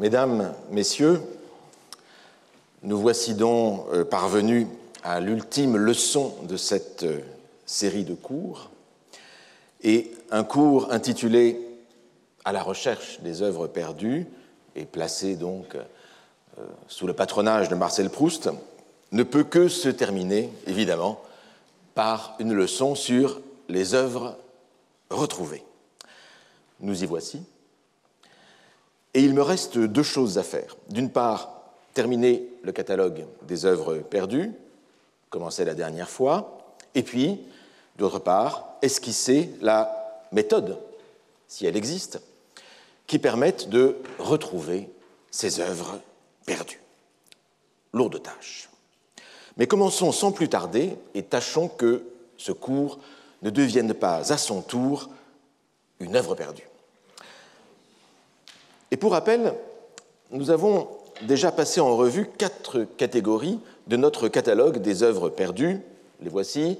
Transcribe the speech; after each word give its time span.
Mesdames, 0.00 0.52
Messieurs, 0.72 1.22
nous 2.82 2.98
voici 2.98 3.34
donc 3.34 3.86
euh, 3.92 4.04
parvenus 4.04 4.66
à 5.04 5.20
l'ultime 5.20 5.76
leçon 5.76 6.34
de 6.42 6.56
cette 6.56 7.04
euh, 7.04 7.20
série 7.64 8.02
de 8.02 8.14
cours, 8.14 8.70
et 9.84 10.10
un 10.32 10.42
cours 10.42 10.92
intitulé 10.92 11.60
À 12.44 12.50
la 12.50 12.64
recherche 12.64 13.20
des 13.20 13.42
œuvres 13.42 13.68
perdues, 13.68 14.26
et 14.74 14.84
placé 14.84 15.36
donc 15.36 15.76
euh, 15.76 16.64
sous 16.88 17.06
le 17.06 17.12
patronage 17.12 17.68
de 17.68 17.76
Marcel 17.76 18.10
Proust, 18.10 18.50
ne 19.12 19.22
peut 19.22 19.44
que 19.44 19.68
se 19.68 19.88
terminer, 19.88 20.50
évidemment, 20.66 21.22
par 21.94 22.34
une 22.40 22.52
leçon 22.52 22.96
sur 22.96 23.40
les 23.68 23.94
œuvres 23.94 24.36
retrouvées. 25.08 25.62
Nous 26.80 27.04
y 27.04 27.06
voici. 27.06 27.44
Et 29.14 29.22
il 29.22 29.32
me 29.32 29.42
reste 29.42 29.78
deux 29.78 30.02
choses 30.02 30.38
à 30.38 30.42
faire. 30.42 30.76
D'une 30.90 31.10
part, 31.10 31.62
terminer 31.94 32.48
le 32.62 32.72
catalogue 32.72 33.24
des 33.42 33.64
œuvres 33.64 33.98
perdues, 33.98 34.52
commencé 35.30 35.64
la 35.64 35.74
dernière 35.74 36.10
fois, 36.10 36.76
et 36.94 37.02
puis, 37.02 37.40
d'autre 37.96 38.18
part, 38.18 38.76
esquisser 38.82 39.50
la 39.60 40.26
méthode, 40.32 40.78
si 41.46 41.66
elle 41.66 41.76
existe, 41.76 42.20
qui 43.06 43.18
permette 43.18 43.68
de 43.68 43.96
retrouver 44.18 44.88
ces 45.30 45.60
œuvres 45.60 46.00
perdues. 46.46 46.80
Lourde 47.92 48.22
tâche. 48.22 48.68
Mais 49.56 49.66
commençons 49.66 50.10
sans 50.10 50.32
plus 50.32 50.48
tarder 50.48 50.96
et 51.14 51.22
tâchons 51.22 51.68
que 51.68 52.02
ce 52.36 52.50
cours 52.50 52.98
ne 53.42 53.50
devienne 53.50 53.94
pas 53.94 54.32
à 54.32 54.38
son 54.38 54.62
tour 54.62 55.10
une 56.00 56.16
œuvre 56.16 56.34
perdue. 56.34 56.68
Et 58.90 58.96
pour 58.96 59.12
rappel, 59.12 59.54
nous 60.30 60.50
avons 60.50 60.88
déjà 61.22 61.52
passé 61.52 61.80
en 61.80 61.96
revue 61.96 62.28
quatre 62.38 62.84
catégories 62.96 63.60
de 63.86 63.96
notre 63.96 64.28
catalogue 64.28 64.78
des 64.78 65.02
œuvres 65.02 65.28
perdues. 65.28 65.80
Les 66.20 66.30
voici. 66.30 66.78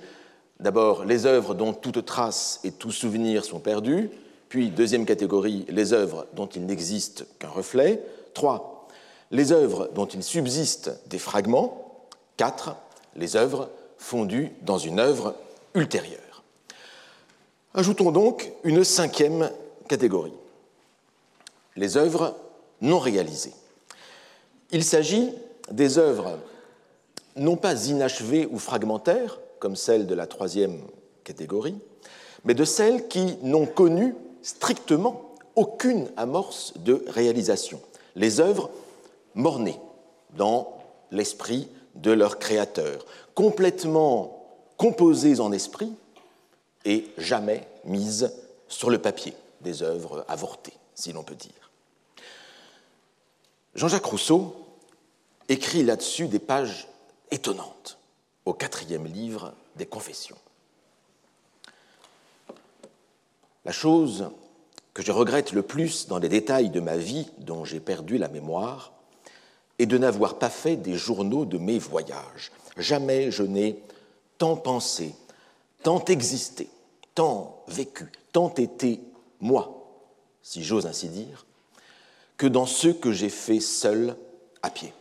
D'abord, 0.61 1.05
les 1.05 1.27
œuvres 1.27 1.55
dont 1.55 1.73
toute 1.73 2.05
trace 2.05 2.61
et 2.65 2.71
tout 2.71 2.93
souvenir 2.93 3.45
sont 3.45 3.59
perdus. 3.59 4.11
Puis, 4.49 4.71
deuxième 4.71 5.05
catégorie, 5.05 5.67
les 5.69 5.93
œuvres 5.93 6.27
dont 6.35 6.47
il 6.47 6.65
n'existe 6.67 7.27
qu'un 7.39 7.49
reflet. 7.49 8.03
Trois, 8.35 8.89
les 9.31 9.53
œuvres 9.53 9.91
dont 9.95 10.07
il 10.07 10.23
subsiste 10.23 10.93
des 11.07 11.19
fragments. 11.19 12.07
Quatre, 12.37 12.77
les 13.17 13.37
œuvres 13.37 13.69
fondues 13.99 14.53
dans 14.63 14.79
une 14.79 15.01
œuvre 15.01 15.35
ultérieure. 15.75 16.43
Ajoutons 17.75 18.13
donc 18.13 18.53
une 18.63 18.85
cinquième 18.85 19.51
catégorie 19.89 20.33
les 21.77 21.97
œuvres 21.97 22.37
non 22.81 22.99
réalisées. 22.99 23.53
Il 24.71 24.85
s'agit 24.85 25.33
des 25.71 25.99
œuvres 25.99 26.39
non 27.37 27.57
pas 27.57 27.87
inachevées 27.87 28.47
ou 28.51 28.59
fragmentaires, 28.59 29.41
comme 29.59 29.77
celles 29.77 30.07
de 30.07 30.15
la 30.15 30.27
troisième 30.27 30.81
catégorie, 31.25 31.79
mais 32.45 32.55
de 32.55 32.65
celles 32.65 33.09
qui 33.09 33.39
n'ont 33.43 33.67
connu 33.67 34.15
strictement 34.43 35.35
aucune 35.57 36.09
amorce 36.17 36.75
de 36.77 37.05
réalisation. 37.09 37.81
Les 38.17 38.41
œuvres 38.41 38.71
mornées 39.35 39.81
dans 40.37 40.77
l'esprit 41.11 41.69
de 41.95 42.11
leur 42.11 42.39
créateur, 42.39 43.05
complètement 43.35 44.45
composées 44.77 45.41
en 45.41 45.53
esprit 45.53 45.93
et 46.85 47.07
jamais 47.17 47.67
mises 47.85 48.33
sur 48.69 48.91
le 48.91 48.99
papier, 48.99 49.35
des 49.61 49.83
œuvres 49.83 50.25
avortées, 50.29 50.75
si 50.95 51.13
l'on 51.13 51.23
peut 51.23 51.35
dire. 51.35 51.64
Jean-Jacques 53.75 54.05
Rousseau 54.05 54.55
écrit 55.49 55.83
là-dessus 55.83 56.29
des 56.29 56.39
pages 56.39 56.89
étonnantes 57.31 57.99
au 58.45 58.53
quatrième 58.53 59.07
livre 59.07 59.53
des 59.77 59.87
Confessions. 59.87 60.39
La 63.65 63.73
chose 63.73 64.31
que 64.93 65.03
je 65.03 65.11
regrette 65.11 65.53
le 65.53 65.63
plus 65.63 66.07
dans 66.07 66.19
les 66.19 66.29
détails 66.29 66.71
de 66.71 66.81
ma 66.81 66.97
vie 66.97 67.29
dont 67.39 67.65
j'ai 67.65 67.81
perdu 67.81 68.19
la 68.19 68.29
mémoire 68.29 68.93
est 69.79 69.87
de 69.87 69.99
n'avoir 69.99 70.39
pas 70.39 70.51
fait 70.51 70.77
des 70.77 70.95
journaux 70.95 71.45
de 71.45 71.59
mes 71.59 71.79
voyages. 71.79 72.53
Jamais 72.77 73.31
je 73.31 73.43
n'ai 73.43 73.83
tant 74.39 74.57
pensé, 74.57 75.15
tant 75.83 76.05
existé, 76.05 76.69
tant 77.15 77.65
vécu, 77.67 78.13
tant 78.33 78.55
été 78.55 79.01
moi, 79.41 79.85
si 80.43 80.63
j'ose 80.63 80.87
ainsi 80.87 81.09
dire, 81.09 81.45
que 82.45 82.49
dans 82.51 82.67
ceux 82.67 82.93
que 82.93 83.11
j'ai 83.11 83.31
faits 83.31 83.63
seul 83.63 84.17
à 84.61 84.69
pied. 84.69 84.93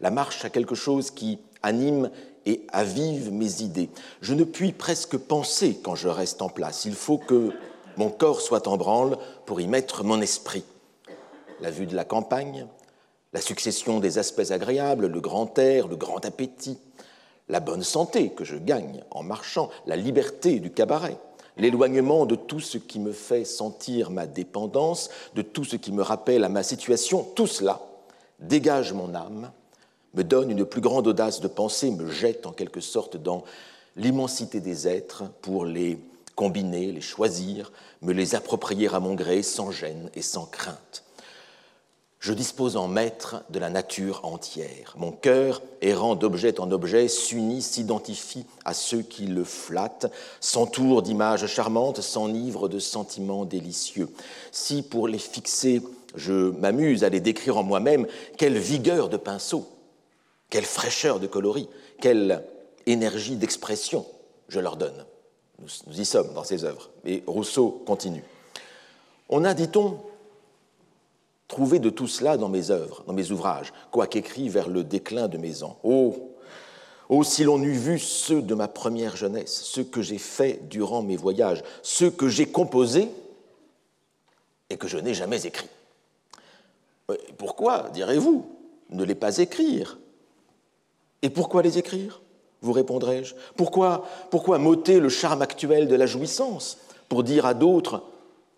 La 0.00 0.10
marche 0.10 0.44
a 0.44 0.50
quelque 0.50 0.74
chose 0.74 1.10
qui 1.10 1.38
anime 1.62 2.10
et 2.44 2.66
avive 2.70 3.32
mes 3.32 3.62
idées. 3.62 3.88
Je 4.20 4.34
ne 4.34 4.44
puis 4.44 4.72
presque 4.72 5.16
penser 5.16 5.80
quand 5.82 5.94
je 5.94 6.08
reste 6.08 6.42
en 6.42 6.50
place. 6.50 6.84
Il 6.84 6.94
faut 6.94 7.16
que 7.16 7.52
mon 7.96 8.10
corps 8.10 8.42
soit 8.42 8.68
en 8.68 8.76
branle 8.76 9.16
pour 9.46 9.62
y 9.62 9.66
mettre 9.66 10.04
mon 10.04 10.20
esprit. 10.20 10.62
La 11.62 11.70
vue 11.70 11.86
de 11.86 11.96
la 11.96 12.04
campagne, 12.04 12.66
la 13.32 13.40
succession 13.40 13.98
des 13.98 14.18
aspects 14.18 14.50
agréables, 14.50 15.06
le 15.06 15.20
grand 15.22 15.58
air, 15.58 15.88
le 15.88 15.96
grand 15.96 16.22
appétit, 16.26 16.76
la 17.48 17.60
bonne 17.60 17.82
santé 17.82 18.32
que 18.32 18.44
je 18.44 18.56
gagne 18.56 19.02
en 19.10 19.22
marchant, 19.22 19.70
la 19.86 19.96
liberté 19.96 20.60
du 20.60 20.70
cabaret, 20.70 21.16
l'éloignement 21.56 22.26
de 22.26 22.34
tout 22.34 22.60
ce 22.60 22.78
qui 22.78 22.98
me 22.98 23.12
fait 23.12 23.44
sentir 23.44 24.10
ma 24.10 24.26
dépendance, 24.26 25.10
de 25.34 25.42
tout 25.42 25.64
ce 25.64 25.76
qui 25.76 25.92
me 25.92 26.02
rappelle 26.02 26.44
à 26.44 26.48
ma 26.48 26.62
situation, 26.62 27.26
tout 27.34 27.46
cela 27.46 27.80
dégage 28.40 28.92
mon 28.92 29.14
âme, 29.14 29.50
me 30.14 30.24
donne 30.24 30.50
une 30.50 30.64
plus 30.64 30.80
grande 30.80 31.06
audace 31.06 31.40
de 31.40 31.48
penser, 31.48 31.90
me 31.90 32.10
jette 32.10 32.46
en 32.46 32.52
quelque 32.52 32.80
sorte 32.80 33.16
dans 33.16 33.44
l'immensité 33.96 34.60
des 34.60 34.88
êtres 34.88 35.24
pour 35.40 35.64
les 35.64 35.98
combiner, 36.34 36.92
les 36.92 37.00
choisir, 37.00 37.72
me 38.00 38.12
les 38.12 38.34
approprier 38.34 38.88
à 38.92 39.00
mon 39.00 39.14
gré 39.14 39.42
sans 39.42 39.70
gêne 39.70 40.10
et 40.14 40.22
sans 40.22 40.46
crainte. 40.46 41.04
Je 42.22 42.32
dispose 42.32 42.76
en 42.76 42.86
maître 42.86 43.42
de 43.50 43.58
la 43.58 43.68
nature 43.68 44.20
entière. 44.22 44.94
Mon 44.96 45.10
cœur, 45.10 45.60
errant 45.80 46.14
d'objet 46.14 46.60
en 46.60 46.70
objet, 46.70 47.08
s'unit, 47.08 47.62
s'identifie 47.62 48.46
à 48.64 48.74
ceux 48.74 49.02
qui 49.02 49.26
le 49.26 49.42
flattent, 49.42 50.06
s'entoure 50.38 51.02
d'images 51.02 51.48
charmantes, 51.48 52.00
s'enivre 52.00 52.68
de 52.68 52.78
sentiments 52.78 53.44
délicieux. 53.44 54.08
Si 54.52 54.82
pour 54.82 55.08
les 55.08 55.18
fixer, 55.18 55.82
je 56.14 56.52
m'amuse 56.52 57.02
à 57.02 57.08
les 57.08 57.18
décrire 57.18 57.56
en 57.56 57.64
moi-même, 57.64 58.06
quelle 58.38 58.56
vigueur 58.56 59.08
de 59.08 59.16
pinceau, 59.16 59.66
quelle 60.48 60.64
fraîcheur 60.64 61.18
de 61.18 61.26
coloris, 61.26 61.68
quelle 62.00 62.44
énergie 62.86 63.34
d'expression 63.34 64.06
je 64.46 64.60
leur 64.60 64.76
donne. 64.76 65.06
Nous, 65.58 65.68
nous 65.88 66.00
y 66.00 66.04
sommes 66.04 66.32
dans 66.34 66.44
ces 66.44 66.62
œuvres. 66.62 66.88
Et 67.04 67.24
Rousseau 67.26 67.82
continue. 67.84 68.22
On 69.28 69.44
a, 69.44 69.54
dit-on, 69.54 69.98
trouver 71.52 71.78
de 71.78 71.90
tout 71.90 72.08
cela 72.08 72.38
dans 72.38 72.48
mes 72.48 72.70
œuvres, 72.70 73.04
dans 73.06 73.12
mes 73.12 73.30
ouvrages, 73.30 73.74
quoiqu'écrits 73.90 74.48
vers 74.48 74.70
le 74.70 74.84
déclin 74.84 75.28
de 75.28 75.36
mes 75.36 75.62
ans. 75.62 75.78
Oh, 75.84 76.32
oh, 77.10 77.22
si 77.22 77.44
l'on 77.44 77.62
eût 77.62 77.76
vu 77.76 77.98
ceux 77.98 78.40
de 78.40 78.54
ma 78.54 78.68
première 78.68 79.16
jeunesse, 79.16 79.60
ceux 79.62 79.84
que 79.84 80.00
j'ai 80.00 80.16
faits 80.16 80.66
durant 80.68 81.02
mes 81.02 81.16
voyages, 81.16 81.62
ceux 81.82 82.10
que 82.10 82.28
j'ai 82.28 82.46
composés 82.46 83.10
et 84.70 84.78
que 84.78 84.88
je 84.88 84.96
n'ai 84.96 85.12
jamais 85.12 85.44
écrits. 85.44 85.68
Pourquoi, 87.36 87.90
direz-vous, 87.92 88.46
ne 88.88 89.04
les 89.04 89.14
pas 89.14 89.36
écrire? 89.36 89.98
Et 91.20 91.28
pourquoi 91.28 91.60
les 91.60 91.76
écrire? 91.76 92.22
Vous 92.62 92.72
répondrai-je. 92.72 93.34
Pourquoi, 93.56 94.06
pourquoi 94.30 94.56
m'ôter 94.56 95.00
le 95.00 95.10
charme 95.10 95.42
actuel 95.42 95.86
de 95.86 95.96
la 95.96 96.06
jouissance 96.06 96.78
pour 97.10 97.24
dire 97.24 97.44
à 97.44 97.52
d'autres 97.52 98.02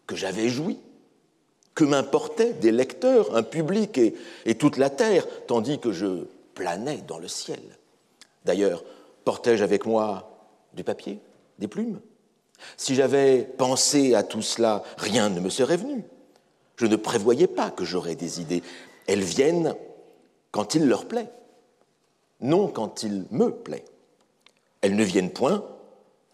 que 0.06 0.14
j'avais 0.14 0.48
joui? 0.48 0.78
Que 1.74 1.84
m'importaient 1.84 2.52
des 2.52 2.72
lecteurs, 2.72 3.34
un 3.34 3.42
public 3.42 3.98
et, 3.98 4.54
toute 4.54 4.76
la 4.76 4.90
terre, 4.90 5.26
tandis 5.46 5.78
que 5.78 5.92
je 5.92 6.26
planais 6.54 7.02
dans 7.06 7.18
le 7.18 7.28
ciel 7.28 7.60
D'ailleurs, 8.44 8.84
portais-je 9.24 9.64
avec 9.64 9.86
moi 9.86 10.38
du 10.74 10.84
papier, 10.84 11.18
des 11.58 11.66
plumes? 11.66 12.00
Si 12.76 12.94
j'avais 12.94 13.42
pensé 13.42 14.14
à 14.14 14.22
tout 14.22 14.42
cela, 14.42 14.82
rien 14.98 15.30
ne 15.30 15.40
me 15.40 15.48
serait 15.48 15.76
venu. 15.76 16.04
Je 16.76 16.86
ne 16.86 16.96
prévoyais 16.96 17.46
pas 17.46 17.70
que 17.70 17.84
j'aurais 17.84 18.16
des 18.16 18.40
idées. 18.40 18.62
Elles 19.06 19.22
viennent 19.22 19.74
quand 20.50 20.74
il 20.74 20.86
leur 20.86 21.06
plaît, 21.06 21.30
non 22.40 22.68
quand 22.68 23.02
il 23.02 23.24
me 23.30 23.50
plaît. 23.50 23.84
Elles 24.82 24.94
ne 24.94 25.04
viennent 25.04 25.30
point 25.30 25.64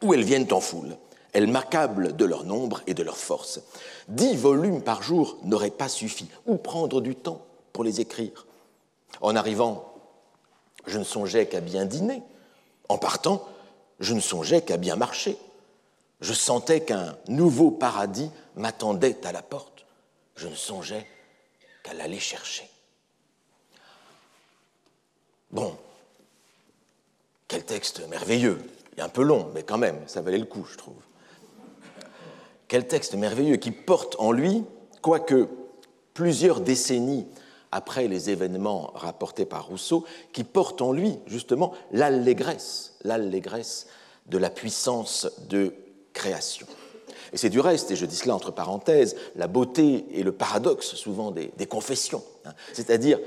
ou 0.02 0.12
elles 0.14 0.25
viennent 0.25 0.52
en 0.52 0.60
foule. 0.60 0.96
Elles 1.32 1.46
m'accablent 1.46 2.16
de 2.16 2.24
leur 2.24 2.44
nombre 2.44 2.82
et 2.86 2.94
de 2.94 3.02
leur 3.02 3.16
force. 3.16 3.60
Dix 4.08 4.36
volumes 4.36 4.82
par 4.82 5.02
jour 5.02 5.38
n'auraient 5.44 5.70
pas 5.70 5.88
suffi, 5.88 6.28
ou 6.46 6.56
prendre 6.56 7.00
du 7.00 7.14
temps 7.14 7.44
pour 7.72 7.84
les 7.84 8.00
écrire? 8.00 8.46
En 9.20 9.36
arrivant, 9.36 9.94
je 10.86 10.98
ne 10.98 11.04
songeais 11.04 11.46
qu'à 11.46 11.60
bien 11.60 11.84
dîner. 11.84 12.22
En 12.88 12.98
partant, 12.98 13.46
je 14.00 14.14
ne 14.14 14.20
songeais 14.20 14.62
qu'à 14.62 14.76
bien 14.76 14.96
marcher. 14.96 15.36
Je 16.20 16.32
sentais 16.32 16.82
qu'un 16.82 17.16
nouveau 17.28 17.70
paradis 17.70 18.30
m'attendait 18.56 19.24
à 19.24 19.32
la 19.32 19.42
porte. 19.42 19.86
Je 20.36 20.48
ne 20.48 20.54
songeais 20.54 21.06
qu'à 21.82 21.94
l'aller 21.94 22.18
chercher. 22.18 22.68
Bon, 25.50 25.76
quel 27.48 27.64
texte 27.64 28.06
merveilleux. 28.08 28.62
Il 28.92 29.00
est 29.00 29.02
un 29.02 29.08
peu 29.08 29.22
long, 29.22 29.50
mais 29.54 29.62
quand 29.62 29.78
même, 29.78 30.06
ça 30.06 30.20
valait 30.20 30.38
le 30.38 30.44
coup, 30.44 30.64
je 30.64 30.76
trouve. 30.76 31.02
Quel 32.70 32.87
texte 32.87 33.17
merveilleux 33.17 33.56
qui 33.56 33.72
porte 33.72 34.14
en 34.20 34.31
lui, 34.31 34.62
quoique 35.02 35.49
plusieurs 36.14 36.61
décennies 36.61 37.26
après 37.72 38.06
les 38.06 38.31
événements 38.31 38.93
rapportés 38.94 39.44
par 39.44 39.67
Rousseau, 39.67 40.05
qui 40.32 40.44
porte 40.44 40.81
en 40.81 40.93
lui 40.93 41.19
justement 41.26 41.72
l'allégresse, 41.90 42.94
l'allégresse 43.02 43.88
de 44.26 44.38
la 44.38 44.50
puissance 44.50 45.26
de 45.49 45.75
création. 46.12 46.69
Et 47.32 47.38
c'est 47.38 47.50
du 47.50 47.58
reste, 47.58 47.90
et 47.90 47.96
je 47.96 48.06
dis 48.06 48.14
cela 48.14 48.37
entre 48.37 48.52
parenthèses, 48.52 49.16
la 49.34 49.49
beauté 49.49 50.05
et 50.12 50.23
le 50.23 50.31
paradoxe 50.31 50.94
souvent 50.94 51.32
des, 51.32 51.50
confessions, 51.66 52.23
hein. 52.44 52.55
c'est-à-dire 52.73 53.19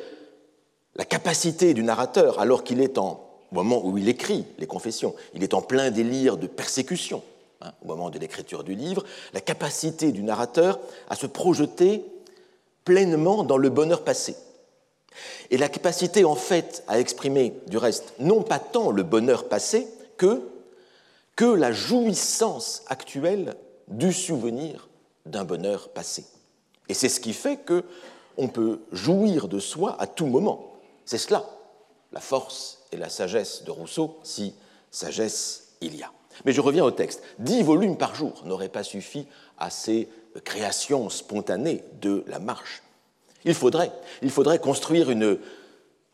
la 0.95 1.03
capacité 1.03 1.73
du 1.73 1.83
narrateur, 1.83 2.39
alors 2.39 2.63
qu'il 2.63 2.79
est 2.79 2.97
en, 2.97 3.29
au 3.51 3.55
moment 3.55 3.85
où 3.85 3.97
il 3.97 4.07
écrit 4.07 4.45
les 4.57 4.67
confessions, 4.67 5.13
il 5.33 5.43
est 5.43 5.53
en 5.53 5.61
plein 5.61 5.91
délire 5.91 6.37
de 6.37 6.47
persécution, 6.47 7.21
hein, 7.63 7.73
au 7.81 7.87
moment 7.87 8.09
de 8.09 8.19
l'écriture 8.19 8.63
du 8.63 8.75
livre, 8.75 9.03
la 9.33 9.41
capacité 9.41 10.11
du 10.11 10.23
narrateur 10.23 10.79
à 11.09 11.15
se 11.15 11.27
projeter 11.27 12.05
pleinement 12.85 13.43
dans 13.43 13.57
le 13.57 13.69
bonheur 13.69 14.03
passé. 14.03 14.35
Et 15.51 15.57
la 15.57 15.69
capacité 15.69 16.25
en 16.25 16.35
fait 16.35 16.83
à 16.87 16.99
exprimer 16.99 17.53
du 17.67 17.77
reste 17.77 18.13
non 18.19 18.41
pas 18.43 18.59
tant 18.59 18.91
le 18.91 19.03
bonheur 19.03 19.47
passé 19.47 19.87
que, 20.17 20.41
que 21.35 21.45
la 21.45 21.71
jouissance 21.71 22.83
actuelle 22.87 23.55
du 23.87 24.13
souvenir 24.13 24.87
d'un 25.25 25.43
bonheur 25.43 25.89
passé. 25.89 26.25
Et 26.89 26.93
c'est 26.93 27.09
ce 27.09 27.19
qui 27.19 27.33
fait 27.33 27.57
que 27.57 27.83
on 28.37 28.47
peut 28.47 28.81
jouir 28.91 29.47
de 29.47 29.59
soi 29.59 29.95
à 29.99 30.07
tout 30.07 30.25
moment. 30.25 30.73
C'est 31.05 31.17
cela, 31.17 31.45
la 32.11 32.19
force 32.19 32.79
et 32.91 32.97
la 32.97 33.09
sagesse 33.09 33.63
de 33.63 33.71
Rousseau, 33.71 34.19
si 34.23 34.55
sagesse 34.91 35.75
il 35.81 35.95
y 35.95 36.03
a. 36.03 36.11
Mais 36.45 36.51
je 36.51 36.61
reviens 36.61 36.83
au 36.83 36.91
texte. 36.91 37.21
Dix 37.39 37.63
volumes 37.63 37.97
par 37.97 38.15
jour 38.15 38.43
n'auraient 38.45 38.69
pas 38.69 38.83
suffi 38.83 39.27
à 39.57 39.69
ces 39.69 40.09
création 40.39 41.09
spontanée 41.09 41.83
de 42.01 42.23
la 42.27 42.39
marche. 42.39 42.83
Il 43.45 43.53
faudrait, 43.53 43.91
il 44.21 44.29
faudrait 44.29 44.59
construire 44.59 45.09
une 45.09 45.37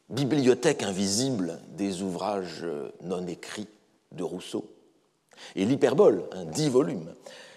bibliothèque 0.10 0.84
invisible 0.84 1.60
des 1.70 2.02
ouvrages 2.02 2.66
non 3.04 3.26
écrits 3.28 3.68
de 4.12 4.24
Rousseau. 4.24 4.66
Et 5.56 5.66
l'hyperbole, 5.66 6.24
dix 6.48 6.70
volumes, 6.70 7.14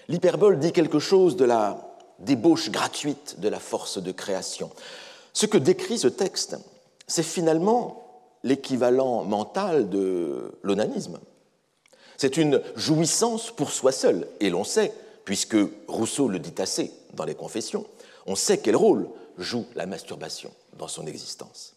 l'hyperbole 0.08 0.58
dit 0.58 0.72
quelque 0.72 0.98
chose 0.98 1.36
de 1.36 1.44
la 1.44 1.96
débauche 2.18 2.70
gratuite 2.70 3.40
de 3.40 3.48
la 3.48 3.58
force 3.58 3.98
de 4.00 4.12
création. 4.12 4.70
Ce 5.32 5.46
que 5.46 5.58
décrit 5.58 5.98
ce 5.98 6.08
texte, 6.08 6.56
c'est 7.06 7.22
finalement 7.22 7.98
l'équivalent 8.44 9.24
mental 9.24 9.88
de 9.88 10.52
l'onanisme. 10.62 11.18
C'est 12.22 12.36
une 12.36 12.62
jouissance 12.76 13.50
pour 13.50 13.72
soi 13.72 13.90
seul, 13.90 14.28
et 14.38 14.48
l'on 14.48 14.62
sait 14.62 14.92
puisque 15.24 15.56
Rousseau 15.88 16.28
le 16.28 16.38
dit 16.38 16.54
assez 16.62 16.92
dans 17.14 17.24
les 17.24 17.34
Confessions, 17.34 17.84
on 18.26 18.36
sait 18.36 18.58
quel 18.58 18.76
rôle 18.76 19.08
joue 19.38 19.66
la 19.74 19.86
masturbation 19.86 20.52
dans 20.78 20.86
son 20.86 21.08
existence. 21.08 21.74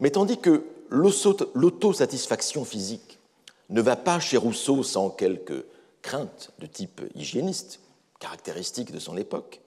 Mais 0.00 0.10
tandis 0.10 0.36
que 0.36 0.64
l'autosatisfaction 0.90 2.66
physique 2.66 3.18
ne 3.70 3.80
va 3.80 3.96
pas 3.96 4.20
chez 4.20 4.36
Rousseau 4.36 4.82
sans 4.82 5.08
quelques 5.08 5.64
craintes 6.02 6.50
de 6.58 6.66
type 6.66 7.00
hygiéniste, 7.14 7.80
caractéristiques 8.20 8.92
de 8.92 8.98
son 8.98 9.16
époque, 9.16 9.62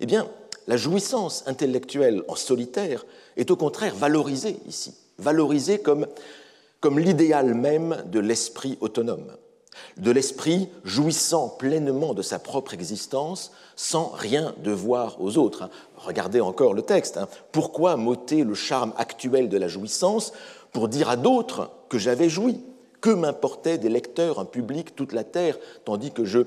eh 0.00 0.04
bien, 0.04 0.28
la 0.66 0.76
jouissance 0.76 1.42
intellectuelle 1.46 2.22
en 2.28 2.36
solitaire 2.36 3.06
est 3.38 3.50
au 3.50 3.56
contraire 3.56 3.94
valorisée 3.94 4.58
ici, 4.66 4.92
valorisée 5.16 5.78
comme, 5.78 6.06
comme 6.80 6.98
l'idéal 6.98 7.54
même 7.54 8.04
de 8.06 8.20
l'esprit 8.20 8.78
autonome 8.80 9.32
de 9.96 10.10
l'esprit 10.10 10.68
jouissant 10.84 11.48
pleinement 11.48 12.14
de 12.14 12.22
sa 12.22 12.38
propre 12.38 12.74
existence 12.74 13.52
sans 13.76 14.08
rien 14.08 14.54
devoir 14.58 15.20
aux 15.20 15.38
autres. 15.38 15.62
Hein. 15.62 15.70
Regardez 15.96 16.40
encore 16.40 16.74
le 16.74 16.82
texte. 16.82 17.16
Hein. 17.16 17.28
Pourquoi 17.52 17.96
m'ôter 17.96 18.44
le 18.44 18.54
charme 18.54 18.92
actuel 18.96 19.48
de 19.48 19.58
la 19.58 19.68
jouissance 19.68 20.32
pour 20.72 20.88
dire 20.88 21.08
à 21.08 21.16
d'autres 21.16 21.70
que 21.88 21.98
j'avais 21.98 22.28
joui 22.28 22.60
Que 23.00 23.10
m'importait 23.10 23.78
des 23.78 23.88
lecteurs, 23.88 24.38
un 24.38 24.44
public, 24.44 24.94
toute 24.94 25.12
la 25.12 25.24
terre, 25.24 25.58
tandis 25.84 26.12
que 26.12 26.24
je 26.24 26.40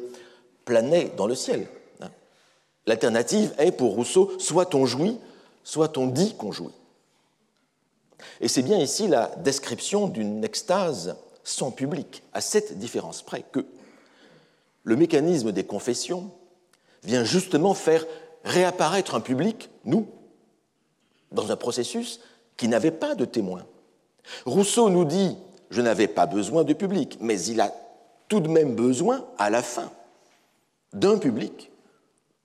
planais 0.66 1.12
dans 1.18 1.28
le 1.28 1.36
ciel 1.36 1.68
hein. 2.02 2.10
L'alternative 2.86 3.54
est 3.58 3.72
pour 3.72 3.94
Rousseau 3.94 4.32
soit 4.38 4.76
on 4.76 4.86
jouit, 4.86 5.18
soit 5.64 5.98
on 5.98 6.08
dit 6.08 6.36
qu'on 6.36 6.52
jouit. 6.52 6.74
Et 8.40 8.48
c'est 8.48 8.62
bien 8.62 8.78
ici 8.78 9.08
la 9.08 9.28
description 9.38 10.08
d'une 10.08 10.44
extase 10.44 11.16
sans 11.44 11.72
public, 11.72 12.24
à 12.34 12.42
cette 12.42 12.78
différence 12.78 13.22
près 13.22 13.44
que 13.52 13.66
le 14.84 14.96
mécanisme 14.96 15.52
des 15.52 15.64
confessions 15.64 16.32
vient 17.04 17.24
justement 17.24 17.74
faire 17.74 18.06
réapparaître 18.44 19.16
un 19.16 19.22
public, 19.22 19.70
nous, 19.86 20.08
dans 21.32 21.52
un 21.52 21.56
processus 21.56 22.20
qui 22.58 22.68
n'avait 22.68 22.92
pas 22.92 23.16
de 23.16 23.26
témoins. 23.26 23.66
Rousseau 24.46 24.90
nous 24.90 25.06
dit, 25.06 25.36
je 25.70 25.82
n'avais 25.82 26.08
pas 26.08 26.26
besoin 26.26 26.64
de 26.64 26.74
public, 26.74 27.18
mais 27.22 27.42
il 27.44 27.62
a 27.62 27.74
tout 28.28 28.40
de 28.40 28.50
même 28.50 28.76
besoin, 28.76 29.26
à 29.38 29.50
la 29.50 29.62
fin, 29.62 29.92
d'un 30.94 31.18
public 31.18 31.72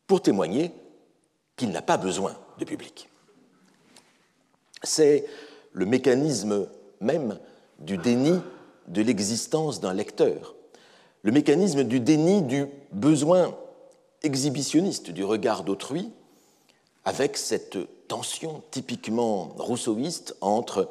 pour 0.06 0.22
témoigner 0.22 0.72
qu'il 1.56 1.70
n'a 1.70 1.82
pas 1.82 1.96
besoin 1.96 2.37
de 2.58 2.64
public. 2.64 3.08
C'est 4.82 5.26
le 5.76 5.84
mécanisme 5.84 6.67
même 7.00 7.38
du 7.78 7.99
déni 7.99 8.40
de 8.89 9.03
l'existence 9.03 9.79
d'un 9.79 9.93
lecteur, 9.93 10.55
le 11.22 11.32
mécanisme 11.32 11.84
du 11.84 12.00
déni 12.00 12.41
du 12.41 12.67
besoin 12.93 13.55
exhibitionniste 14.22 15.10
du 15.10 15.22
regard 15.22 15.65
d'autrui, 15.65 16.10
avec 17.05 17.36
cette 17.36 17.77
tension 18.08 18.62
typiquement 18.70 19.55
rousseauiste 19.58 20.34
entre 20.41 20.91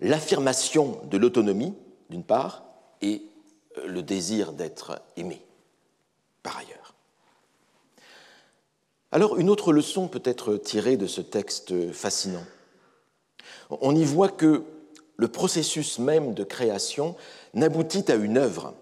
l'affirmation 0.00 1.00
de 1.10 1.16
l'autonomie, 1.16 1.74
d'une 2.10 2.22
part, 2.22 2.64
et 3.00 3.22
le 3.86 4.02
désir 4.02 4.52
d'être 4.52 5.00
aimé, 5.16 5.40
par 6.42 6.58
ailleurs. 6.58 6.94
Alors, 9.10 9.38
une 9.38 9.48
autre 9.48 9.72
leçon 9.72 10.06
peut 10.06 10.22
être 10.22 10.58
tirée 10.58 10.98
de 10.98 11.06
ce 11.06 11.22
texte 11.22 11.92
fascinant. 11.92 12.44
On 13.70 13.94
y 13.94 14.04
voit 14.04 14.28
que 14.28 14.64
le 15.16 15.28
processus 15.28 15.98
même 15.98 16.32
de 16.32 16.44
création 16.44 17.16
n'aboutit 17.54 18.10
à 18.10 18.14
une 18.14 18.38
œuvre 18.38 18.74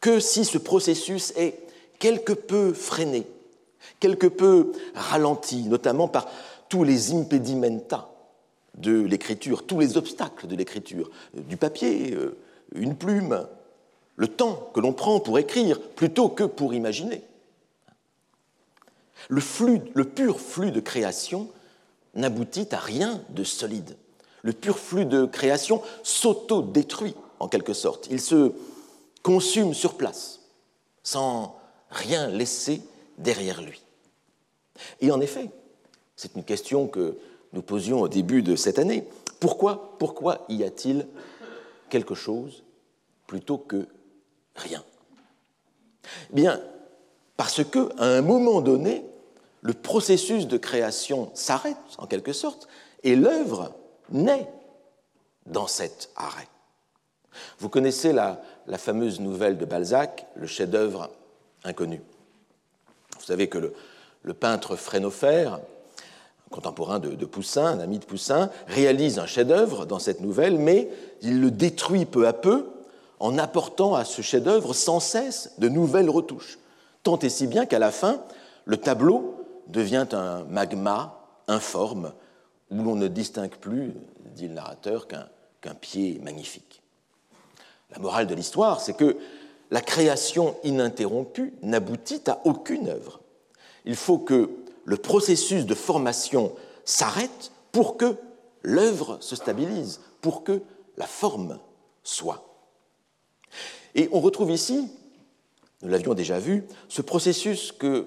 que 0.00 0.20
si 0.20 0.44
ce 0.44 0.58
processus 0.58 1.32
est 1.36 1.58
quelque 1.98 2.32
peu 2.32 2.72
freiné, 2.72 3.26
quelque 4.00 4.26
peu 4.26 4.72
ralenti, 4.94 5.64
notamment 5.64 6.08
par 6.08 6.28
tous 6.68 6.84
les 6.84 7.12
impedimenta 7.12 8.10
de 8.74 9.00
l'écriture, 9.00 9.66
tous 9.66 9.80
les 9.80 9.96
obstacles 9.96 10.46
de 10.46 10.56
l'écriture, 10.56 11.10
du 11.34 11.56
papier, 11.56 12.12
euh, 12.14 12.36
une 12.74 12.96
plume, 12.96 13.46
le 14.16 14.28
temps 14.28 14.70
que 14.74 14.80
l'on 14.80 14.92
prend 14.92 15.20
pour 15.20 15.38
écrire 15.38 15.80
plutôt 15.80 16.28
que 16.28 16.44
pour 16.44 16.74
imaginer. 16.74 17.22
Le, 19.28 19.42
le 19.94 20.04
pur 20.04 20.40
flux 20.40 20.70
de 20.70 20.80
création 20.80 21.48
n'aboutit 22.14 22.68
à 22.72 22.78
rien 22.78 23.22
de 23.30 23.42
solide 23.42 23.96
le 24.42 24.52
pur 24.52 24.78
flux 24.78 25.04
de 25.04 25.24
création 25.24 25.82
s'auto-détruit 26.02 27.14
en 27.40 27.48
quelque 27.48 27.72
sorte. 27.72 28.08
Il 28.10 28.20
se 28.20 28.52
consume 29.22 29.74
sur 29.74 29.94
place, 29.94 30.40
sans 31.02 31.56
rien 31.90 32.28
laisser 32.28 32.82
derrière 33.18 33.62
lui. 33.62 33.82
Et 35.00 35.10
en 35.10 35.20
effet, 35.20 35.50
c'est 36.16 36.34
une 36.34 36.44
question 36.44 36.86
que 36.86 37.18
nous 37.52 37.62
posions 37.62 38.00
au 38.00 38.08
début 38.08 38.42
de 38.42 38.56
cette 38.56 38.78
année. 38.78 39.04
Pourquoi, 39.40 39.96
pourquoi 39.98 40.44
y 40.48 40.64
a-t-il 40.64 41.06
quelque 41.90 42.14
chose 42.14 42.62
plutôt 43.26 43.58
que 43.58 43.86
rien? 44.54 44.84
Bien, 46.30 46.60
parce 47.36 47.62
que 47.64 47.90
à 47.98 48.06
un 48.06 48.22
moment 48.22 48.60
donné, 48.60 49.04
le 49.62 49.72
processus 49.72 50.46
de 50.46 50.56
création 50.56 51.30
s'arrête 51.34 51.76
en 51.98 52.06
quelque 52.06 52.32
sorte 52.32 52.68
et 53.02 53.16
l'œuvre 53.16 53.74
naît 54.10 54.48
dans 55.46 55.66
cet 55.66 56.10
arrêt. 56.16 56.48
Vous 57.58 57.68
connaissez 57.68 58.12
la, 58.12 58.40
fameuse 58.76 59.20
nouvelle 59.20 59.58
de 59.58 59.64
Balzac, 59.64 60.26
le 60.36 60.46
chef-d'œuvre 60.46 61.10
inconnu. 61.64 62.02
Vous 63.18 63.24
savez 63.24 63.48
que 63.48 63.58
le, 64.22 64.34
peintre 64.34 64.76
Frénofer, 64.76 65.50
contemporain 66.50 66.98
de, 66.98 67.10
de, 67.10 67.26
Poussin, 67.26 67.66
un 67.66 67.80
ami 67.80 67.98
de 67.98 68.04
Poussin, 68.04 68.50
réalise 68.66 69.18
un 69.18 69.26
chef-d'œuvre 69.26 69.86
dans 69.86 69.98
cette 69.98 70.20
nouvelle, 70.20 70.58
mais 70.58 70.88
il 71.22 71.40
le 71.40 71.50
détruit 71.50 72.04
peu 72.04 72.26
à 72.26 72.32
peu 72.32 72.66
en 73.20 73.38
apportant 73.38 73.94
à 73.94 74.04
ce 74.04 74.22
chef-d'œuvre 74.22 74.74
sans 74.74 75.00
cesse 75.00 75.52
de 75.58 75.68
nouvelles 75.68 76.10
retouches. 76.10 76.58
Tant 77.02 77.18
et 77.18 77.28
si 77.28 77.46
bien 77.46 77.66
qu'à 77.66 77.78
la 77.78 77.90
fin, 77.90 78.20
le 78.64 78.76
tableau 78.76 79.34
devient 79.66 80.06
un 80.12 80.44
magma 80.44 81.18
informe, 81.46 82.12
où 82.70 82.82
l'on 82.82 82.96
ne 82.96 83.08
distingue 83.08 83.56
plus, 83.56 83.92
dit 84.34 84.48
le 84.48 84.54
narrateur, 84.54 85.06
qu'un 85.08 85.74
pied 85.74 86.20
magnifique. 86.22 86.82
La 87.90 87.98
morale 87.98 88.26
de 88.26 88.34
l'histoire, 88.34 88.80
c'est 88.80 88.96
que 88.96 89.16
la 89.70 89.80
création 89.80 90.56
ininterrompue 90.64 91.54
n'aboutit 91.62 92.22
à 92.26 92.40
aucune 92.44 92.88
œuvre. 92.88 93.20
Il 93.84 93.96
faut 93.96 94.18
que 94.18 94.50
le 94.84 94.96
processus 94.96 95.66
de 95.66 95.74
formation 95.74 96.52
s'arrête 96.84 97.52
pour 97.72 97.96
que 97.96 98.16
l'œuvre 98.62 99.18
se 99.20 99.36
stabilise, 99.36 100.00
pour 100.20 100.44
que 100.44 100.62
la 100.96 101.06
forme 101.06 101.58
soit. 102.02 102.44
Et 103.94 104.08
on 104.12 104.20
retrouve 104.20 104.50
ici, 104.50 104.88
nous 105.82 105.88
l'avions 105.88 106.14
déjà 106.14 106.38
vu, 106.38 106.64
ce 106.88 107.02
processus 107.02 107.72
que 107.72 108.06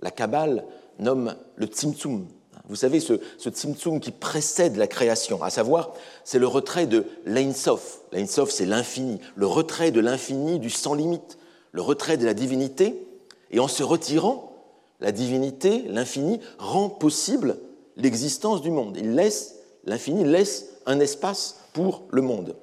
la 0.00 0.10
Kabbale 0.10 0.64
nomme 0.98 1.36
le 1.56 1.66
tzimtzum. 1.66 2.28
Vous 2.68 2.76
savez, 2.76 3.00
ce, 3.00 3.14
ce 3.38 3.98
qui 3.98 4.10
précède 4.12 4.76
la 4.76 4.86
création, 4.86 5.42
à 5.42 5.50
savoir, 5.50 5.92
c'est 6.24 6.38
le 6.38 6.46
retrait 6.46 6.86
de 6.86 7.06
l'Einsof. 7.26 8.00
L'Einsof, 8.12 8.50
c'est 8.50 8.66
l'infini, 8.66 9.20
le 9.34 9.46
retrait 9.46 9.90
de 9.90 10.00
l'infini, 10.00 10.58
du 10.58 10.70
sans 10.70 10.94
limite, 10.94 11.38
le 11.72 11.82
retrait 11.82 12.16
de 12.16 12.24
la 12.24 12.34
divinité. 12.34 13.06
Et 13.50 13.58
en 13.58 13.68
se 13.68 13.82
retirant, 13.82 14.52
la 15.00 15.12
divinité, 15.12 15.82
l'infini, 15.88 16.40
rend 16.58 16.88
possible 16.88 17.58
l'existence 17.96 18.62
du 18.62 18.70
monde. 18.70 18.96
Il 18.96 19.14
laisse, 19.14 19.56
l'infini 19.84 20.24
laisse 20.24 20.68
un 20.86 21.00
espace 21.00 21.58
pour 21.72 22.02
le 22.10 22.22
monde. 22.22 22.56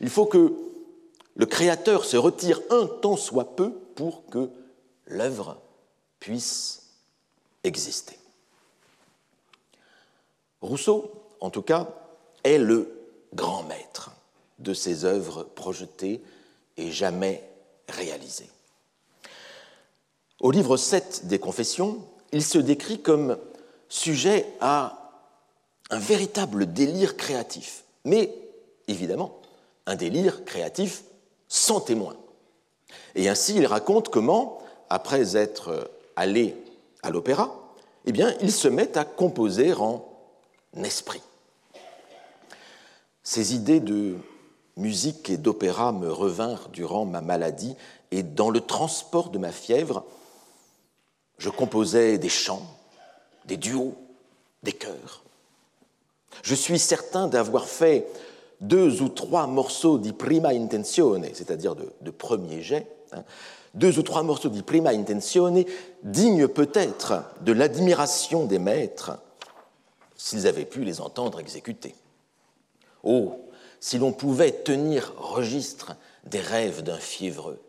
Il 0.00 0.10
faut 0.10 0.26
que 0.26 0.52
le 1.36 1.46
Créateur 1.46 2.04
se 2.04 2.16
retire 2.16 2.60
un 2.70 2.86
temps 2.86 3.16
soit 3.16 3.54
peu 3.56 3.70
pour 3.94 4.26
que 4.26 4.50
l'œuvre 5.06 5.60
puisse 6.18 6.82
exister. 7.62 8.17
Rousseau, 10.60 11.10
en 11.40 11.50
tout 11.50 11.62
cas, 11.62 11.88
est 12.44 12.58
le 12.58 12.90
grand 13.34 13.62
maître 13.64 14.12
de 14.58 14.74
ces 14.74 15.04
œuvres 15.04 15.44
projetées 15.44 16.20
et 16.76 16.90
jamais 16.90 17.42
réalisées. 17.88 18.50
Au 20.40 20.50
livre 20.50 20.76
7 20.76 21.26
des 21.26 21.38
Confessions, 21.38 22.04
il 22.32 22.44
se 22.44 22.58
décrit 22.58 23.00
comme 23.00 23.38
sujet 23.88 24.46
à 24.60 25.10
un 25.90 25.98
véritable 25.98 26.72
délire 26.72 27.16
créatif, 27.16 27.84
mais 28.04 28.34
évidemment 28.86 29.40
un 29.86 29.96
délire 29.96 30.44
créatif 30.44 31.02
sans 31.48 31.80
témoin. 31.80 32.14
Et 33.14 33.28
ainsi, 33.28 33.56
il 33.56 33.66
raconte 33.66 34.10
comment, 34.10 34.58
après 34.90 35.36
être 35.36 35.90
allé 36.14 36.54
à 37.02 37.10
l'opéra, 37.10 37.74
eh 38.06 38.12
il 38.40 38.52
se 38.52 38.68
met 38.68 38.96
à 38.96 39.04
composer 39.04 39.72
en 39.72 40.07
esprit. 40.84 41.22
Ces 43.22 43.54
idées 43.54 43.80
de 43.80 44.16
musique 44.76 45.28
et 45.28 45.36
d'opéra 45.36 45.92
me 45.92 46.10
revinrent 46.10 46.68
durant 46.70 47.04
ma 47.04 47.20
maladie, 47.20 47.74
et 48.10 48.22
dans 48.22 48.48
le 48.48 48.60
transport 48.60 49.30
de 49.30 49.38
ma 49.38 49.52
fièvre, 49.52 50.04
je 51.36 51.50
composais 51.50 52.18
des 52.18 52.28
chants, 52.28 52.66
des 53.44 53.56
duos, 53.56 53.94
des 54.62 54.72
chœurs. 54.72 55.22
Je 56.42 56.54
suis 56.54 56.78
certain 56.78 57.28
d'avoir 57.28 57.66
fait 57.66 58.06
deux 58.60 59.02
ou 59.02 59.08
trois 59.08 59.46
morceaux 59.46 59.98
di 59.98 60.12
prima 60.12 60.50
intenzione, 60.50 61.26
c'est-à-dire 61.32 61.74
de, 61.76 62.10
premier 62.10 62.62
jet, 62.62 62.86
hein, 63.12 63.24
deux 63.74 63.98
ou 63.98 64.02
trois 64.02 64.22
morceaux 64.22 64.48
di 64.48 64.62
prima 64.62 64.90
intenzione, 64.90 65.64
dignes 66.02 66.48
peut-être 66.48 67.24
de 67.42 67.52
l'admiration 67.52 68.46
des 68.46 68.58
maîtres, 68.58 69.18
s'ils 70.18 70.46
avaient 70.46 70.66
pu 70.66 70.84
les 70.84 71.00
entendre 71.00 71.40
exécuter. 71.40 71.94
Oh, 73.02 73.48
si 73.80 73.96
l'on 73.98 74.12
pouvait 74.12 74.52
tenir 74.52 75.14
registre 75.16 75.96
des 76.24 76.40
rêves 76.40 76.82
d'un 76.82 76.98
fiévreux, 76.98 77.62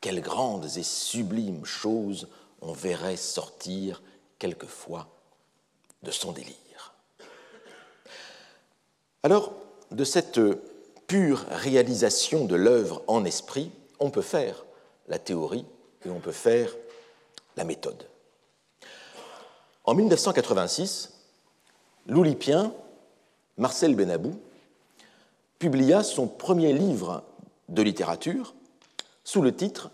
quelles 0.00 0.22
grandes 0.22 0.76
et 0.76 0.82
sublimes 0.82 1.64
choses 1.64 2.26
on 2.62 2.72
verrait 2.72 3.16
sortir 3.16 4.02
quelquefois 4.38 5.08
de 6.02 6.10
son 6.10 6.32
délire. 6.32 6.94
Alors, 9.22 9.52
de 9.90 10.04
cette 10.04 10.40
pure 11.06 11.44
réalisation 11.50 12.46
de 12.46 12.54
l'œuvre 12.54 13.02
en 13.06 13.24
esprit, 13.24 13.70
on 13.98 14.10
peut 14.10 14.22
faire 14.22 14.64
la 15.08 15.18
théorie 15.18 15.66
et 16.06 16.10
on 16.10 16.20
peut 16.20 16.32
faire 16.32 16.74
la 17.56 17.64
méthode. 17.64 18.06
En 19.84 19.94
1986, 19.94 21.19
l'oulipien 22.06 22.72
Marcel 23.58 23.94
Benabou 23.94 24.32
publia 25.58 26.02
son 26.02 26.26
premier 26.26 26.72
livre 26.72 27.22
de 27.68 27.82
littérature 27.82 28.54
sous 29.24 29.42
le 29.42 29.54
titre 29.54 29.90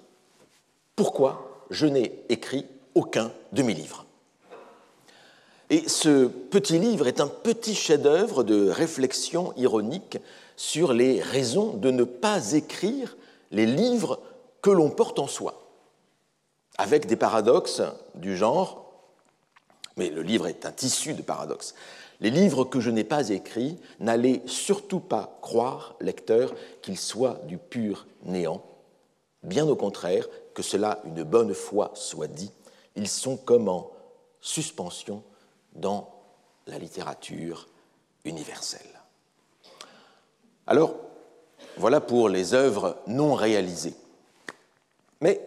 Pourquoi 0.94 1.64
je 1.70 1.86
n'ai 1.86 2.12
écrit 2.28 2.66
aucun 2.94 3.30
de 3.52 3.62
mes 3.62 3.74
livres. 3.74 4.06
Et 5.68 5.88
ce 5.88 6.26
petit 6.26 6.78
livre 6.78 7.08
est 7.08 7.20
un 7.20 7.26
petit 7.26 7.74
chef-d'œuvre 7.74 8.44
de 8.44 8.68
réflexion 8.68 9.52
ironique 9.56 10.18
sur 10.56 10.92
les 10.92 11.20
raisons 11.20 11.74
de 11.74 11.90
ne 11.90 12.04
pas 12.04 12.52
écrire 12.52 13.16
les 13.50 13.66
livres 13.66 14.20
que 14.62 14.70
l'on 14.70 14.90
porte 14.90 15.18
en 15.18 15.26
soi, 15.26 15.66
avec 16.78 17.06
des 17.06 17.16
paradoxes 17.16 17.82
du 18.14 18.36
genre, 18.36 18.85
mais 19.96 20.10
le 20.10 20.22
livre 20.22 20.46
est 20.46 20.66
un 20.66 20.72
tissu 20.72 21.14
de 21.14 21.22
paradoxes. 21.22 21.74
Les 22.20 22.30
livres 22.30 22.64
que 22.64 22.80
je 22.80 22.90
n'ai 22.90 23.04
pas 23.04 23.28
écrits, 23.28 23.78
n'allez 24.00 24.42
surtout 24.46 25.00
pas 25.00 25.38
croire, 25.42 25.96
lecteur, 26.00 26.54
qu'ils 26.82 26.98
soient 26.98 27.40
du 27.44 27.58
pur 27.58 28.06
néant. 28.24 28.62
Bien 29.42 29.66
au 29.66 29.76
contraire, 29.76 30.26
que 30.54 30.62
cela 30.62 31.00
une 31.04 31.22
bonne 31.22 31.54
fois 31.54 31.90
soit 31.94 32.26
dit, 32.26 32.50
ils 32.94 33.08
sont 33.08 33.36
comme 33.36 33.68
en 33.68 33.90
suspension 34.40 35.22
dans 35.74 36.10
la 36.66 36.78
littérature 36.78 37.68
universelle. 38.24 38.80
Alors, 40.66 40.96
voilà 41.76 42.00
pour 42.00 42.28
les 42.28 42.54
œuvres 42.54 42.96
non 43.06 43.34
réalisées. 43.34 43.94
Mais 45.20 45.40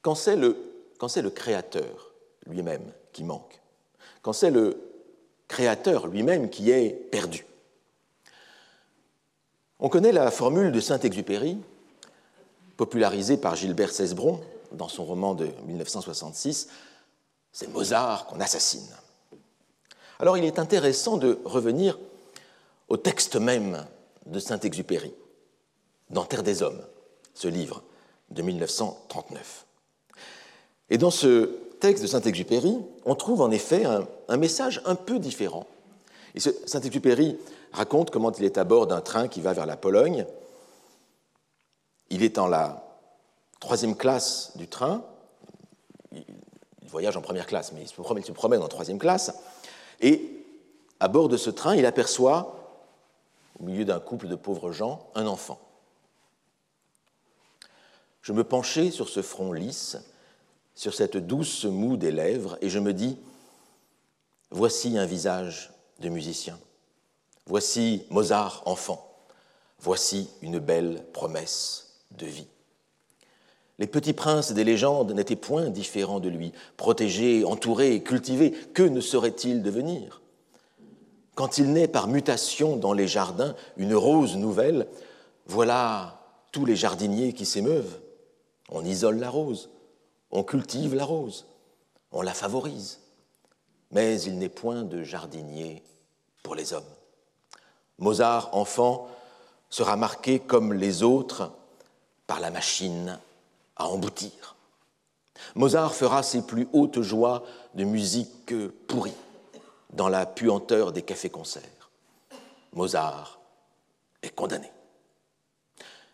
quand 0.00 0.14
c'est 0.14 0.36
le, 0.36 0.56
le, 1.00 1.30
créateur 1.30 2.12
lui-même 2.46 2.92
qui 3.12 3.24
manque, 3.24 3.60
quand 4.22 4.32
c'est 4.32 4.50
le 4.50 4.80
créateur 5.48 6.06
lui-même 6.06 6.50
qui 6.50 6.70
est 6.70 6.90
perdu, 6.90 7.46
on 9.78 9.88
connaît 9.88 10.12
la 10.12 10.30
formule 10.30 10.70
de 10.72 10.80
Saint-Exupéry 10.80 11.58
popularisé 12.76 13.36
par 13.36 13.56
Gilbert 13.56 13.92
Cesbron 13.92 14.40
dans 14.72 14.88
son 14.88 15.04
roman 15.04 15.34
de 15.34 15.48
1966, 15.66 16.68
c'est 17.52 17.68
Mozart 17.68 18.26
qu'on 18.26 18.40
assassine. 18.40 18.88
Alors 20.18 20.38
il 20.38 20.44
est 20.44 20.58
intéressant 20.58 21.16
de 21.16 21.40
revenir 21.44 21.98
au 22.88 22.96
texte 22.96 23.36
même 23.36 23.86
de 24.26 24.38
Saint-Exupéry, 24.38 25.12
dans 26.10 26.24
Terre 26.24 26.42
des 26.42 26.62
Hommes, 26.62 26.82
ce 27.34 27.48
livre 27.48 27.82
de 28.30 28.42
1939. 28.42 29.66
Et 30.90 30.98
dans 30.98 31.10
ce 31.10 31.58
texte 31.82 32.04
de 32.04 32.08
Saint-Exupéry, 32.08 32.78
on 33.04 33.16
trouve 33.16 33.40
en 33.40 33.50
effet 33.50 33.84
un, 34.28 34.36
message 34.36 34.80
un 34.84 34.94
peu 34.94 35.18
différent. 35.18 35.66
Saint-Exupéry 36.36 37.36
raconte 37.72 38.12
comment 38.12 38.30
il 38.30 38.44
est 38.44 38.56
à 38.56 38.62
bord 38.62 38.86
d'un 38.86 39.00
train 39.00 39.26
qui 39.26 39.40
va 39.40 39.52
vers 39.52 39.66
la 39.66 39.76
Pologne 39.76 40.24
il 42.10 42.22
est 42.22 42.38
en 42.38 42.46
la 42.46 42.84
troisième 43.58 43.96
classe 43.96 44.52
du 44.56 44.68
train. 44.68 45.02
Il 46.12 46.88
voyage 46.88 47.16
en 47.16 47.22
première 47.22 47.46
classe, 47.46 47.72
mais 47.72 47.80
il 47.80 47.88
se 47.88 48.32
promène, 48.32 48.62
en 48.62 48.68
troisième 48.68 48.98
classe. 48.98 49.32
Et 50.00 50.44
à 51.00 51.08
bord 51.08 51.28
de 51.30 51.38
ce 51.38 51.48
train, 51.48 51.74
il 51.74 51.86
aperçoit, 51.86 52.54
au 53.58 53.64
milieu 53.64 53.86
d'un 53.86 53.98
couple 53.98 54.28
de 54.28 54.34
pauvres 54.36 54.72
gens, 54.72 55.08
un 55.14 55.26
enfant. 55.26 55.58
Je 58.20 58.34
me 58.34 58.44
penchai 58.44 58.90
sur 58.90 59.08
ce 59.08 59.22
front 59.22 59.52
lisse, 59.52 59.96
sur 60.74 60.94
cette 60.94 61.16
douce 61.16 61.64
moue 61.64 61.96
des 61.96 62.12
lèvres, 62.12 62.56
et 62.60 62.68
je 62.68 62.78
me 62.78 62.92
dis, 62.92 63.18
voici 64.50 64.96
un 64.98 65.06
visage 65.06 65.70
de 66.00 66.08
musicien, 66.08 66.58
voici 67.46 68.04
Mozart 68.10 68.62
enfant, 68.66 69.16
voici 69.78 70.28
une 70.40 70.58
belle 70.58 71.04
promesse 71.12 71.98
de 72.12 72.26
vie. 72.26 72.46
Les 73.78 73.86
petits 73.86 74.12
princes 74.12 74.52
des 74.52 74.64
légendes 74.64 75.12
n'étaient 75.12 75.34
point 75.34 75.68
différents 75.68 76.20
de 76.20 76.28
lui, 76.28 76.52
protégés, 76.76 77.44
entourés, 77.44 78.02
cultivés. 78.02 78.52
Que 78.52 78.82
ne 78.82 79.00
saurait-il 79.00 79.62
devenir? 79.62 80.20
Quand 81.34 81.58
il 81.58 81.72
naît 81.72 81.88
par 81.88 82.06
mutation 82.06 82.76
dans 82.76 82.92
les 82.92 83.08
jardins 83.08 83.56
une 83.76 83.94
rose 83.94 84.36
nouvelle, 84.36 84.86
voilà 85.46 86.20
tous 86.52 86.64
les 86.64 86.76
jardiniers 86.76 87.32
qui 87.32 87.46
s'émeuvent. 87.46 87.98
On 88.68 88.84
isole 88.84 89.18
la 89.18 89.30
rose, 89.30 89.70
on 90.32 90.42
cultive 90.42 90.94
la 90.94 91.04
rose, 91.04 91.46
on 92.10 92.22
la 92.22 92.34
favorise. 92.34 92.98
mais 93.90 94.20
il 94.22 94.38
n'est 94.38 94.48
point 94.48 94.82
de 94.82 95.02
jardinier 95.02 95.82
pour 96.42 96.54
les 96.54 96.72
hommes. 96.72 96.82
Mozart, 97.98 98.48
enfant, 98.56 99.08
sera 99.68 99.96
marqué 99.96 100.40
comme 100.40 100.72
les 100.72 101.02
autres 101.02 101.52
par 102.26 102.40
la 102.40 102.50
machine 102.50 103.18
à 103.76 103.86
emboutir. 103.86 104.56
Mozart 105.54 105.94
fera 105.94 106.22
ses 106.22 106.42
plus 106.42 106.68
hautes 106.72 107.02
joies 107.02 107.44
de 107.74 107.84
musique 107.84 108.54
pourrie 108.86 109.12
dans 109.90 110.08
la 110.08 110.24
puanteur 110.24 110.92
des 110.92 111.02
cafés-concerts. 111.02 111.90
Mozart 112.72 113.40
est 114.22 114.34
condamné. 114.34 114.70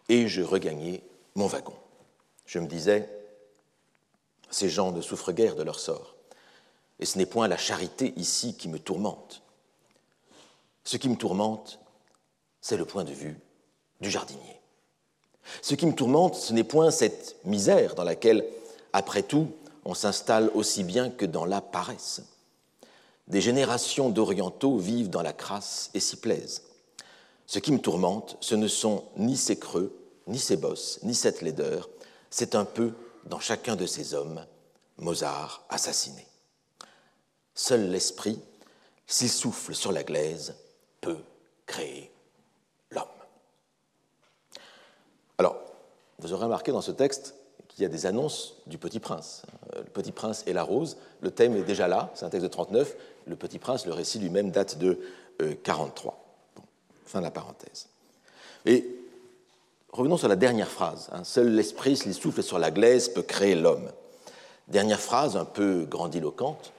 Et 0.09 0.27
je 0.27 0.43
regagnai 0.43 1.05
mon 1.37 1.47
wagon. 1.47 1.75
Je 2.47 2.59
me 2.59 2.67
disais, 2.67 3.09
ces 4.51 4.69
gens 4.69 4.93
ne 4.93 5.01
souffrent 5.01 5.33
guère 5.33 5.57
de 5.57 5.63
leur 5.63 5.79
sort. 5.79 6.15
Et 7.01 7.07
ce 7.07 7.19
n'est 7.19 7.27
point 7.27 7.49
la 7.49 7.57
charité 7.57 8.13
ici 8.17 8.57
qui 8.57 8.69
me 8.69 8.79
tourmente. 8.79 9.43
Ce 10.85 10.97
qui 10.97 11.09
me 11.09 11.17
tourmente, 11.17 11.79
c'est 12.61 12.77
le 12.77 12.85
point 12.85 13.05
de 13.05 13.13
vue 13.13 13.39
du 14.01 14.11
jardinier. 14.11 14.61
Ce 15.63 15.75
qui 15.75 15.87
me 15.87 15.95
tourmente, 15.95 16.35
ce 16.35 16.53
n'est 16.53 16.65
point 16.65 16.91
cette 16.91 17.37
misère 17.45 17.95
dans 17.95 18.05
laquelle, 18.05 18.45
après 18.93 19.23
tout, 19.23 19.49
on 19.85 19.95
s'installe 19.95 20.51
aussi 20.55 20.85
bien 20.85 21.11
que 21.11 21.25
dans 21.25 21.45
la 21.45 21.61
paresse. 21.61 22.23
Des 23.29 23.41
générations 23.41 24.09
d'orientaux 24.09 24.79
vivent 24.79 25.11
dans 25.11 25.23
la 25.23 25.33
crasse 25.33 25.91
et 25.95 26.01
s'y 26.01 26.17
plaisent. 26.17 26.63
Ce 27.47 27.59
qui 27.59 27.73
me 27.73 27.79
tourmente, 27.79 28.37
ce 28.41 28.55
ne 28.55 28.69
sont 28.69 29.05
ni 29.17 29.37
ces 29.37 29.59
creux, 29.59 29.95
ni 30.27 30.39
ces 30.39 30.57
bosses, 30.57 30.99
ni 31.03 31.15
cette 31.15 31.41
laideur, 31.41 31.89
c'est 32.31 32.55
un 32.55 32.65
peu 32.65 32.93
dans 33.29 33.41
chacun 33.41 33.77
de 33.77 33.87
ces 33.87 34.15
hommes, 34.15 34.45
Mozart 34.97 35.65
assassiné. 35.69 36.27
Seul 37.55 37.91
l'esprit, 37.91 38.41
s'il 39.07 39.31
souffle 39.31 39.75
sur 39.75 39.93
la 39.93 40.03
glaise, 40.03 40.55
peut 41.01 41.19
créer 41.67 42.11
l'homme. 42.91 43.05
Alors, 45.39 45.61
vous 46.19 46.33
aurez 46.33 46.45
remarqué 46.45 46.73
dans 46.73 46.81
ce 46.81 46.91
texte 46.91 47.35
qu'il 47.69 47.83
y 47.83 47.87
a 47.87 47.89
des 47.89 48.07
annonces 48.07 48.57
du 48.67 48.79
Petit 48.79 49.01
Prince. 49.01 49.43
Euh, 49.75 49.83
le 49.83 49.91
Petit 49.91 50.13
Prince 50.13 50.43
et 50.47 50.53
la 50.53 50.63
rose, 50.63 50.97
le 51.21 51.31
thème 51.31 51.57
est 51.57 51.63
déjà 51.63 51.87
là, 51.87 52.11
c'est 52.15 52.25
un 52.25 52.31
texte 52.31 52.45
de 52.45 52.51
39. 52.51 52.97
Le 53.27 53.37
Petit 53.37 53.59
Prince, 53.59 53.87
le 53.87 53.93
récit 53.93 54.19
lui-même 54.19 54.51
date 54.51 54.79
de 54.79 54.99
43. 55.63 56.13
Euh, 56.59 56.61
fin 57.07 57.21
de 57.21 57.25
la 57.25 57.31
parenthèse. 57.31 57.89
Revenons 59.91 60.17
sur 60.17 60.29
la 60.29 60.37
dernière 60.37 60.69
phrase. 60.69 61.09
Hein. 61.13 61.25
Seul 61.25 61.55
l'esprit, 61.55 61.97
s'il 61.97 62.15
souffle 62.15 62.43
sur 62.43 62.59
la 62.59 62.71
glaise, 62.71 63.09
peut 63.09 63.23
créer 63.23 63.55
l'homme. 63.55 63.91
Dernière 64.69 65.01
phrase 65.01 65.37
un 65.37 65.45
peu 65.45 65.87
grandiloquente 65.89 66.73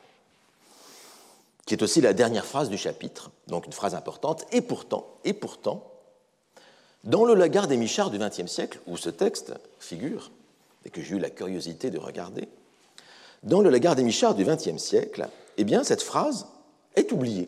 qui 1.70 1.76
est 1.76 1.84
aussi 1.84 2.02
la 2.02 2.14
dernière 2.14 2.48
phrase 2.48 2.68
du 2.68 2.80
chapitre, 2.80 3.30
donc 3.46 3.68
une 3.68 3.74
phrase 3.74 3.94
importante, 3.94 4.44
et 4.52 4.62
pourtant, 4.62 5.06
et 5.24 5.34
pourtant, 5.34 5.88
dans 7.04 7.26
le 7.26 7.36
Lagarde 7.36 7.70
des 7.70 7.78
Michards 7.78 8.10
du 8.10 8.18
XXe 8.18 8.48
siècle, 8.48 8.80
où 8.88 8.98
ce 8.98 9.12
texte 9.12 9.54
figure, 9.80 10.32
et 10.84 10.90
que 10.90 11.00
j'ai 11.04 11.16
eu 11.16 11.20
la 11.20 11.30
curiosité 11.30 11.92
de 11.92 12.00
regarder, 12.00 12.50
dans 13.44 13.62
le 13.62 13.70
Lagarde 13.70 14.00
des 14.00 14.04
Michards 14.04 14.34
du 14.34 14.46
XXe 14.46 14.82
siècle, 14.82 15.30
eh 15.58 15.64
bien, 15.64 15.84
cette 15.84 16.02
phrase 16.02 16.48
est 16.96 17.12
oubliée. 17.12 17.48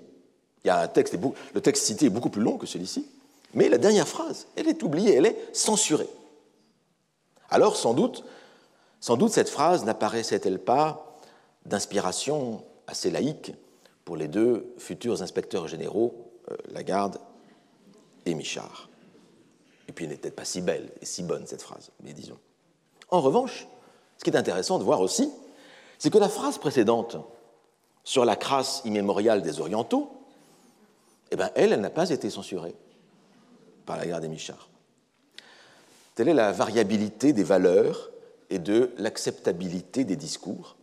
Le 0.65 1.59
texte 1.59 1.83
cité 1.83 2.05
est 2.05 2.09
beaucoup 2.09 2.29
plus 2.29 2.43
long 2.43 2.59
que 2.59 2.67
celui-ci, 2.67 3.07
mais 3.53 3.69
la 3.69 3.77
dernière 3.77 4.07
phrase, 4.07 4.47
elle 4.55 4.67
est 4.67 4.83
oubliée, 4.83 5.15
elle 5.15 5.25
est 5.25 5.49
censurée. 5.53 6.09
Alors, 7.49 7.75
sans 7.75 7.93
doute, 7.93 8.23
sans 8.99 9.17
doute 9.17 9.31
cette 9.31 9.49
phrase 9.49 9.83
n'apparaissait-elle 9.83 10.59
pas 10.59 11.17
d'inspiration 11.65 12.63
assez 12.87 13.11
laïque 13.11 13.53
pour 14.05 14.15
les 14.15 14.27
deux 14.27 14.73
futurs 14.77 15.21
inspecteurs 15.21 15.67
généraux, 15.67 16.31
euh, 16.49 16.55
Lagarde 16.69 17.19
et 18.25 18.33
Michard. 18.33 18.89
Et 19.87 19.91
puis 19.91 20.05
elle 20.05 20.11
n'est 20.11 20.17
peut-être 20.17 20.35
pas 20.35 20.45
si 20.45 20.61
belle 20.61 20.91
et 21.01 21.05
si 21.05 21.23
bonne 21.23 21.45
cette 21.45 21.61
phrase, 21.61 21.91
mais 22.01 22.13
disons. 22.13 22.37
En 23.09 23.21
revanche, 23.21 23.67
ce 24.17 24.23
qui 24.23 24.29
est 24.29 24.37
intéressant 24.37 24.79
de 24.79 24.83
voir 24.83 25.01
aussi, 25.01 25.29
c'est 25.99 26.09
que 26.09 26.17
la 26.17 26.29
phrase 26.29 26.57
précédente 26.57 27.17
sur 28.03 28.23
la 28.23 28.35
crasse 28.35 28.81
immémoriale 28.85 29.41
des 29.41 29.59
Orientaux, 29.59 30.11
eh 31.31 31.35
bien, 31.35 31.51
elle, 31.55 31.73
elle 31.73 31.81
n'a 31.81 31.89
pas 31.89 32.09
été 32.09 32.29
censurée 32.29 32.75
par 33.91 33.99
Lagarde 33.99 34.23
et 34.23 34.29
Michard. 34.29 34.69
Telle 36.15 36.29
est 36.29 36.33
la 36.33 36.53
variabilité 36.53 37.33
des 37.33 37.43
valeurs 37.43 38.09
et 38.49 38.57
de 38.57 38.93
l'acceptabilité 38.97 40.05
des 40.05 40.15
discours 40.15 40.77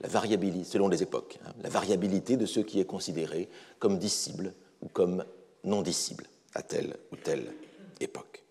la 0.00 0.08
variabilité, 0.08 0.64
selon 0.64 0.88
les 0.88 1.00
époques, 1.00 1.38
hein, 1.46 1.52
la 1.62 1.68
variabilité 1.68 2.36
de 2.36 2.46
ce 2.46 2.58
qui 2.58 2.80
est 2.80 2.86
considéré 2.86 3.48
comme 3.78 3.98
disciple 3.98 4.52
ou 4.82 4.88
comme 4.88 5.24
non 5.62 5.82
disciple 5.82 6.26
à 6.54 6.62
telle 6.62 6.96
ou 7.12 7.16
telle 7.16 7.52
époque. 8.00 8.42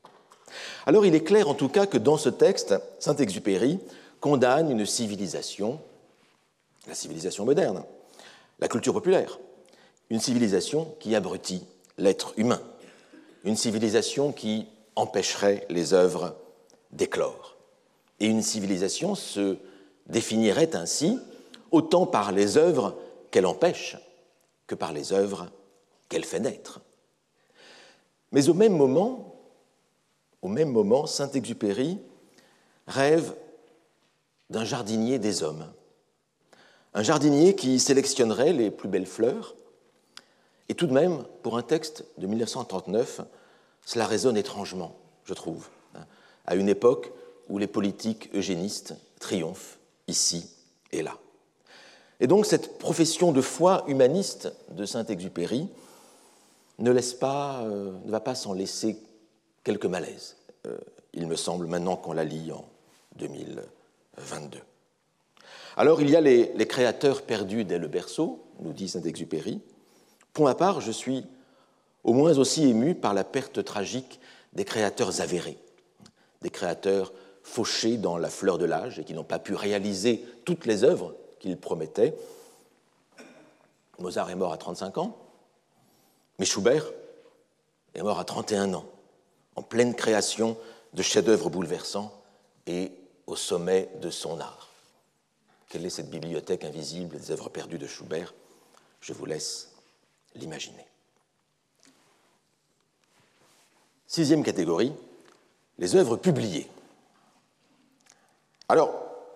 Alors 0.85 1.05
il 1.05 1.13
est 1.13 1.23
clair 1.23 1.49
en 1.49 1.55
tout 1.55 1.69
cas 1.69 1.85
que 1.85 1.97
dans 1.97 2.17
ce 2.17 2.29
texte, 2.29 2.75
Saint-Exupéry 2.99 3.79
condamne 4.21 4.71
une 4.71 4.85
civilisation, 4.85 5.81
la 6.87 6.95
civilisation 6.95 7.43
moderne, 7.43 7.83
la 8.59 8.69
culture 8.69 8.93
populaire, 8.93 9.39
une 10.09 10.21
civilisation 10.21 10.95
qui 11.01 11.15
abrutit 11.15 11.65
l'être 11.97 12.33
humain, 12.37 12.61
une 13.43 13.55
civilisation 13.55 14.31
qui 14.31 14.67
empêcherait 14.95 15.65
les 15.69 15.93
œuvres 15.93 16.35
d'éclore. 16.91 17.57
Et 18.19 18.25
une 18.27 18.41
civilisation 18.41 19.15
se 19.15 19.57
définirait 20.07 20.75
ainsi 20.75 21.19
autant 21.71 22.05
par 22.05 22.31
les 22.31 22.57
œuvres 22.57 22.95
qu'elle 23.31 23.45
empêche 23.45 23.97
que 24.67 24.75
par 24.75 24.91
les 24.91 25.13
œuvres 25.13 25.49
qu'elle 26.09 26.25
fait 26.25 26.39
naître. 26.39 26.81
Mais 28.31 28.49
au 28.49 28.53
même 28.53 28.75
moment, 28.75 29.35
au 30.41 30.47
même 30.47 30.71
moment, 30.71 31.05
Saint-Exupéry 31.05 31.99
rêve 32.87 33.35
d'un 34.49 34.65
jardinier 34.65 35.19
des 35.19 35.43
hommes, 35.43 35.65
un 36.93 37.03
jardinier 37.03 37.55
qui 37.55 37.79
sélectionnerait 37.79 38.53
les 38.53 38.71
plus 38.71 38.89
belles 38.89 39.05
fleurs. 39.05 39.55
Et 40.69 40.75
tout 40.75 40.87
de 40.87 40.93
même, 40.93 41.23
pour 41.41 41.57
un 41.57 41.63
texte 41.63 42.05
de 42.19 42.27
1939, 42.27 43.21
cela 43.85 44.05
résonne 44.05 44.37
étrangement, 44.37 44.95
je 45.25 45.33
trouve, 45.33 45.67
hein, 45.95 46.05
à 46.45 46.55
une 46.55 46.69
époque 46.69 47.11
où 47.49 47.57
les 47.57 47.67
politiques 47.67 48.29
eugénistes 48.35 48.93
triomphent 49.19 49.79
ici 50.07 50.47
et 50.91 51.01
là. 51.01 51.17
Et 52.19 52.27
donc 52.27 52.45
cette 52.45 52.77
profession 52.77 53.31
de 53.31 53.41
foi 53.41 53.83
humaniste 53.87 54.53
de 54.71 54.85
Saint-Exupéry 54.85 55.67
ne, 56.77 56.91
laisse 56.91 57.13
pas, 57.13 57.61
euh, 57.63 57.91
ne 58.05 58.11
va 58.11 58.19
pas 58.19 58.35
s'en 58.35 58.53
laisser 58.53 59.01
quelques 59.63 59.85
malaises, 59.85 60.35
euh, 60.67 60.77
il 61.13 61.27
me 61.27 61.35
semble, 61.35 61.65
maintenant 61.65 61.95
qu'on 61.95 62.13
la 62.13 62.23
lit 62.23 62.51
en 62.51 62.65
2022. 63.17 64.59
Alors 65.77 66.01
il 66.01 66.09
y 66.09 66.15
a 66.15 66.21
les, 66.21 66.51
les 66.53 66.67
créateurs 66.67 67.23
perdus 67.23 67.65
dès 67.65 67.79
le 67.79 67.87
berceau, 67.87 68.43
nous 68.59 68.73
dit 68.73 68.89
Saint-Exupéry. 68.89 69.61
Pour 70.39 70.45
ma 70.45 70.55
part, 70.55 70.79
je 70.79 70.93
suis 70.93 71.25
au 72.05 72.13
moins 72.13 72.37
aussi 72.37 72.69
ému 72.69 72.95
par 72.95 73.13
la 73.13 73.25
perte 73.25 73.61
tragique 73.65 74.21
des 74.53 74.63
créateurs 74.63 75.19
avérés, 75.19 75.57
des 76.41 76.49
créateurs 76.49 77.11
fauchés 77.43 77.97
dans 77.97 78.17
la 78.17 78.29
fleur 78.29 78.57
de 78.57 78.63
l'âge 78.63 78.99
et 78.99 79.03
qui 79.03 79.13
n'ont 79.13 79.25
pas 79.25 79.39
pu 79.39 79.53
réaliser 79.53 80.25
toutes 80.45 80.65
les 80.65 80.85
œuvres 80.85 81.13
qu'il 81.39 81.57
promettait. 81.57 82.15
Mozart 83.97 84.29
est 84.29 84.35
mort 84.35 84.53
à 84.53 84.57
35 84.57 84.99
ans, 84.99 85.17
mais 86.39 86.45
Schubert 86.45 86.89
est 87.93 88.01
mort 88.01 88.17
à 88.17 88.23
31 88.23 88.73
ans, 88.75 88.85
en 89.57 89.61
pleine 89.61 89.93
création 89.93 90.55
de 90.93 91.01
chefs-d'œuvre 91.01 91.49
bouleversants 91.49 92.13
et 92.65 92.93
au 93.27 93.35
sommet 93.35 93.89
de 93.99 94.09
son 94.09 94.39
art. 94.39 94.69
Quelle 95.67 95.85
est 95.85 95.89
cette 95.89 96.09
bibliothèque 96.09 96.63
invisible 96.63 97.19
des 97.19 97.31
œuvres 97.31 97.49
perdues 97.49 97.77
de 97.77 97.87
Schubert? 97.87 98.33
Je 99.01 99.11
vous 99.11 99.25
laisse 99.25 99.73
l'imaginer. 100.35 100.85
Sixième 104.07 104.43
catégorie, 104.43 104.93
les 105.77 105.95
œuvres 105.95 106.17
publiées. 106.17 106.67
Alors, 108.67 108.93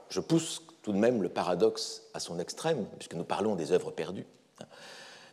je 0.09 0.19
pousse 0.19 0.61
tout 0.81 0.91
de 0.91 0.97
même 0.97 1.23
le 1.23 1.29
paradoxe 1.29 2.03
à 2.13 2.19
son 2.19 2.39
extrême, 2.39 2.85
puisque 2.97 3.13
nous 3.13 3.23
parlons 3.23 3.55
des 3.55 3.71
œuvres 3.71 3.91
perdues. 3.91 4.25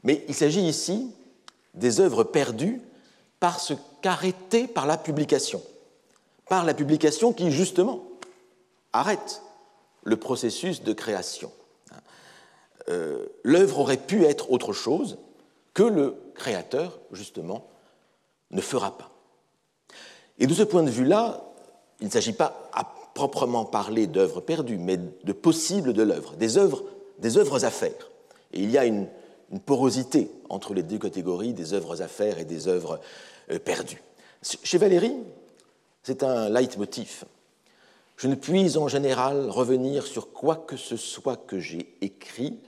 Mais 0.02 0.24
il 0.28 0.34
s'agit 0.34 0.66
ici 0.66 1.14
des 1.74 2.00
œuvres 2.00 2.24
perdues 2.24 2.80
parce 3.40 3.72
qu'arrêtées 4.02 4.68
par 4.68 4.86
la 4.86 4.96
publication, 4.96 5.62
par 6.48 6.64
la 6.64 6.74
publication 6.74 7.32
qui, 7.32 7.50
justement, 7.50 8.02
arrête 8.92 9.42
le 10.02 10.16
processus 10.16 10.82
de 10.82 10.92
création. 10.92 11.52
Euh, 12.88 13.26
l'œuvre 13.42 13.80
aurait 13.80 13.96
pu 13.96 14.24
être 14.24 14.50
autre 14.50 14.72
chose 14.72 15.18
que 15.80 15.84
le 15.84 16.14
créateur, 16.34 17.00
justement, 17.10 17.66
ne 18.50 18.60
fera 18.60 18.98
pas. 18.98 19.10
Et 20.38 20.46
de 20.46 20.52
ce 20.52 20.62
point 20.62 20.82
de 20.82 20.90
vue-là, 20.90 21.42
il 22.00 22.08
ne 22.08 22.12
s'agit 22.12 22.34
pas 22.34 22.70
proprement 23.14 23.64
parler 23.64 24.06
d'œuvres 24.06 24.42
perdues, 24.42 24.76
mais 24.76 24.98
de 24.98 25.32
possibles 25.32 25.94
de 25.94 26.02
l'œuvre, 26.02 26.36
des 26.36 26.58
œuvres, 26.58 26.84
des 27.18 27.38
œuvres 27.38 27.64
à 27.64 27.70
faire, 27.70 28.10
Et 28.52 28.60
il 28.60 28.70
y 28.70 28.76
a 28.76 28.84
une, 28.84 29.08
porosité 29.64 30.30
entre 30.50 30.74
les 30.74 30.82
deux 30.82 30.98
catégories 30.98 31.54
des 31.54 31.72
œuvres 31.72 32.02
à 32.02 32.08
faire 32.08 32.38
et 32.38 32.44
des 32.44 32.68
œuvres 32.68 33.00
euh, 33.50 33.58
perdues. 33.58 34.02
Chez 34.42 34.76
Valérie, 34.76 35.16
c'est 36.02 36.22
un 36.22 36.50
leitmotiv. 36.50 37.24
Je 38.18 38.28
ne 38.28 38.34
puis 38.34 38.76
en 38.76 38.86
général 38.86 39.48
revenir 39.48 40.06
sur 40.06 40.30
quoi 40.30 40.56
que 40.56 40.76
ce 40.76 40.98
soit 40.98 41.38
que 41.38 41.58
j'ai 41.58 41.96
écrit, 42.02 42.58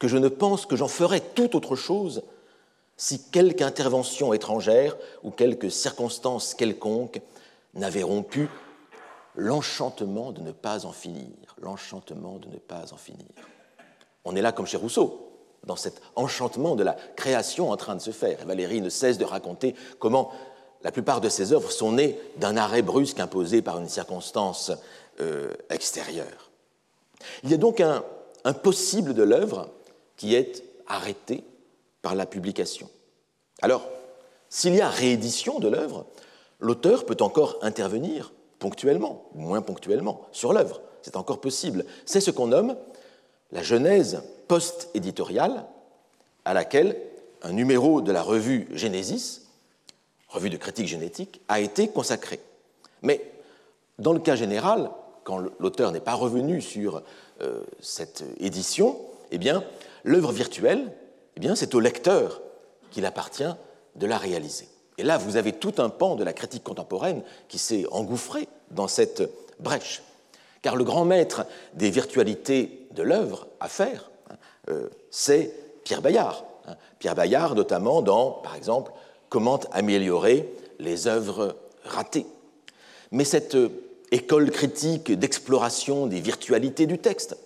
que 0.00 0.08
je 0.08 0.16
ne 0.16 0.28
pense 0.28 0.66
que 0.66 0.74
j'en 0.74 0.88
ferais 0.88 1.20
tout 1.20 1.54
autre 1.54 1.76
chose 1.76 2.24
si 3.00 3.18
quelque 3.18 3.62
intervention 3.62 4.34
étrangère 4.34 4.94
ou 5.22 5.30
quelque 5.30 5.70
circonstance 5.70 6.52
quelconque 6.52 7.22
n'avait 7.72 8.02
rompu 8.02 8.46
l'enchantement 9.34 10.32
de 10.32 10.42
ne 10.42 10.52
pas 10.52 10.84
en 10.84 10.92
finir, 10.92 11.56
l'enchantement 11.62 12.36
de 12.36 12.48
ne 12.48 12.58
pas 12.58 12.92
en 12.92 12.98
finir. 12.98 13.24
On 14.26 14.36
est 14.36 14.42
là 14.42 14.52
comme 14.52 14.66
chez 14.66 14.76
Rousseau, 14.76 15.32
dans 15.64 15.76
cet 15.76 16.02
enchantement 16.14 16.76
de 16.76 16.82
la 16.82 16.92
création 17.16 17.70
en 17.70 17.76
train 17.78 17.96
de 17.96 18.02
se 18.02 18.10
faire. 18.10 18.44
Valérie 18.44 18.82
ne 18.82 18.90
cesse 18.90 19.16
de 19.16 19.24
raconter 19.24 19.74
comment 19.98 20.30
la 20.82 20.92
plupart 20.92 21.22
de 21.22 21.30
ses 21.30 21.54
œuvres 21.54 21.72
sont 21.72 21.92
nées 21.92 22.20
d'un 22.36 22.58
arrêt 22.58 22.82
brusque 22.82 23.18
imposé 23.18 23.62
par 23.62 23.78
une 23.78 23.88
circonstance 23.88 24.72
euh, 25.20 25.54
extérieure. 25.70 26.50
Il 27.44 27.50
y 27.50 27.54
a 27.54 27.56
donc 27.56 27.80
un 27.80 28.52
possible 28.52 29.14
de 29.14 29.22
l'œuvre 29.22 29.70
qui 30.18 30.34
est 30.34 30.62
arrêté 30.86 31.44
par 32.02 32.14
la 32.14 32.26
publication. 32.26 32.88
Alors, 33.62 33.86
s'il 34.48 34.74
y 34.74 34.80
a 34.80 34.88
réédition 34.88 35.58
de 35.58 35.68
l'œuvre, 35.68 36.06
l'auteur 36.58 37.06
peut 37.06 37.16
encore 37.20 37.58
intervenir 37.62 38.32
ponctuellement, 38.58 39.24
ou 39.34 39.40
moins 39.40 39.62
ponctuellement, 39.62 40.26
sur 40.32 40.52
l'œuvre. 40.52 40.80
C'est 41.02 41.16
encore 41.16 41.40
possible. 41.40 41.84
C'est 42.04 42.20
ce 42.20 42.30
qu'on 42.30 42.48
nomme 42.48 42.76
la 43.52 43.62
genèse 43.62 44.22
post-éditoriale, 44.48 45.64
à 46.44 46.54
laquelle 46.54 46.96
un 47.42 47.52
numéro 47.52 48.00
de 48.00 48.12
la 48.12 48.22
revue 48.22 48.68
Genesis, 48.72 49.42
revue 50.28 50.50
de 50.50 50.56
critique 50.56 50.86
génétique, 50.86 51.40
a 51.48 51.60
été 51.60 51.88
consacré. 51.88 52.40
Mais 53.02 53.24
dans 53.98 54.12
le 54.12 54.20
cas 54.20 54.36
général, 54.36 54.90
quand 55.24 55.38
l'auteur 55.58 55.92
n'est 55.92 56.00
pas 56.00 56.14
revenu 56.14 56.60
sur 56.60 57.02
euh, 57.40 57.62
cette 57.80 58.24
édition, 58.38 58.98
eh 59.30 59.38
bien, 59.38 59.64
l'œuvre 60.04 60.32
virtuelle, 60.32 60.92
eh 61.36 61.56
c'est 61.56 61.74
au 61.74 61.80
lecteur 61.80 62.40
qu'il 62.90 63.06
appartient 63.06 63.54
de 63.96 64.06
la 64.06 64.18
réaliser. 64.18 64.68
Et 64.98 65.02
là, 65.02 65.18
vous 65.18 65.36
avez 65.36 65.52
tout 65.52 65.74
un 65.78 65.88
pan 65.88 66.14
de 66.14 66.24
la 66.24 66.32
critique 66.32 66.64
contemporaine 66.64 67.22
qui 67.48 67.58
s'est 67.58 67.86
engouffré 67.90 68.48
dans 68.70 68.88
cette 68.88 69.22
brèche. 69.58 70.02
Car 70.62 70.76
le 70.76 70.84
grand 70.84 71.04
maître 71.04 71.46
des 71.74 71.90
virtualités 71.90 72.86
de 72.90 73.02
l'œuvre 73.02 73.46
à 73.60 73.68
faire, 73.68 74.10
hein, 74.30 74.34
euh, 74.68 74.88
c'est 75.10 75.54
Pierre 75.84 76.02
Bayard. 76.02 76.44
Hein. 76.66 76.76
Pierre 76.98 77.14
Bayard, 77.14 77.54
notamment 77.54 78.02
dans, 78.02 78.30
par 78.30 78.56
exemple, 78.56 78.92
Comment 79.30 79.60
améliorer 79.70 80.52
les 80.80 81.06
œuvres 81.06 81.56
ratées. 81.84 82.26
Mais 83.12 83.24
cette 83.24 83.54
euh, 83.54 83.68
école 84.10 84.50
critique 84.50 85.12
d'exploration 85.12 86.08
des 86.08 86.20
virtualités 86.20 86.86
du 86.86 86.98
texte, 86.98 87.36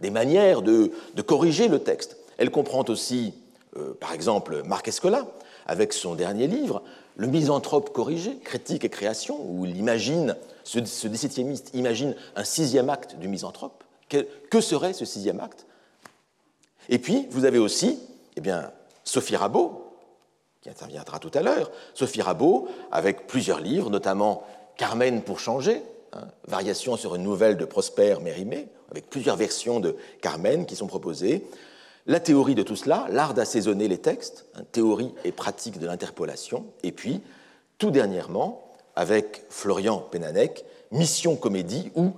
des 0.00 0.10
manières 0.10 0.60
de, 0.60 0.92
corriger 1.26 1.68
le 1.68 1.78
texte, 1.78 2.18
elle 2.38 2.50
comprend 2.50 2.84
aussi, 2.88 3.34
euh, 3.76 3.94
par 3.94 4.12
exemple, 4.12 4.62
Marc 4.64 4.88
Escola, 4.88 5.26
avec 5.66 5.92
son 5.92 6.14
dernier 6.14 6.46
livre, 6.46 6.82
Le 7.14 7.26
misanthrope 7.26 7.92
corrigé, 7.92 8.38
critique 8.38 8.84
et 8.84 8.88
création, 8.88 9.38
où 9.46 9.66
il 9.66 9.76
imagine, 9.76 10.34
ce, 10.64 10.82
ce 10.84 11.06
17 11.06 11.74
imagine 11.74 12.14
un 12.36 12.44
sixième 12.44 12.88
acte 12.88 13.16
du 13.16 13.28
misanthrope. 13.28 13.84
Que, 14.08 14.60
serait 14.60 14.92
ce 14.92 15.04
sixième 15.04 15.40
acte? 15.40 15.66
Et 16.88 16.98
puis, 16.98 17.26
vous 17.30 17.44
avez 17.44 17.58
aussi 17.58 17.98
eh 18.36 18.40
bien, 18.40 18.70
Sophie 19.04 19.36
Rabot, 19.36 19.92
qui 20.62 20.70
interviendra 20.70 21.18
tout 21.18 21.30
à 21.34 21.42
l'heure, 21.42 21.70
Sophie 21.94 22.22
Rabot, 22.22 22.68
avec 22.90 23.26
plusieurs 23.26 23.60
livres, 23.60 23.90
notamment 23.90 24.44
Carmen 24.76 25.22
pour 25.22 25.38
changer, 25.38 25.82
hein, 26.12 26.22
variation 26.46 26.96
sur 26.96 27.14
une 27.14 27.22
nouvelle 27.22 27.56
de 27.56 27.64
Prosper 27.64 28.16
Mérimée, 28.22 28.68
avec 28.90 29.08
plusieurs 29.10 29.36
versions 29.36 29.80
de 29.80 29.96
Carmen 30.20 30.66
qui 30.66 30.76
sont 30.76 30.86
proposées, 30.86 31.44
la 32.06 32.20
théorie 32.20 32.54
de 32.54 32.62
tout 32.62 32.76
cela, 32.76 33.06
l'art 33.10 33.34
d'assaisonner 33.34 33.88
les 33.88 33.98
textes, 33.98 34.46
hein, 34.54 34.62
théorie 34.72 35.14
et 35.24 35.32
pratique 35.32 35.78
de 35.78 35.86
l'interpolation, 35.86 36.66
et 36.82 36.92
puis, 36.92 37.20
tout 37.78 37.90
dernièrement, 37.90 38.68
avec 38.96 39.44
Florian 39.48 39.98
Pénanec, 39.98 40.64
Mission 40.90 41.36
Comédie, 41.36 41.90
ou 41.94 42.12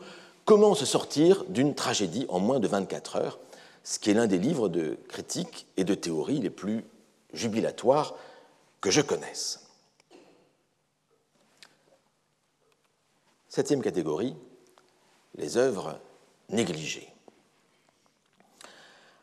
Comment 0.45 0.75
se 0.75 0.85
sortir 0.85 1.45
d'une 1.49 1.75
tragédie 1.75 2.27
en 2.29 2.39
moins 2.39 2.61
de 2.61 2.69
24 2.69 3.17
heures, 3.17 3.39
ce 3.83 3.99
qui 3.99 4.11
est 4.11 4.15
l'un 4.15 4.27
des 4.27 4.39
livres 4.39 4.69
de 4.69 4.99
critique 5.09 5.67
et 5.79 5.85
de 5.85 5.95
théorie 5.95 6.39
les 6.39 6.51
plus 6.51 6.85
jubilatoires 7.33 8.15
que 8.83 8.91
je 8.91 9.01
connaisse. 9.01 9.67
Septième 13.49 13.81
catégorie, 13.81 14.37
les 15.37 15.57
œuvres 15.57 15.99
négligées. 16.51 17.14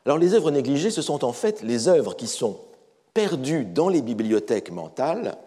Alors 0.05 0.17
les 0.17 0.33
œuvres 0.33 0.51
négligées, 0.51 0.91
ce 0.91 1.01
sont 1.01 1.23
en 1.23 1.33
fait 1.33 1.61
les 1.61 1.87
œuvres 1.87 2.15
qui 2.15 2.27
sont 2.27 2.59
perdues 3.13 3.65
dans 3.65 3.89
les 3.89 4.01
bibliothèques 4.01 4.71
mentales, 4.71 5.37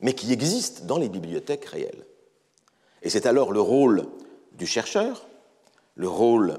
mais 0.00 0.12
qui 0.12 0.32
existent 0.32 0.84
dans 0.84 0.98
les 0.98 1.08
bibliothèques 1.08 1.64
réelles. 1.64 2.04
Et 3.02 3.10
c'est 3.10 3.26
alors 3.26 3.52
le 3.52 3.60
rôle 3.60 4.06
du 4.52 4.66
chercheur, 4.66 5.26
le 5.94 6.08
rôle 6.08 6.58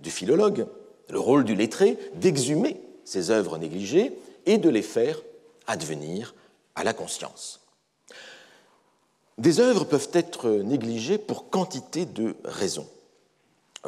du 0.00 0.10
philologue, 0.10 0.66
le 1.10 1.18
rôle 1.18 1.44
du 1.44 1.54
lettré 1.54 1.98
d'exhumer 2.14 2.80
ces 3.04 3.30
œuvres 3.30 3.58
négligées 3.58 4.16
et 4.46 4.58
de 4.58 4.68
les 4.68 4.82
faire 4.82 5.20
advenir 5.66 6.34
à 6.74 6.84
la 6.84 6.92
conscience. 6.92 7.60
Des 9.38 9.60
œuvres 9.60 9.84
peuvent 9.84 10.10
être 10.12 10.48
négligées 10.48 11.18
pour 11.18 11.50
quantité 11.50 12.06
de 12.06 12.34
raisons, 12.44 12.88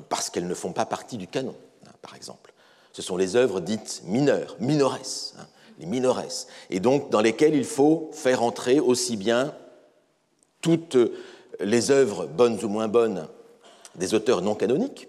parce 0.09 0.29
qu'elles 0.29 0.47
ne 0.47 0.55
font 0.55 0.73
pas 0.73 0.87
partie 0.87 1.17
du 1.17 1.27
canon, 1.27 1.55
hein, 1.87 1.93
par 2.03 2.15
exemple. 2.15 2.53
Ce 2.93 3.03
sont 3.03 3.17
les 3.17 3.37
œuvres 3.37 3.61
dites 3.61 4.03
mineures, 4.05 4.57
minores, 4.61 4.99
hein, 5.39 5.47
les 5.79 5.87
minores, 5.87 6.47
et 6.71 6.81
donc 6.81 7.11
dans 7.11 7.21
lesquelles 7.21 7.55
il 7.55 7.65
faut 7.65 8.11
faire 8.13 8.43
entrer 8.43 8.81
aussi 8.81 9.17
bien 9.17 9.55
toutes 10.61 10.97
les 11.61 11.91
œuvres 11.91 12.27
bonnes 12.27 12.63
ou 12.65 12.69
moins 12.69 12.89
bonnes 12.89 13.29
des 13.95 14.15
auteurs 14.15 14.43
non 14.43 14.55
canoniques, 14.55 15.09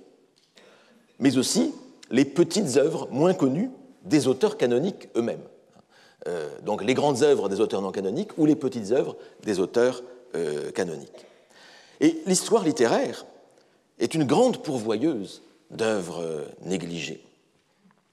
mais 1.20 1.38
aussi 1.38 1.74
les 2.12 2.26
petites 2.26 2.78
œuvres 2.78 3.08
moins 3.12 3.34
connues 3.34 3.72
des 4.04 4.28
auteurs 4.28 4.58
canoniques 4.58 5.10
eux-mêmes. 5.16 5.44
Euh, 6.28 6.50
donc 6.64 6.84
les 6.84 6.94
grandes 6.94 7.24
œuvres 7.24 7.50
des 7.50 7.62
auteurs 7.62 7.82
non 7.82 7.92
canoniques 7.92 8.38
ou 8.38 8.46
les 8.46 8.56
petites 8.56 8.92
œuvres 8.92 9.16
des 9.44 9.60
auteurs 9.60 10.04
euh, 10.36 10.72
canoniques. 10.72 11.26
Et 12.02 12.22
l'histoire 12.26 12.64
littéraire 12.64 13.26
est 14.00 14.14
une 14.14 14.26
grande 14.26 14.64
pourvoyeuse 14.64 15.42
d'œuvres 15.72 16.46
négligées. 16.62 17.22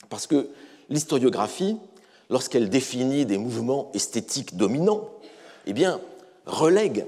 Parce 0.09 0.27
que 0.27 0.49
l'historiographie, 0.88 1.77
lorsqu'elle 2.31 2.69
définit 2.69 3.27
des 3.27 3.38
mouvements 3.38 3.90
esthétiques 3.95 4.57
dominants, 4.57 5.11
eh 5.66 5.73
bien, 5.73 6.01
relègue, 6.47 7.07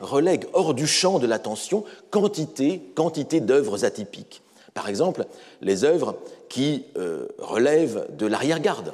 relègue 0.00 0.46
hors 0.52 0.74
du 0.74 0.86
champ 0.86 1.18
de 1.18 1.26
l'attention 1.26 1.84
quantité, 2.10 2.80
quantité 2.94 3.40
d'œuvres 3.40 3.84
atypiques. 3.84 4.42
Par 4.74 4.88
exemple, 4.88 5.26
les 5.60 5.84
œuvres 5.84 6.18
qui 6.48 6.84
euh, 6.96 7.28
relèvent 7.38 8.06
de 8.16 8.26
l'arrière-garde. 8.26 8.92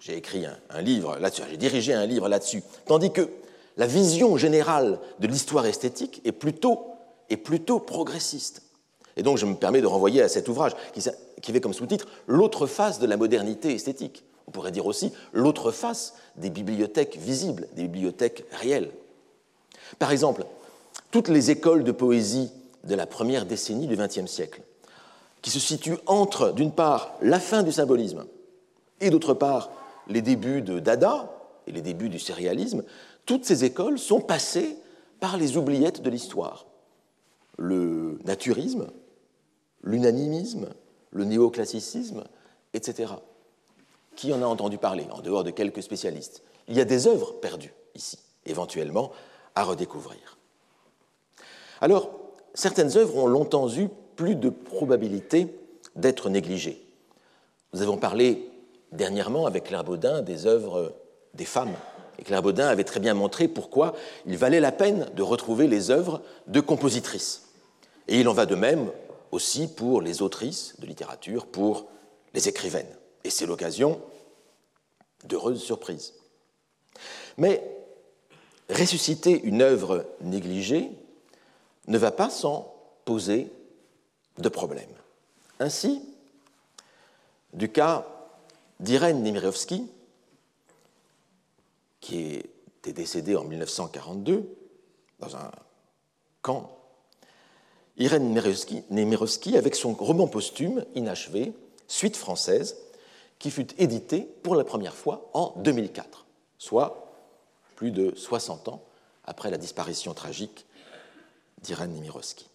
J'ai 0.00 0.16
écrit 0.16 0.46
un, 0.46 0.80
livre 0.80 1.18
là-dessus, 1.18 1.42
j'ai 1.50 1.58
dirigé 1.58 1.92
un 1.92 2.06
livre 2.06 2.28
là-dessus. 2.28 2.62
Tandis 2.86 3.12
que 3.12 3.28
la 3.76 3.86
vision 3.86 4.38
générale 4.38 4.98
de 5.20 5.26
l'histoire 5.26 5.66
esthétique 5.66 6.22
est 6.24 6.32
plutôt, 6.32 6.86
est 7.28 7.36
plutôt 7.36 7.78
progressiste. 7.78 8.62
Et 9.16 9.22
donc 9.22 9.36
je 9.36 9.44
me 9.44 9.54
permets 9.54 9.82
de 9.82 9.86
renvoyer 9.86 10.22
à 10.22 10.28
cet 10.28 10.48
ouvrage 10.48 10.72
qui, 10.94 11.02
qui 11.40 11.50
avait 11.50 11.60
comme 11.60 11.72
sous-titre 11.72 12.06
L'autre 12.26 12.66
face 12.66 12.98
de 12.98 13.06
la 13.06 13.16
modernité 13.16 13.74
esthétique. 13.74 14.24
On 14.46 14.50
pourrait 14.50 14.72
dire 14.72 14.86
aussi 14.86 15.12
l'autre 15.32 15.70
face 15.70 16.14
des 16.36 16.50
bibliothèques 16.50 17.16
visibles, 17.16 17.68
des 17.76 17.82
bibliothèques 17.82 18.44
réelles. 18.52 18.90
Par 19.98 20.12
exemple, 20.12 20.44
toutes 21.10 21.28
les 21.28 21.50
écoles 21.50 21.84
de 21.84 21.92
poésie 21.92 22.50
de 22.84 22.94
la 22.94 23.06
première 23.06 23.46
décennie 23.46 23.86
du 23.86 23.96
XXe 23.96 24.26
siècle, 24.26 24.62
qui 25.42 25.50
se 25.50 25.60
situent 25.60 25.98
entre, 26.06 26.52
d'une 26.52 26.72
part, 26.72 27.14
la 27.22 27.40
fin 27.40 27.62
du 27.62 27.72
symbolisme 27.72 28.24
et 29.00 29.10
d'autre 29.10 29.34
part, 29.34 29.70
les 30.08 30.22
débuts 30.22 30.62
de 30.62 30.78
Dada 30.78 31.30
et 31.66 31.72
les 31.72 31.82
débuts 31.82 32.08
du 32.08 32.18
surréalisme, 32.18 32.82
toutes 33.26 33.44
ces 33.44 33.64
écoles 33.64 33.98
sont 33.98 34.20
passées 34.20 34.76
par 35.20 35.36
les 35.36 35.56
oubliettes 35.56 36.02
de 36.02 36.10
l'histoire. 36.10 36.66
Le 37.56 38.18
naturisme, 38.24 38.88
l'unanimisme, 39.82 40.68
le 41.10 41.24
néoclassicisme, 41.24 42.24
etc. 42.74 43.14
Qui 44.16 44.32
en 44.32 44.42
a 44.42 44.46
entendu 44.46 44.78
parler, 44.78 45.06
en 45.10 45.20
dehors 45.20 45.44
de 45.44 45.50
quelques 45.50 45.82
spécialistes? 45.82 46.42
Il 46.68 46.76
y 46.76 46.80
a 46.80 46.84
des 46.84 47.06
œuvres 47.06 47.32
perdues 47.40 47.74
ici, 47.94 48.18
éventuellement 48.46 49.10
à 49.54 49.64
redécouvrir. 49.64 50.38
Alors, 51.80 52.10
certaines 52.54 52.96
œuvres 52.96 53.16
ont 53.16 53.26
longtemps 53.26 53.68
eu 53.68 53.88
plus 54.16 54.36
de 54.36 54.50
probabilité 54.50 55.58
d'être 55.96 56.28
négligé. 56.28 56.84
Nous 57.72 57.82
avons 57.82 57.96
parlé 57.96 58.50
dernièrement 58.92 59.46
avec 59.46 59.64
Claire 59.64 59.84
Baudin 59.84 60.22
des 60.22 60.46
œuvres 60.46 60.94
des 61.34 61.44
femmes. 61.44 61.74
Et 62.18 62.22
Claire 62.22 62.42
Baudin 62.42 62.68
avait 62.68 62.84
très 62.84 63.00
bien 63.00 63.14
montré 63.14 63.48
pourquoi 63.48 63.94
il 64.26 64.36
valait 64.36 64.60
la 64.60 64.72
peine 64.72 65.08
de 65.14 65.22
retrouver 65.22 65.68
les 65.68 65.90
œuvres 65.90 66.20
de 66.48 66.60
compositrices. 66.60 67.48
Et 68.08 68.20
il 68.20 68.28
en 68.28 68.32
va 68.32 68.46
de 68.46 68.54
même 68.54 68.90
aussi 69.30 69.68
pour 69.68 70.02
les 70.02 70.22
autrices 70.22 70.74
de 70.80 70.86
littérature, 70.86 71.46
pour 71.46 71.88
les 72.34 72.48
écrivaines. 72.48 72.96
Et 73.24 73.30
c'est 73.30 73.46
l'occasion 73.46 74.00
d'heureuses 75.24 75.62
surprises. 75.62 76.14
Mais 77.36 77.62
ressusciter 78.68 79.40
une 79.42 79.62
œuvre 79.62 80.06
négligée 80.20 80.90
ne 81.86 81.98
va 81.98 82.10
pas 82.10 82.30
sans 82.30 82.74
poser 83.04 83.50
de 84.38 84.48
problèmes. 84.48 84.94
Ainsi, 85.58 86.02
du 87.52 87.70
cas 87.70 88.06
d'Irène 88.78 89.22
Nemirovsky, 89.22 89.90
qui 92.00 92.42
était 92.78 92.92
décédée 92.92 93.36
en 93.36 93.44
1942 93.44 94.56
dans 95.18 95.36
un 95.36 95.50
camp, 96.40 96.79
Irène 98.00 98.32
Nemirovsky, 98.90 99.58
avec 99.58 99.74
son 99.74 99.92
roman 99.92 100.26
posthume 100.26 100.84
inachevé, 100.94 101.52
Suite 101.86 102.16
française, 102.16 102.76
qui 103.38 103.50
fut 103.50 103.68
édité 103.78 104.26
pour 104.42 104.54
la 104.54 104.64
première 104.64 104.94
fois 104.94 105.28
en 105.34 105.52
2004, 105.58 106.24
soit 106.56 107.12
plus 107.76 107.90
de 107.90 108.14
60 108.16 108.68
ans 108.68 108.82
après 109.24 109.50
la 109.50 109.58
disparition 109.58 110.14
tragique 110.14 110.66
d'Irène 111.62 111.92
Nemirovsky. 111.94 112.48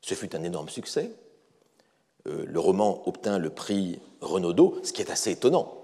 Ce 0.00 0.14
fut 0.14 0.34
un 0.34 0.42
énorme 0.42 0.70
succès. 0.70 1.10
Euh, 2.26 2.44
le 2.46 2.60
roman 2.60 3.06
obtint 3.06 3.38
le 3.38 3.50
prix 3.50 4.00
Renaudot, 4.22 4.80
ce 4.82 4.94
qui 4.94 5.02
est 5.02 5.10
assez 5.10 5.32
étonnant. 5.32 5.74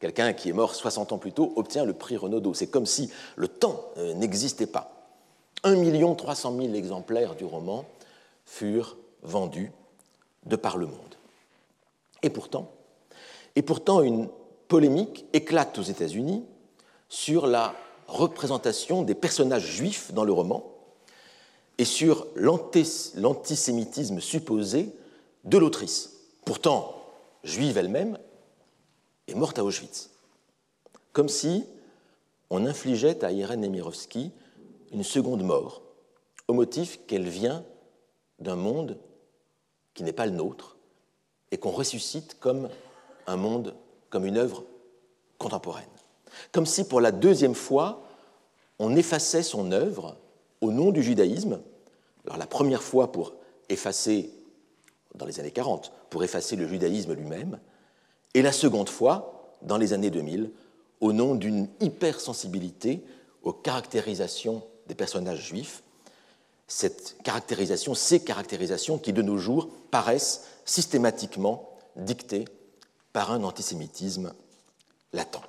Quelqu'un 0.00 0.32
qui 0.32 0.48
est 0.48 0.52
mort 0.52 0.74
60 0.74 1.12
ans 1.12 1.18
plus 1.18 1.32
tôt 1.32 1.52
obtient 1.54 1.84
le 1.84 1.92
prix 1.92 2.16
Renaudot. 2.16 2.54
C'est 2.54 2.68
comme 2.68 2.86
si 2.86 3.10
le 3.36 3.46
temps 3.46 3.84
euh, 3.96 4.14
n'existait 4.14 4.66
pas. 4.66 4.96
1 5.62 6.14
300 6.14 6.56
000 6.56 6.74
exemplaires 6.74 7.36
du 7.36 7.44
roman 7.44 7.84
furent 8.50 8.96
vendus 9.22 9.70
de 10.44 10.56
par 10.56 10.76
le 10.76 10.86
monde. 10.86 11.14
Et 12.22 12.30
pourtant, 12.30 14.02
une 14.02 14.28
polémique 14.66 15.24
éclate 15.32 15.78
aux 15.78 15.82
États-Unis 15.82 16.44
sur 17.08 17.46
la 17.46 17.74
représentation 18.08 19.02
des 19.02 19.14
personnages 19.14 19.66
juifs 19.66 20.12
dans 20.12 20.24
le 20.24 20.32
roman 20.32 20.64
et 21.78 21.84
sur 21.84 22.26
l'antisémitisme 22.34 24.20
supposé 24.20 24.90
de 25.44 25.56
l'autrice, 25.56 26.16
pourtant 26.44 26.96
juive 27.44 27.78
elle-même, 27.78 28.18
est 29.28 29.34
morte 29.34 29.58
à 29.60 29.64
Auschwitz. 29.64 30.10
Comme 31.12 31.28
si 31.28 31.64
on 32.50 32.66
infligeait 32.66 33.24
à 33.24 33.30
Irène 33.30 33.60
Nemirovsky 33.60 34.32
une 34.92 35.04
seconde 35.04 35.44
mort, 35.44 35.82
au 36.48 36.52
motif 36.52 36.98
qu'elle 37.06 37.28
vient 37.28 37.64
d'un 38.40 38.56
monde 38.56 38.98
qui 39.94 40.02
n'est 40.02 40.12
pas 40.12 40.26
le 40.26 40.32
nôtre 40.32 40.76
et 41.50 41.58
qu'on 41.58 41.70
ressuscite 41.70 42.38
comme 42.40 42.68
un 43.26 43.36
monde, 43.36 43.74
comme 44.08 44.26
une 44.26 44.38
œuvre 44.38 44.64
contemporaine. 45.38 45.84
Comme 46.52 46.66
si 46.66 46.84
pour 46.84 47.00
la 47.00 47.12
deuxième 47.12 47.54
fois, 47.54 48.02
on 48.78 48.96
effaçait 48.96 49.42
son 49.42 49.72
œuvre 49.72 50.16
au 50.60 50.72
nom 50.72 50.90
du 50.90 51.02
judaïsme. 51.02 51.60
Alors 52.24 52.38
la 52.38 52.46
première 52.46 52.82
fois 52.82 53.12
pour 53.12 53.34
effacer, 53.68 54.30
dans 55.14 55.26
les 55.26 55.40
années 55.40 55.50
40, 55.50 55.92
pour 56.08 56.24
effacer 56.24 56.56
le 56.56 56.66
judaïsme 56.66 57.14
lui-même, 57.14 57.58
et 58.34 58.42
la 58.42 58.52
seconde 58.52 58.88
fois, 58.88 59.56
dans 59.62 59.76
les 59.76 59.92
années 59.92 60.10
2000, 60.10 60.50
au 61.00 61.12
nom 61.12 61.34
d'une 61.34 61.68
hypersensibilité 61.80 63.02
aux 63.42 63.52
caractérisations 63.52 64.62
des 64.86 64.94
personnages 64.94 65.46
juifs, 65.46 65.82
cette 66.70 67.16
caractérisation, 67.24 67.94
ces 67.94 68.22
caractérisations 68.22 68.96
qui 68.96 69.12
de 69.12 69.22
nos 69.22 69.38
jours 69.38 69.68
paraissent 69.90 70.46
systématiquement 70.64 71.76
dictées 71.96 72.44
par 73.12 73.32
un 73.32 73.42
antisémitisme 73.42 74.32
latent. 75.12 75.42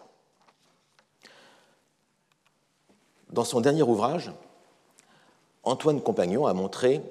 Dans 3.29 3.43
son 3.43 3.61
dernier 3.61 3.83
ouvrage, 3.83 4.31
Antoine 5.61 6.01
Compagnon 6.01 6.47
a 6.47 6.53
montré 6.53 7.03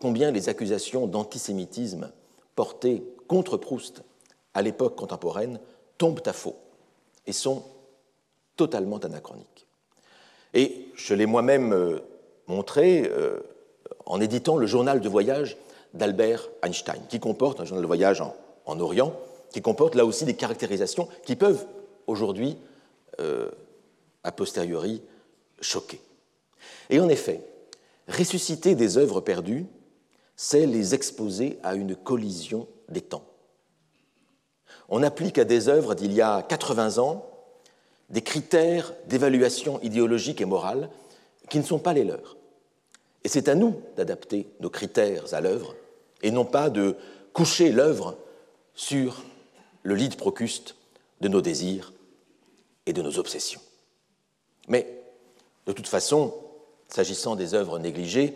combien 0.00 0.30
les 0.30 0.48
accusations 0.48 1.06
d'antisémitisme 1.06 2.10
portées 2.54 3.04
contre 3.28 3.58
Proust 3.58 4.02
à 4.54 4.62
l'époque 4.62 4.96
contemporaine 4.96 5.60
tombent 5.98 6.22
à 6.24 6.32
faux 6.32 6.56
et 7.26 7.34
sont 7.34 7.64
totalement 8.56 8.96
anachroniques. 8.96 9.66
Et 10.54 10.88
je 10.94 11.12
l'ai 11.12 11.26
moi-même 11.26 11.74
euh, 11.74 12.00
montré 12.48 13.08
euh, 13.10 13.40
en 14.06 14.20
éditant 14.20 14.56
le 14.56 14.66
journal 14.66 15.00
de 15.00 15.08
voyage 15.08 15.56
d'Albert 15.94 16.48
Einstein, 16.62 17.00
qui 17.08 17.20
comporte 17.20 17.60
un 17.60 17.64
journal 17.64 17.82
de 17.82 17.86
voyage 17.86 18.20
en, 18.20 18.80
Orient, 18.80 19.14
qui 19.50 19.62
comporte 19.62 19.94
là 19.94 20.04
aussi 20.04 20.26
des 20.26 20.34
caractérisations 20.34 21.08
qui 21.24 21.36
peuvent 21.36 21.64
aujourd'hui, 22.06 22.58
euh, 23.20 23.50
a 24.24 24.32
posteriori, 24.32 25.00
choquer. 25.60 26.00
Et 26.90 27.00
en 27.00 27.08
effet, 27.08 27.40
ressusciter 28.08 28.74
des 28.74 28.98
œuvres 28.98 29.20
perdues, 29.20 29.66
c'est 30.36 30.66
les 30.66 30.94
exposer 30.94 31.58
à 31.62 31.74
une 31.74 31.96
collision 31.96 32.66
des 32.88 33.00
temps. 33.00 33.24
On 34.88 35.02
applique 35.02 35.38
à 35.38 35.44
des 35.44 35.68
œuvres 35.68 35.94
d'il 35.94 36.12
y 36.12 36.20
a 36.20 36.42
80 36.42 36.98
ans 36.98 37.26
des 38.10 38.22
critères 38.22 38.94
d'évaluation 39.06 39.80
idéologique 39.82 40.40
et 40.40 40.46
morale 40.46 40.88
qui 41.48 41.58
ne 41.58 41.64
sont 41.64 41.78
pas 41.78 41.92
les 41.92 42.04
leurs. 42.04 42.37
Et 43.24 43.28
c'est 43.28 43.48
à 43.48 43.54
nous 43.54 43.80
d'adapter 43.96 44.48
nos 44.60 44.70
critères 44.70 45.34
à 45.34 45.40
l'œuvre 45.40 45.74
et 46.22 46.30
non 46.30 46.44
pas 46.44 46.70
de 46.70 46.96
coucher 47.32 47.70
l'œuvre 47.72 48.16
sur 48.74 49.24
le 49.82 49.94
lit 49.94 50.08
de 50.08 50.16
Procuste 50.16 50.76
de 51.20 51.28
nos 51.28 51.40
désirs 51.40 51.92
et 52.86 52.92
de 52.92 53.02
nos 53.02 53.18
obsessions. 53.18 53.60
Mais, 54.68 55.02
de 55.66 55.72
toute 55.72 55.88
façon, 55.88 56.34
s'agissant 56.88 57.36
des 57.36 57.54
œuvres 57.54 57.78
négligées, 57.78 58.34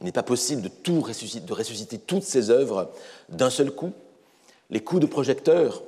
il 0.00 0.04
n'est 0.04 0.12
pas 0.12 0.22
possible 0.22 0.62
de, 0.62 0.70
de 0.70 1.52
ressusciter 1.52 1.98
toutes 1.98 2.22
ces 2.22 2.50
œuvres 2.50 2.90
d'un 3.28 3.50
seul 3.50 3.70
coup. 3.70 3.92
Les 4.70 4.80
coups 4.80 5.02
de 5.02 5.06
projecteur 5.06 5.82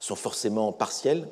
sont 0.00 0.16
forcément 0.16 0.72
partiels. 0.72 1.28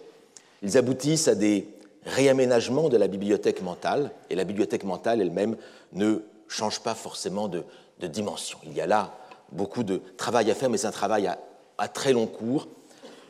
Ils 0.63 0.79
aboutissent 0.79 1.29
à 1.29 1.35
des 1.35 1.67
réaménagements 2.05 2.89
de 2.89 2.97
la 2.97 3.09
bibliothèque 3.09 3.63
mentale, 3.63 4.11
et 4.31 4.35
la 4.35 4.45
bibliothèque 4.45 4.85
mentale 4.85 5.21
elle-même 5.21 5.57
ne 5.93 6.21
change 6.49 6.81
pas 6.81 6.95
forcément 6.95 7.49
de, 7.49 7.65
dimension. 8.03 8.59
Il 8.65 8.73
y 8.73 8.81
a 8.81 8.87
là 8.87 9.15
beaucoup 9.53 9.83
de 9.83 10.01
travail 10.17 10.51
à 10.51 10.55
faire, 10.55 10.71
mais 10.71 10.79
c'est 10.79 10.87
un 10.87 10.93
travail 10.93 11.31
à, 11.77 11.89
très 11.89 12.13
long 12.13 12.27
cours, 12.27 12.67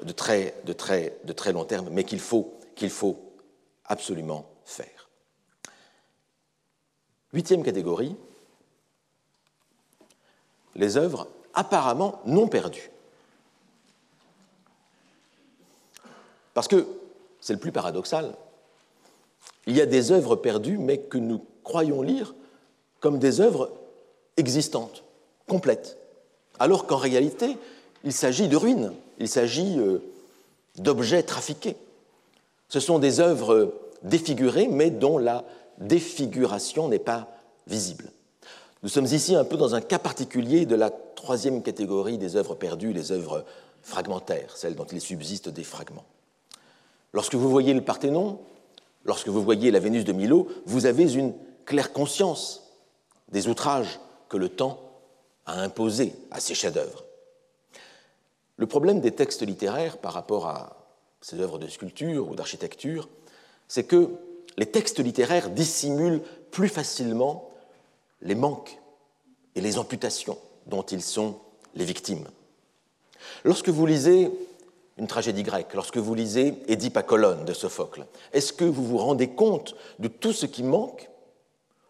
de 0.03 0.13
très 0.13 1.53
long 1.53 1.65
terme, 1.65 1.89
mais 1.91 2.05
qu'il 2.05 2.21
faut, 2.21 2.55
qu'il 2.77 2.91
faut 2.91 3.19
absolument 3.85 4.47
faire. 4.65 5.09
Huitième 7.33 7.63
catégorie, 7.63 8.17
les 10.77 10.97
œuvres 10.97 11.29
apparemment 11.55 12.21
non 12.27 12.49
perdues. 12.49 12.91
Parce 16.55 16.69
que, 16.69 16.87
c'est 17.41 17.53
le 17.53 17.59
plus 17.59 17.73
paradoxal, 17.73 18.35
il 19.67 19.77
y 19.77 19.81
a 19.81 19.87
des 19.87 20.13
œuvres 20.13 20.37
perdues, 20.37 20.79
mais 20.79 20.99
que 20.99 21.19
nous 21.19 21.45
croyons 21.65 22.03
lire 22.03 22.35
comme 23.01 23.19
des 23.19 23.41
œuvres 23.41 23.73
existantes, 24.37 25.05
complètes, 25.49 25.99
alors 26.59 26.87
qu'en 26.87 26.97
réalité, 26.97 27.57
il 28.05 28.13
s'agit 28.13 28.49
de 28.49 28.57
ruines, 28.57 28.93
il 29.19 29.29
s'agit 29.29 29.79
euh, 29.79 29.99
d'objets 30.77 31.23
trafiqués. 31.23 31.77
Ce 32.69 32.81
sont 32.81 32.99
des 32.99 33.21
œuvres 33.21 33.75
défigurées, 34.03 34.69
mais 34.69 34.91
dont 34.91 35.19
la 35.19 35.45
défiguration 35.79 36.89
n'est 36.89 36.99
pas 36.99 37.29
visible. 37.67 38.11
Nous 38.83 38.89
sommes 38.89 39.07
ici 39.07 39.35
un 39.35 39.45
peu 39.45 39.57
dans 39.57 39.75
un 39.75 39.81
cas 39.81 39.99
particulier 39.99 40.65
de 40.67 40.75
la 40.75 40.91
troisième 40.91 41.63
catégorie 41.63 42.17
des 42.17 42.37
œuvres 42.37 42.55
perdues, 42.55 42.93
les 42.93 43.13
œuvres 43.13 43.45
fragmentaires, 43.83 44.57
celles 44.57 44.75
dont 44.75 44.87
il 44.87 45.01
subsiste 45.01 45.49
des 45.49 45.65
fragments. 45.65 46.05
Lorsque 47.13 47.35
vous 47.35 47.51
voyez 47.51 47.75
le 47.75 47.83
Parthénon, 47.83 48.39
lorsque 49.05 49.29
vous 49.29 49.43
voyez 49.43 49.71
la 49.71 49.81
Vénus 49.81 50.05
de 50.05 50.13
Milo, 50.13 50.49
vous 50.67 50.87
avez 50.87 51.13
une 51.13 51.35
claire 51.65 51.93
conscience 51.93 52.73
des 53.29 53.49
outrages 53.49 54.01
que 54.29 54.37
le 54.37 54.49
temps 54.49 54.81
a 55.47 55.61
imposés 55.61 56.15
à 56.31 56.41
ces 56.41 56.55
chefs-d'œuvre. 56.55 57.05
Le 58.57 58.67
problème 58.67 59.01
des 59.01 59.13
textes 59.13 59.43
littéraires 59.43 59.99
par 59.99 60.13
rapport 60.13 60.47
à 60.47 60.77
ces 61.21 61.41
œuvres 61.41 61.59
de 61.59 61.67
sculpture 61.67 62.29
ou 62.29 62.35
d'architecture, 62.35 63.09
c'est 63.69 63.85
que 63.85 64.11
les 64.57 64.67
textes 64.67 65.01
littéraires 65.01 65.51
dissimulent 65.51 66.23
plus 66.51 66.69
facilement 66.69 67.51
les 68.21 68.35
manques 68.35 68.79
et 69.55 69.61
les 69.61 69.79
amputations 69.79 70.39
dont 70.67 70.83
ils 70.83 71.03
sont 71.03 71.39
les 71.75 71.85
victimes. 71.85 72.29
Lorsque 73.45 73.69
vous 73.69 73.87
lisez 73.87 74.31
une 75.01 75.07
tragédie 75.07 75.43
grecque, 75.43 75.75
lorsque 75.75 75.97
vous 75.97 76.15
lisez 76.15 76.55
Édipe 76.69 76.97
à 76.99 77.03
colonne 77.03 77.47
de 77.47 77.55
Sophocle, 77.55 78.05
est-ce 78.33 78.53
que 78.53 78.67
vous 78.67 78.85
vous 78.85 78.99
rendez 78.99 79.29
compte 79.29 79.75
de 79.99 80.09
tout 80.09 80.35
ce 80.35 80.45
qui 80.45 80.63
manque 80.63 81.09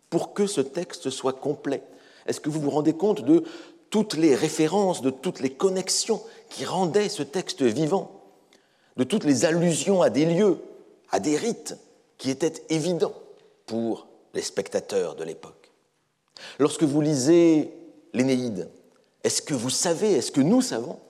pour 0.08 0.32
que 0.32 0.46
ce 0.46 0.60
texte 0.60 1.10
soit 1.10 1.32
complet? 1.32 1.82
Est-ce 2.26 2.40
que 2.40 2.48
vous 2.48 2.60
vous 2.60 2.70
rendez 2.70 2.92
compte 2.92 3.22
de 3.22 3.42
toutes 3.90 4.14
les 4.14 4.36
références, 4.36 5.02
de 5.02 5.10
toutes 5.10 5.40
les 5.40 5.50
connexions 5.50 6.22
qui 6.48 6.64
rendaient 6.64 7.08
ce 7.08 7.24
texte 7.24 7.62
vivant, 7.62 8.22
de 8.96 9.02
toutes 9.02 9.24
les 9.24 9.44
allusions 9.44 10.02
à 10.02 10.08
des 10.08 10.24
lieux, 10.24 10.58
à 11.10 11.18
des 11.18 11.36
rites 11.36 11.76
qui 12.16 12.30
étaient 12.30 12.62
évidents 12.68 13.14
pour 13.66 14.06
les 14.34 14.42
spectateurs 14.42 15.16
de 15.16 15.24
l'époque? 15.24 15.72
Lorsque 16.60 16.84
vous 16.84 17.00
lisez 17.00 17.74
l'Énéide, 18.14 18.70
est-ce 19.24 19.42
que 19.42 19.54
vous 19.54 19.68
savez, 19.68 20.12
est-ce 20.12 20.30
que 20.30 20.40
nous 20.40 20.62
savons 20.62 21.00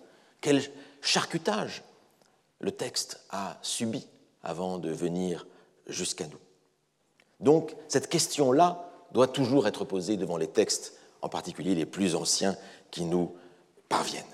quel 0.41 0.63
charcutage 1.03 1.83
le 2.61 2.71
texte 2.71 3.21
a 3.31 3.59
subi 3.63 4.07
avant 4.43 4.79
de 4.79 4.91
venir 4.91 5.47
jusqu'à 5.87 6.27
nous 6.27 6.39
Donc 7.41 7.75
cette 7.89 8.09
question-là 8.09 8.87
doit 9.13 9.29
toujours 9.29 9.67
être 9.67 9.85
posée 9.85 10.17
devant 10.17 10.37
les 10.37 10.47
textes, 10.47 10.95
en 11.23 11.29
particulier 11.29 11.75
les 11.75 11.87
plus 11.87 12.15
anciens 12.15 12.57
qui 12.91 13.05
nous 13.05 13.35
parviennent. 13.89 14.25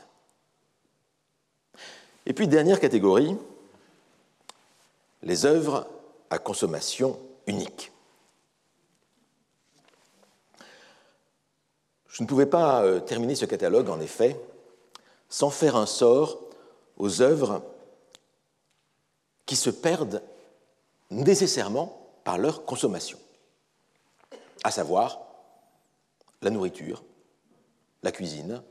Et 2.27 2.35
puis 2.35 2.49
dernière 2.49 2.81
catégorie, 2.81 3.37
les 5.23 5.47
œuvres 5.47 5.87
à 6.29 6.39
consommation 6.39 7.19
unique. 7.47 7.93
Je 12.09 12.23
ne 12.23 12.29
pouvais 12.29 12.47
pas 12.47 12.83
euh, 12.83 12.99
terminer 12.99 13.35
ce 13.35 13.45
catalogue, 13.45 13.91
en 13.91 14.01
effet, 14.01 14.41
sans 15.29 15.51
faire 15.51 15.77
un 15.77 15.87
sort 15.87 16.39
aux 16.97 17.23
œuvres 17.23 17.63
qui 19.47 19.57
se 19.57 19.71
perdent 19.71 20.23
nécessairement 21.11 22.11
par 22.25 22.37
leur 22.37 22.65
consommation, 22.65 23.19
à 24.65 24.71
savoir 24.71 25.21
la 26.43 26.51
nourriture, 26.51 27.05
la 28.03 28.13
cuisine, 28.13 28.63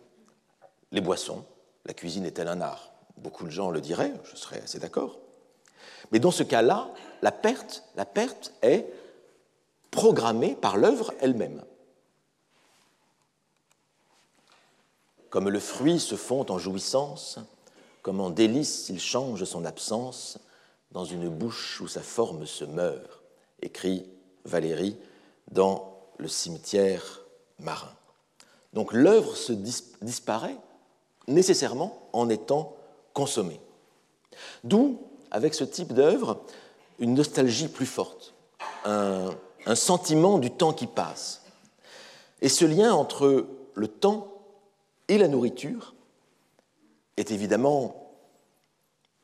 les 0.92 1.02
boissons. 1.02 1.46
La 1.86 1.94
cuisine 1.94 2.26
est-elle 2.26 2.48
un 2.48 2.62
art? 2.62 2.92
Beaucoup 3.18 3.46
de 3.46 3.52
gens 3.52 3.70
le 3.70 3.80
diraient, 3.80 4.14
je 4.24 4.36
serais 4.36 4.62
assez 4.62 4.80
d'accord. 4.80 5.20
Mais 6.12 6.20
dans 6.20 6.32
ce 6.32 6.44
cas-là, 6.44 6.90
la 7.22 7.32
perte, 7.32 7.84
la 7.96 8.06
perte 8.06 8.54
est 8.62 8.86
programmée 9.92 10.56
par 10.56 10.78
l'œuvre 10.78 11.14
elle-même. 11.20 11.64
Comme 15.30 15.50
le 15.50 15.60
fruit 15.60 16.00
se 16.00 16.16
fond 16.16 16.46
en 16.50 16.58
jouissance, 16.58 17.40
comme 18.02 18.20
en 18.20 18.30
délice 18.30 18.90
il 18.90 19.00
change 19.00 19.44
son 19.44 19.66
absence 19.66 20.40
dans 20.96 21.04
une 21.04 21.28
bouche 21.28 21.82
où 21.82 21.90
sa 21.90 22.02
forme 22.02 22.46
se 22.46 22.64
meurt, 22.64 23.22
écrit 23.62 24.06
Valérie 24.46 24.96
dans 25.52 25.94
le 26.18 26.30
cimetière 26.30 27.20
marin. 27.60 27.92
Donc 28.72 28.94
l'œuvre 28.94 29.36
se 29.36 29.52
disparaît 29.52 30.56
nécessairement 31.28 32.08
en 32.14 32.30
étant 32.30 32.78
consommée. 33.14 33.60
D'où, 34.64 35.02
avec 35.32 35.54
ce 35.54 35.66
type 35.66 35.92
d'œuvre, 35.92 36.42
une 37.00 37.14
nostalgie 37.14 37.68
plus 37.68 37.86
forte, 37.86 38.34
un, 38.86 39.32
un 39.66 39.76
sentiment 39.76 40.38
du 40.38 40.50
temps 40.50 40.72
qui 40.72 40.88
passe. 40.88 41.42
Et 42.42 42.48
ce 42.48 42.64
lien 42.64 42.94
entre 42.94 43.48
le 43.74 43.88
temps 43.90 44.32
et 45.10 45.18
la 45.18 45.28
nourriture 45.28 45.94
est 47.18 47.32
évidemment 47.32 48.05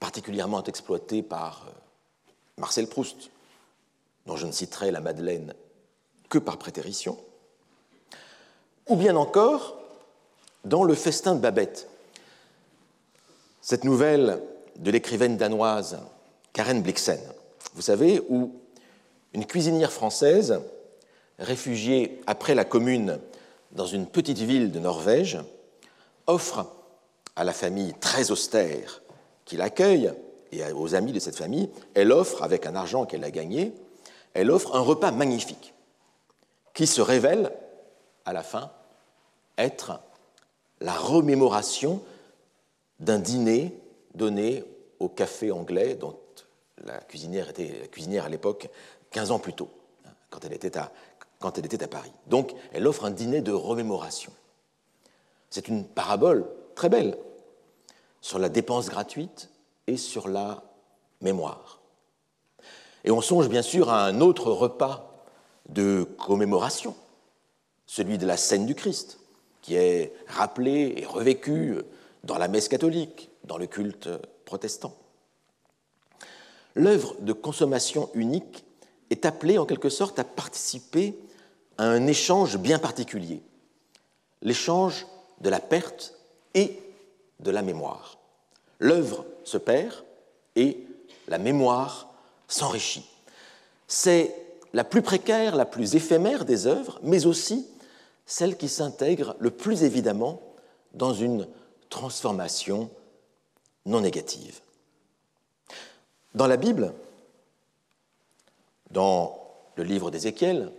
particulièrement 0.02 0.64
exploité 0.64 1.22
par 1.22 1.68
euh, 1.68 1.72
Marcel 2.58 2.88
Proust, 2.88 3.30
dont 4.26 4.36
je 4.36 4.48
ne 4.48 4.52
citerai 4.52 4.90
la 4.90 5.00
Madeleine 5.00 5.54
que 6.28 6.40
par 6.40 6.58
prétérition, 6.58 7.18
ou 8.88 8.96
bien 8.96 9.16
encore 9.16 9.78
dans 10.66 10.84
Le 10.84 10.96
Festin 10.96 11.36
de 11.36 11.40
Babette, 11.40 11.88
cette 13.62 13.84
nouvelle 13.84 14.42
de 14.78 14.90
l'écrivaine 14.90 15.38
danoise 15.38 16.00
Karen 16.52 16.82
Blixen, 16.82 17.22
vous 17.76 17.84
savez, 17.84 18.24
où 18.28 18.56
une 19.34 19.46
cuisinière 19.46 19.92
française, 19.92 20.62
réfugiée 21.38 22.20
après 22.26 22.56
la 22.56 22.66
Commune 22.66 23.20
dans 23.72 23.86
une 23.86 24.08
petite 24.08 24.40
ville 24.40 24.72
de 24.72 24.80
Norvège, 24.80 25.38
offre 26.26 26.66
à 27.36 27.44
la 27.44 27.54
famille 27.54 27.94
très 28.00 28.32
austère 28.32 29.01
qui 29.58 30.08
et 30.54 30.72
aux 30.72 30.96
amis 30.96 31.12
de 31.12 31.20
cette 31.20 31.36
famille, 31.36 31.70
elle 31.94 32.12
offre, 32.12 32.44
avec 32.44 32.66
un 32.66 32.76
argent 32.76 33.06
qu'elle 33.06 33.24
a 33.24 33.32
gagné, 33.32 33.74
elle 34.34 34.52
offre 34.52 34.76
un 34.76 34.80
repas 34.80 35.12
magnifique 35.12 35.74
qui 36.74 36.88
se 36.88 37.02
révèle 37.02 37.52
à 38.26 38.34
la 38.34 38.44
fin 38.44 38.72
être 39.58 40.00
la 40.80 40.94
remémoration 40.94 42.02
d'un 43.00 43.20
dîner 43.20 43.78
donné 44.16 44.64
au 45.00 45.10
café 45.10 45.52
anglais 45.52 45.96
dont 45.96 46.18
la 46.86 46.98
cuisinière 47.00 47.50
était 47.50 47.80
la 47.82 47.88
cuisinière 47.88 48.26
à 48.26 48.30
l'époque 48.30 48.70
15 49.12 49.32
ans 49.32 49.40
plus 49.40 49.54
tôt, 49.54 49.70
quand 50.30 50.46
elle, 50.46 50.54
était 50.54 50.78
à, 50.78 50.92
quand 51.40 51.58
elle 51.58 51.66
était 51.66 51.84
à 51.84 51.88
Paris. 51.88 52.12
Donc 52.28 52.54
elle 52.72 52.88
offre 52.88 53.06
un 53.06 53.12
dîner 53.12 53.42
de 53.42 53.52
remémoration. 53.52 54.32
C'est 55.50 55.68
une 55.68 55.86
parabole 55.86 56.46
très 56.76 56.90
belle 56.90 57.18
sur 58.22 58.40
la 58.40 58.50
dépense 58.50 58.90
gratuite 58.90 59.50
et 59.88 59.98
sur 59.98 60.28
la 60.28 60.64
mémoire. 61.22 61.82
Et 63.04 63.12
on 63.12 63.22
songe 63.22 63.50
bien 63.50 63.64
sûr 63.64 63.90
à 63.90 64.06
un 64.06 64.22
autre 64.22 64.52
repas 64.52 65.26
de 65.70 66.08
commémoration, 66.18 66.96
celui 67.88 68.18
de 68.18 68.26
la 68.28 68.38
scène 68.38 68.66
du 68.66 68.76
Christ, 68.76 69.20
qui 69.62 69.76
est 69.76 70.14
rappelé 70.28 70.94
et 70.98 71.06
revécu 71.06 71.78
dans 72.24 72.38
la 72.38 72.48
messe 72.48 72.68
catholique, 72.68 73.30
dans 73.44 73.58
le 73.58 73.68
culte 73.68 74.10
protestant. 74.46 74.96
L'œuvre 76.76 77.16
de 77.20 77.34
consommation 77.34 78.10
unique 78.14 78.64
est 79.10 79.26
appelée 79.26 79.58
en 79.58 79.66
quelque 79.66 79.90
sorte 79.90 80.20
à 80.20 80.24
participer 80.24 81.18
à 81.78 81.86
un 81.86 82.08
échange 82.08 82.58
bien 82.58 82.80
particulier, 82.80 83.42
l'échange 84.42 85.08
de 85.42 85.50
la 85.50 85.60
perte 85.60 86.16
et 86.54 86.80
de 87.42 87.52
la 87.52 87.62
mémoire. 87.62 88.18
L'œuvre 88.80 89.26
se 89.44 89.58
perd 89.58 89.94
et 90.56 90.86
la 91.28 91.38
mémoire 91.38 92.10
s'enrichit. 92.48 93.06
C'est 93.88 94.36
la 94.74 94.84
plus 94.84 95.02
précaire, 95.02 95.56
la 95.56 95.66
plus 95.66 95.96
éphémère 95.96 96.46
des 96.46 96.68
œuvres, 96.68 97.00
mais 97.04 97.26
aussi 97.26 97.68
celle 98.26 98.58
qui 98.58 98.70
s'intègre 98.70 99.36
le 99.40 99.52
plus 99.52 99.84
évidemment 99.84 100.42
dans 100.94 101.14
une 101.14 101.48
transformation 101.90 102.90
non 103.86 104.02
négative. 104.02 104.62
Dans 106.34 106.48
la 106.48 106.58
Bible, 106.58 106.94
dans 108.92 109.38
le 109.76 109.84
livre 109.84 110.12
d'Ézéchiel, 110.12 110.72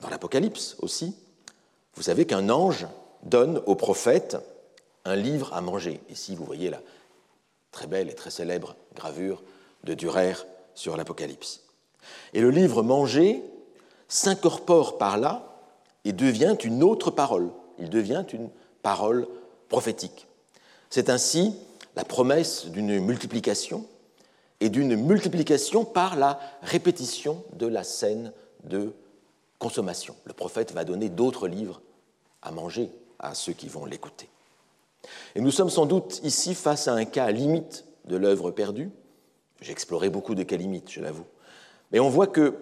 dans 0.00 0.08
l'Apocalypse 0.08 0.76
aussi, 0.80 1.16
vous 1.94 2.02
savez 2.02 2.26
qu'un 2.26 2.48
ange 2.48 2.86
donne 3.22 3.60
au 3.66 3.74
prophète 3.74 4.36
un 5.10 5.16
livre 5.16 5.52
à 5.52 5.60
manger. 5.60 6.00
Ici, 6.08 6.34
vous 6.36 6.44
voyez 6.44 6.70
la 6.70 6.80
très 7.72 7.86
belle 7.86 8.08
et 8.08 8.14
très 8.14 8.30
célèbre 8.30 8.76
gravure 8.94 9.42
de 9.84 9.94
Durer 9.94 10.34
sur 10.74 10.96
l'Apocalypse. 10.96 11.62
Et 12.32 12.40
le 12.40 12.50
livre 12.50 12.82
mangé 12.82 13.42
s'incorpore 14.08 14.98
par 14.98 15.18
là 15.18 15.58
et 16.04 16.12
devient 16.12 16.56
une 16.64 16.82
autre 16.82 17.10
parole. 17.10 17.50
Il 17.78 17.90
devient 17.90 18.24
une 18.32 18.48
parole 18.82 19.26
prophétique. 19.68 20.26
C'est 20.88 21.10
ainsi 21.10 21.54
la 21.96 22.04
promesse 22.04 22.66
d'une 22.66 23.00
multiplication 23.00 23.86
et 24.60 24.68
d'une 24.68 24.96
multiplication 24.96 25.84
par 25.84 26.16
la 26.16 26.38
répétition 26.62 27.44
de 27.54 27.66
la 27.66 27.84
scène 27.84 28.32
de 28.64 28.92
consommation. 29.58 30.14
Le 30.24 30.32
prophète 30.32 30.72
va 30.72 30.84
donner 30.84 31.08
d'autres 31.08 31.48
livres 31.48 31.80
à 32.42 32.50
manger 32.50 32.90
à 33.18 33.34
ceux 33.34 33.52
qui 33.52 33.68
vont 33.68 33.84
l'écouter. 33.84 34.28
Et 35.34 35.40
nous 35.40 35.50
sommes 35.50 35.70
sans 35.70 35.86
doute 35.86 36.20
ici 36.22 36.54
face 36.54 36.88
à 36.88 36.94
un 36.94 37.04
cas 37.04 37.30
limite 37.30 37.84
de 38.04 38.16
l'œuvre 38.16 38.50
perdue. 38.50 38.90
J'ai 39.60 39.72
exploré 39.72 40.08
beaucoup 40.10 40.34
de 40.34 40.42
cas 40.42 40.56
limites, 40.56 40.90
je 40.90 41.00
l'avoue. 41.00 41.26
Mais 41.92 42.00
on 42.00 42.08
voit 42.08 42.26
que 42.26 42.54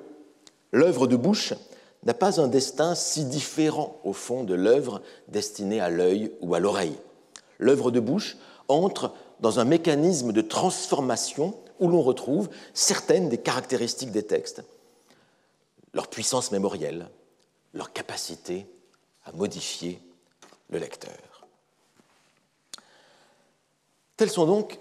l'œuvre 0.73 1.07
de 1.07 1.17
bouche 1.17 1.55
n'a 2.05 2.15
pas 2.15 2.41
un 2.41 2.49
destin 2.49 2.95
si 2.95 3.25
différent 3.25 4.01
au 4.05 4.13
fond 4.13 4.45
de 4.45 4.55
l'œuvre 4.55 5.03
destinée 5.29 5.81
à 5.81 5.91
l'œil 5.91 6.33
ou 6.41 6.55
à 6.55 6.61
l'oreille. 6.61 6.97
L'œuvre 7.59 7.91
de 7.91 8.01
bouche 8.01 8.37
entre 8.69 9.13
dans 9.41 9.61
un 9.61 9.65
mécanisme 9.65 10.33
de 10.33 10.41
transformation 10.41 11.55
où 11.81 11.89
l'on 11.89 12.03
retrouve 12.03 12.49
certaines 12.75 13.29
des 13.29 13.39
caractéristiques 13.39 14.11
des 14.11 14.25
textes, 14.25 14.63
leur 15.93 16.09
puissance 16.09 16.53
mémorielle, 16.53 17.09
leur 17.73 17.93
capacité 17.93 18.67
à 19.25 19.33
modifier 19.33 20.01
le 20.71 20.79
lecteur. 20.79 21.28
Telles 24.19 24.31
sont 24.31 24.47
donc 24.47 24.81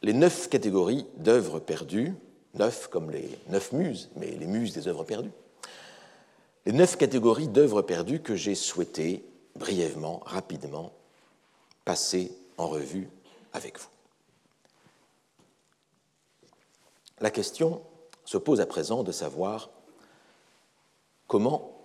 les 0.00 0.14
neuf 0.14 0.48
catégories 0.48 1.06
d'œuvres 1.18 1.60
perdues, 1.60 2.14
neuf 2.54 2.88
comme 2.88 3.10
les 3.10 3.28
neuf 3.48 3.72
muses, 3.72 4.08
mais 4.16 4.30
les 4.30 4.46
muses 4.46 4.72
des 4.72 4.88
œuvres 4.88 5.04
perdues, 5.04 5.30
les 6.64 6.72
neuf 6.72 6.96
catégories 6.96 7.48
d'œuvres 7.48 7.82
perdues 7.82 8.22
que 8.22 8.34
j'ai 8.34 8.54
souhaité 8.54 9.22
brièvement, 9.56 10.22
rapidement, 10.24 10.90
passer 11.84 12.32
en 12.56 12.66
revue 12.66 13.10
avec 13.52 13.78
vous. 13.78 13.90
La 17.20 17.30
question 17.30 17.82
se 18.24 18.38
pose 18.38 18.62
à 18.62 18.66
présent 18.66 19.02
de 19.02 19.12
savoir 19.12 19.68
comment 21.26 21.78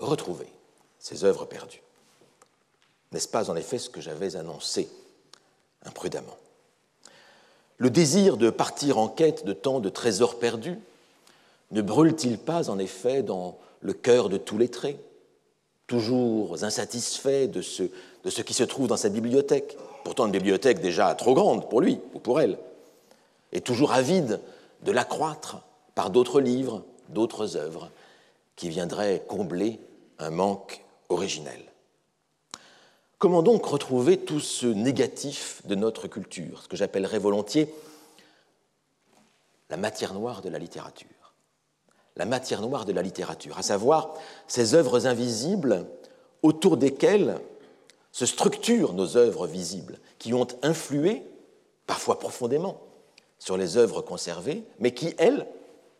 retrouver 0.00 0.52
ces 0.98 1.22
œuvres 1.22 1.44
perdues. 1.44 1.82
N'est-ce 3.12 3.28
pas 3.28 3.50
en 3.50 3.56
effet 3.56 3.78
ce 3.78 3.88
que 3.88 4.00
j'avais 4.00 4.34
annoncé 4.34 4.88
imprudemment 5.84 6.36
Le 7.78 7.90
désir 7.90 8.36
de 8.36 8.50
partir 8.50 8.98
en 8.98 9.08
quête 9.08 9.44
de 9.44 9.52
tant 9.52 9.80
de 9.80 9.88
trésors 9.88 10.38
perdus 10.38 10.78
ne 11.70 11.82
brûle-t-il 11.82 12.38
pas 12.38 12.68
en 12.70 12.78
effet 12.78 13.22
dans 13.22 13.58
le 13.80 13.92
cœur 13.92 14.28
de 14.28 14.36
tous 14.36 14.58
les 14.58 14.68
traits, 14.68 14.98
toujours 15.86 16.62
insatisfait 16.62 17.46
de 17.46 17.62
ce, 17.62 17.84
de 18.24 18.30
ce 18.30 18.42
qui 18.42 18.54
se 18.54 18.64
trouve 18.64 18.86
dans 18.86 18.96
sa 18.96 19.08
bibliothèque, 19.08 19.76
pourtant 20.04 20.26
une 20.26 20.32
bibliothèque 20.32 20.80
déjà 20.80 21.14
trop 21.14 21.34
grande 21.34 21.68
pour 21.68 21.80
lui 21.80 22.00
ou 22.14 22.18
pour 22.18 22.40
elle, 22.40 22.58
et 23.52 23.60
toujours 23.60 23.92
avide 23.92 24.40
de 24.82 24.92
l'accroître 24.92 25.62
par 25.94 26.10
d'autres 26.10 26.40
livres, 26.40 26.84
d'autres 27.08 27.56
œuvres, 27.56 27.90
qui 28.56 28.68
viendraient 28.68 29.22
combler 29.26 29.80
un 30.18 30.30
manque 30.30 30.84
originel. 31.08 31.69
Comment 33.20 33.42
donc 33.42 33.66
retrouver 33.66 34.16
tout 34.16 34.40
ce 34.40 34.66
négatif 34.66 35.60
de 35.66 35.74
notre 35.74 36.08
culture, 36.08 36.62
ce 36.62 36.68
que 36.68 36.76
j'appellerais 36.78 37.18
volontiers 37.18 37.72
la 39.68 39.76
matière 39.76 40.14
noire 40.14 40.40
de 40.40 40.48
la 40.48 40.58
littérature? 40.58 41.34
La 42.16 42.24
matière 42.24 42.62
noire 42.62 42.86
de 42.86 42.94
la 42.94 43.02
littérature, 43.02 43.58
à 43.58 43.62
savoir 43.62 44.14
ces 44.48 44.74
œuvres 44.74 45.06
invisibles 45.06 45.86
autour 46.42 46.78
desquelles 46.78 47.38
se 48.10 48.24
structurent 48.24 48.94
nos 48.94 49.18
œuvres 49.18 49.46
visibles, 49.46 49.98
qui 50.18 50.32
ont 50.32 50.48
influé, 50.62 51.22
parfois 51.86 52.18
profondément, 52.18 52.80
sur 53.38 53.58
les 53.58 53.76
œuvres 53.76 54.00
conservées, 54.00 54.64
mais 54.78 54.94
qui, 54.94 55.14
elles, 55.18 55.46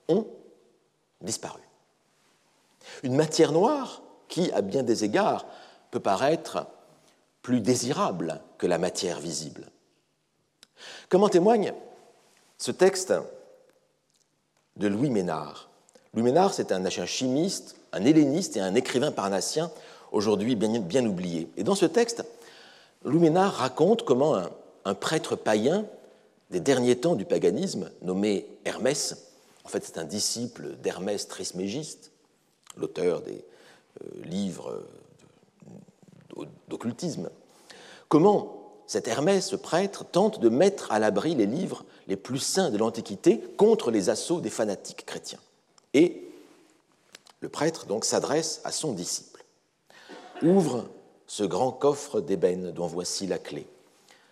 ont 0.09 0.27
disparu. 1.21 1.61
Une 3.03 3.15
matière 3.15 3.53
noire 3.53 4.01
qui, 4.29 4.51
à 4.53 4.63
bien 4.63 4.83
des 4.83 5.05
égards, 5.05 5.45
peut 5.91 6.01
paraître 6.01 6.67
plus 7.43 7.61
désirable 7.61 8.41
que 8.59 8.67
la 8.67 8.79
matière 8.79 9.21
visible. 9.21 9.67
Comme 11.09 11.25
en 11.25 11.29
témoigne 11.29 11.73
ce 12.59 12.71
texte 12.71 13.15
de 14.77 14.87
Louis 14.89 15.11
Ménard. 15.11 15.71
Louis 16.15 16.25
Ménard, 16.25 16.53
c'est 16.53 16.73
un, 16.73 16.89
chimiste, 17.07 17.77
un 17.93 18.05
helléniste 18.05 18.57
et 18.57 18.61
un 18.61 18.75
écrivain 18.75 19.13
parnassien, 19.13 19.71
aujourd'hui 20.13 20.57
bien, 20.57 21.07
oublié. 21.07 21.49
Et 21.57 21.65
dans 21.65 21.75
ce 21.75 21.87
texte, 21.87 22.25
Louis 23.05 23.21
Ménard 23.21 23.55
raconte 23.55 24.05
comment 24.05 24.37
un, 24.37 24.51
un 24.85 24.95
prêtre 24.95 25.37
païen 25.37 25.87
des 26.51 26.61
derniers 26.61 26.97
temps 26.97 27.15
du 27.15 27.25
paganisme, 27.25 27.91
nommé 28.03 28.47
Hermès, 28.65 29.29
en 29.65 29.69
fait 29.69 29.85
c'est 29.85 29.99
un 29.99 30.05
disciple 30.05 30.77
d'Hermès 30.83 31.29
Trismégiste, 31.29 32.11
l'auteur 32.77 33.23
des 33.23 33.45
euh, 34.03 34.25
livres 34.25 34.83
d'occultisme, 36.69 37.31
comment 38.09 38.57
cet 38.87 39.07
Hermès, 39.07 39.47
ce 39.47 39.57
prêtre, 39.57 40.05
tente 40.05 40.41
de 40.41 40.49
mettre 40.49 40.91
à 40.91 40.99
l'abri 40.99 41.35
les 41.35 41.47
livres 41.47 41.85
les 42.09 42.17
plus 42.17 42.41
saints 42.41 42.71
de 42.71 42.79
l'Antiquité 42.79 43.41
contre 43.57 43.91
les 43.91 44.11
assauts 44.11 44.41
des 44.41 44.51
fanatiques 44.51 45.07
chrétiens? 45.07 45.39
Et 45.95 46.29
le 47.41 47.49
prêtre 47.49 47.87
donc 47.87 48.05
s'adresse 48.05 48.61
à 48.65 48.73
son 48.73 48.93
disciple. 48.93 49.45
Ouvre 50.43 50.89
ce 51.27 51.45
grand 51.45 51.71
coffre 51.71 52.21
d'ébène 52.21 52.73
dont 52.73 52.87
voici 52.87 53.27
la 53.27 53.39
clé. 53.39 53.67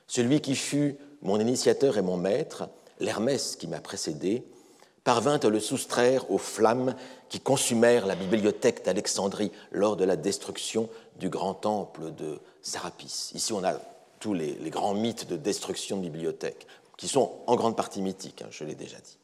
Celui 0.08 0.40
qui 0.40 0.56
fut 0.56 0.96
mon 1.22 1.38
initiateur 1.38 1.96
et 1.96 2.02
mon 2.02 2.16
maître, 2.16 2.68
l'Hermès 2.98 3.56
qui 3.56 3.68
m'a 3.68 3.80
précédé, 3.80 4.42
parvint 5.08 5.38
à 5.38 5.48
le 5.48 5.58
soustraire 5.58 6.30
aux 6.30 6.36
flammes 6.36 6.94
qui 7.30 7.40
consumèrent 7.40 8.04
la 8.04 8.14
bibliothèque 8.14 8.84
d'Alexandrie 8.84 9.50
lors 9.72 9.96
de 9.96 10.04
la 10.04 10.16
destruction 10.16 10.90
du 11.18 11.30
grand 11.30 11.54
temple 11.54 12.12
de 12.12 12.38
Sarapis. 12.60 13.30
Ici, 13.34 13.54
on 13.54 13.64
a 13.64 13.80
tous 14.20 14.34
les, 14.34 14.58
grands 14.68 14.92
mythes 14.92 15.26
de 15.26 15.38
destruction 15.38 15.96
de 15.96 16.02
bibliothèques, 16.02 16.66
qui 16.98 17.08
sont 17.08 17.36
en 17.46 17.56
grande 17.56 17.74
partie 17.74 18.02
mythiques, 18.02 18.42
hein, 18.42 18.48
je 18.50 18.64
l'ai 18.64 18.74
déjà 18.74 18.98
dit. 18.98 19.16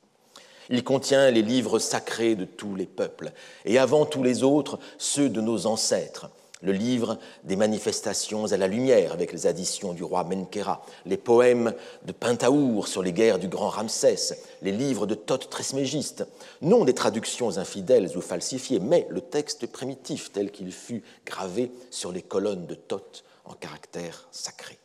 Il 0.71 0.85
contient 0.85 1.31
les 1.31 1.43
livres 1.43 1.79
sacrés 1.79 2.35
de 2.35 2.47
tous 2.47 2.77
les 2.77 2.87
peuples, 2.87 3.33
et 3.67 3.79
avant 3.79 4.07
tous 4.07 4.23
les 4.23 4.43
autres, 4.43 4.79
ceux 4.97 5.29
de 5.29 5.43
nos 5.43 5.67
ancêtres, 5.67 6.31
le 6.65 6.73
livre 6.73 7.19
des 7.45 7.57
manifestations 7.57 8.51
à 8.51 8.57
la 8.57 8.67
lumière 8.67 9.13
avec 9.13 9.33
les 9.33 9.47
additions 9.47 9.93
du 9.93 10.03
roi 10.03 10.25
Menkera, 10.25 10.85
les 11.05 11.19
poèmes 11.19 11.75
de 12.07 12.13
Pentaour 12.13 12.89
sur 12.89 13.03
les 13.03 13.13
guerres 13.13 13.39
du 13.39 13.49
grand 13.49 13.69
Ramsès, 13.69 14.39
les 14.63 14.73
livres 14.73 15.07
de 15.07 15.15
Thoth 15.15 15.51
Trismégiste, 15.51 16.27
non 16.63 16.85
des 16.85 16.95
traductions 16.95 17.59
infidèles 17.59 18.17
ou 18.17 18.21
falsifiées, 18.23 18.81
mais 18.81 19.07
le 19.11 19.21
texte 19.21 19.67
primitif 19.67 20.33
tel 20.33 20.51
qu'il 20.51 20.73
fut 20.73 21.03
gravé 21.27 21.71
sur 21.91 22.13
les 22.13 22.23
colonnes 22.23 22.67
de 22.67 22.75
Thoth 22.75 23.25
en 23.45 23.53
caractère 23.53 24.27
sacré. 24.33 24.79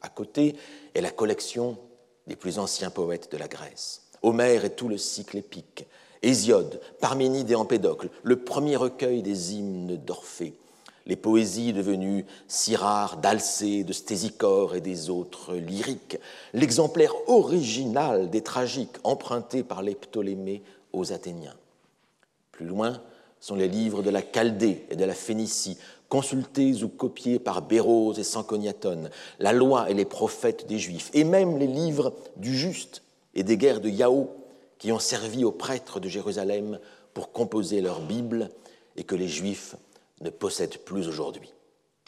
À 0.00 0.08
côté 0.08 0.54
est 0.94 1.00
la 1.00 1.10
collection 1.10 1.76
des 2.28 2.36
plus 2.36 2.60
anciens 2.60 2.90
poètes 2.90 3.32
de 3.32 3.38
la 3.38 3.48
Grèce, 3.48 4.02
Homère 4.22 4.64
et 4.64 4.70
tout 4.70 4.88
le 4.88 4.98
cycle 4.98 5.38
épique, 5.38 5.84
Hésiode, 6.22 6.80
Parménide 7.00 7.50
et 7.50 7.54
Empédocle, 7.54 8.10
le 8.22 8.36
premier 8.36 8.76
recueil 8.76 9.22
des 9.22 9.54
hymnes 9.54 9.96
d'Orphée, 9.96 10.54
les 11.08 11.16
poésies 11.16 11.72
devenues 11.72 12.26
si 12.46 12.76
rares 12.76 13.16
d'Alcée, 13.16 13.82
de 13.82 13.92
Stésichore 13.92 14.76
et 14.76 14.80
des 14.80 15.10
autres 15.10 15.54
lyriques, 15.54 16.18
l'exemplaire 16.52 17.14
original 17.26 18.30
des 18.30 18.42
tragiques 18.42 18.98
empruntés 19.04 19.62
par 19.62 19.82
les 19.82 19.94
Ptolémées 19.94 20.62
aux 20.92 21.12
Athéniens. 21.12 21.56
Plus 22.52 22.66
loin 22.66 23.00
sont 23.40 23.56
les 23.56 23.68
livres 23.68 24.02
de 24.02 24.10
la 24.10 24.22
Chaldée 24.22 24.84
et 24.90 24.96
de 24.96 25.04
la 25.04 25.14
Phénicie, 25.14 25.78
consultés 26.08 26.82
ou 26.82 26.88
copiés 26.88 27.38
par 27.38 27.62
Bérose 27.62 28.18
et 28.18 28.24
Sanconiaton, 28.24 29.10
la 29.38 29.52
loi 29.52 29.90
et 29.90 29.94
les 29.94 30.04
prophètes 30.04 30.66
des 30.66 30.78
Juifs, 30.78 31.10
et 31.14 31.24
même 31.24 31.58
les 31.58 31.66
livres 31.66 32.14
du 32.36 32.56
Juste 32.56 33.02
et 33.34 33.42
des 33.42 33.56
guerres 33.56 33.80
de 33.80 33.88
Yahoo 33.88 34.30
qui 34.78 34.92
ont 34.92 34.98
servi 34.98 35.44
aux 35.44 35.52
prêtres 35.52 36.00
de 36.00 36.08
Jérusalem 36.08 36.78
pour 37.14 37.32
composer 37.32 37.80
leur 37.80 38.00
Bible 38.00 38.50
et 38.96 39.04
que 39.04 39.14
les 39.14 39.28
Juifs 39.28 39.76
ne 40.20 40.30
possède 40.30 40.78
plus 40.78 41.08
aujourd'hui. 41.08 41.52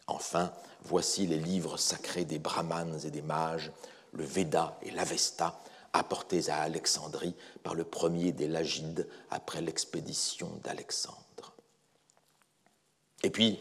Enfin, 0.06 0.52
voici 0.82 1.26
les 1.26 1.38
livres 1.38 1.76
sacrés 1.76 2.24
des 2.24 2.38
brahmanes 2.38 3.00
et 3.04 3.10
des 3.10 3.22
mages, 3.22 3.70
le 4.12 4.24
Veda 4.24 4.76
et 4.82 4.90
l'Avesta, 4.90 5.58
apportés 5.92 6.48
à 6.50 6.62
Alexandrie 6.62 7.34
par 7.62 7.74
le 7.74 7.84
premier 7.84 8.32
des 8.32 8.48
Lagides 8.48 9.08
après 9.30 9.60
l'expédition 9.60 10.50
d'Alexandre. 10.62 11.16
Et 13.22 13.30
puis, 13.30 13.60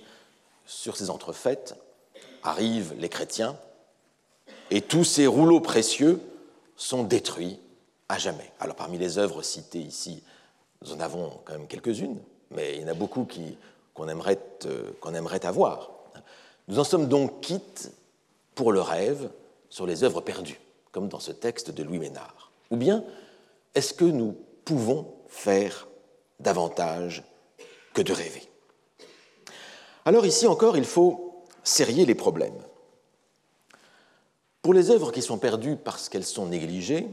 sur 0.66 0.96
ces 0.96 1.10
entrefaites, 1.10 1.76
arrivent 2.44 2.94
les 2.98 3.10
chrétiens, 3.10 3.58
et 4.72 4.82
tous 4.82 5.04
ces 5.04 5.28
rouleaux 5.28 5.62
précieux 5.62 6.22
sont 6.76 7.04
détruits 7.04 7.60
à 8.08 8.18
jamais. 8.18 8.52
Alors 8.60 8.76
parmi 8.76 8.98
les 8.98 9.18
œuvres 9.18 9.42
citées 9.42 9.80
ici, 9.80 10.24
nous 10.82 10.94
en 10.94 11.00
avons 11.00 11.42
quand 11.44 11.54
même 11.54 11.68
quelques-unes, 11.68 12.20
mais 12.52 12.76
il 12.76 12.82
y 12.82 12.86
en 12.86 12.90
a 12.90 12.94
beaucoup 12.94 13.26
qui 13.26 13.58
qu'on 14.00 14.08
aimerait, 14.08 14.40
aimerait 15.14 15.46
avoir. 15.46 15.92
Nous 16.70 16.80
en 16.80 16.86
sommes 16.86 17.10
donc 17.10 17.42
quittes 17.42 17.92
pour 18.56 18.72
le 18.72 18.80
rêve 18.80 19.30
sur 19.70 19.86
les 19.86 20.06
œuvres 20.06 20.22
perdues, 20.22 20.62
comme 20.94 21.10
dans 21.10 21.20
ce 21.20 21.34
texte 21.34 21.72
de 21.72 21.84
Louis 21.84 22.00
Ménard. 22.00 22.52
Ou 22.72 22.78
bien 22.78 23.04
est-ce 23.76 23.94
que 23.94 24.06
nous 24.06 24.38
pouvons 24.64 25.14
faire 25.28 25.90
davantage 26.40 27.26
que 27.94 28.02
de 28.02 28.14
rêver? 28.14 28.48
Alors 30.06 30.26
ici 30.26 30.48
encore, 30.48 30.78
il 30.78 30.86
faut 30.86 31.44
serrer 31.64 32.06
les 32.06 32.16
problèmes. 32.16 32.64
Pour 34.62 34.74
les 34.74 34.92
œuvres 34.92 35.12
qui 35.12 35.22
sont 35.22 35.38
perdues 35.38 35.76
parce 35.76 36.08
qu'elles 36.08 36.24
sont 36.24 36.46
négligées, 36.46 37.08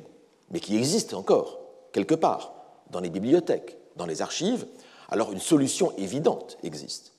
mais 0.51 0.61
qui 0.61 0.77
existent 0.77 1.19
encore 1.19 1.59
quelque 1.93 2.15
part 2.15 2.53
dans 2.91 3.01
les 3.01 3.11
bibliothèques, 3.11 3.77
dans 3.97 4.07
les 4.07 4.23
archives, 4.23 4.67
alors 5.09 5.33
une 5.33 5.41
solution 5.41 5.93
évidente 5.97 6.59
existe. 6.63 7.13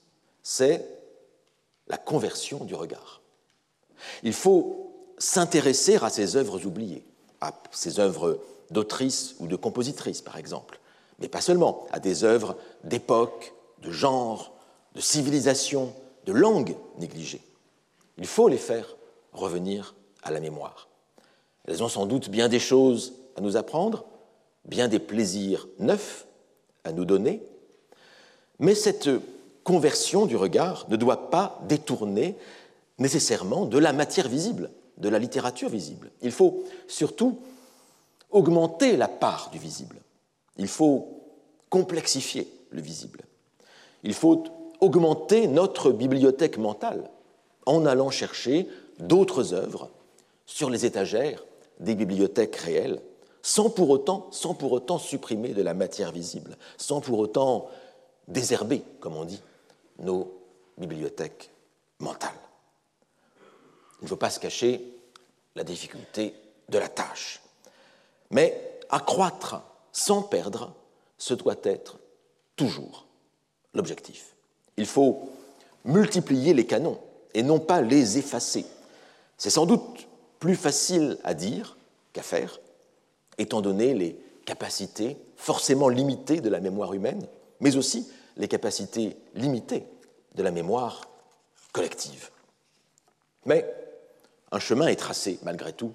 C'est 0.44 0.86
la 1.88 1.98
conversion 1.98 2.66
du 2.66 2.76
regard. 2.76 3.22
Il 4.24 4.34
faut 4.34 4.94
s'intéresser 5.18 5.98
à 5.98 6.10
ces 6.10 6.36
œuvres 6.36 6.66
oubliées, 6.66 7.06
à 7.42 7.54
ces 7.72 8.00
œuvres 8.00 8.40
d'autrices 8.72 9.36
ou 9.40 9.48
de 9.48 9.56
compositrices, 9.56 10.22
par 10.22 10.38
exemple, 10.38 10.80
mais 11.20 11.28
pas 11.28 11.42
seulement, 11.42 11.86
à 11.92 12.00
des 12.00 12.24
œuvres 12.24 12.58
d'époque, 12.84 13.54
de 13.82 13.92
genre, 13.92 14.54
de 14.96 15.02
civilisation, 15.02 15.94
de 16.26 16.34
langue 16.34 16.76
négligées. 16.98 17.42
Il 18.18 18.28
faut 18.28 18.48
les 18.48 18.58
faire 18.58 18.96
revenir 19.34 19.96
à 20.24 20.32
la 20.32 20.40
mémoire. 20.40 20.88
Elles 21.66 21.84
ont 21.84 21.90
sans 21.90 22.06
doute 22.06 22.30
bien 22.30 22.50
des 22.50 22.60
choses 22.60 23.14
à 23.36 23.42
nous 23.42 23.58
apprendre, 23.58 24.06
bien 24.66 24.88
des 24.88 25.00
plaisirs 25.00 25.68
neufs 25.80 26.26
à 26.84 26.92
nous 26.92 27.06
donner, 27.06 27.44
mais 28.60 28.76
cette 28.76 29.10
conversion 29.64 30.26
du 30.26 30.36
regard 30.36 30.86
ne 30.90 30.96
doit 30.96 31.30
pas 31.30 31.60
détourner 31.68 32.36
nécessairement 32.98 33.66
de 33.66 33.78
la 33.78 33.94
matière 33.94 34.28
visible, 34.28 34.72
de 34.98 35.10
la 35.10 35.20
littérature 35.20 35.70
visible. 35.70 36.12
Il 36.22 36.32
faut 36.32 36.64
surtout 36.88 37.40
augmenter 38.32 38.98
la 38.98 39.08
part 39.08 39.50
du 39.52 39.60
visible. 39.60 39.98
Il 40.58 40.68
faut 40.68 41.22
complexifier 41.70 42.52
le 42.72 42.82
visible. 42.82 43.22
Il 44.04 44.14
faut 44.14 44.44
augmenter 44.80 45.48
notre 45.48 45.92
bibliothèque 45.92 46.58
mentale 46.58 47.10
en 47.66 47.86
allant 47.86 48.10
chercher 48.10 48.68
d'autres 49.00 49.54
œuvres 49.54 49.90
sur 50.46 50.70
les 50.70 50.86
étagères 50.86 51.44
des 51.80 51.94
bibliothèques 51.94 52.56
réelles, 52.56 53.02
sans 53.42 53.70
pour 53.70 53.90
autant, 53.90 54.28
sans 54.32 54.54
pour 54.54 54.72
autant 54.72 54.98
supprimer 54.98 55.50
de 55.50 55.62
la 55.62 55.74
matière 55.74 56.12
visible, 56.12 56.58
sans 56.78 57.02
pour 57.02 57.20
autant 57.20 57.70
désherber, 58.28 58.84
comme 59.00 59.16
on 59.16 59.26
dit, 59.26 59.42
nos 60.00 60.34
bibliothèques 60.78 61.50
mentales. 62.00 62.32
Il 64.02 64.06
ne 64.06 64.10
faut 64.10 64.16
pas 64.16 64.30
se 64.30 64.40
cacher 64.40 64.82
la 65.56 65.64
difficulté 65.64 66.36
de 66.70 66.78
la 66.78 66.88
tâche. 66.88 67.42
Mais 68.30 68.80
accroître 68.90 69.62
sans 69.92 70.22
perdre, 70.22 70.74
ce 71.18 71.34
doit 71.34 71.56
être 71.64 71.98
toujours 72.56 73.08
l'objectif. 73.74 74.36
Il 74.78 74.86
faut 74.86 75.30
multiplier 75.86 76.54
les 76.54 76.68
canons 76.68 77.00
et 77.34 77.42
non 77.42 77.60
pas 77.60 77.82
les 77.82 78.18
effacer. 78.18 78.66
C'est 79.38 79.50
sans 79.50 79.66
doute 79.66 80.08
plus 80.40 80.56
facile 80.56 81.18
à 81.24 81.34
dire 81.34 81.78
qu'à 82.14 82.22
faire, 82.22 82.60
étant 83.38 83.62
donné 83.62 83.94
les 83.94 84.20
capacités 84.46 85.18
forcément 85.36 85.90
limitées 85.90 86.42
de 86.42 86.50
la 86.50 86.60
mémoire 86.60 86.94
humaine, 86.94 87.26
mais 87.60 87.76
aussi 87.76 88.08
les 88.38 88.48
capacités 88.48 89.18
limitées 89.34 89.86
de 90.36 90.44
la 90.44 90.52
mémoire 90.52 91.10
collective. 91.74 92.30
Mais 93.46 93.72
un 94.52 94.60
chemin 94.60 94.88
est 94.88 94.96
tracé, 94.96 95.40
malgré 95.44 95.74
tout, 95.74 95.94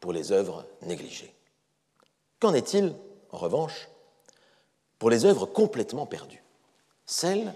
pour 0.00 0.12
les 0.12 0.32
œuvres 0.32 0.64
négligées. 0.82 1.34
Qu'en 2.40 2.54
est-il, 2.54 2.94
en 3.30 3.38
revanche, 3.38 3.88
pour 4.98 5.10
les 5.10 5.24
œuvres 5.24 5.46
complètement 5.46 6.06
perdues, 6.06 6.42
celles 7.04 7.52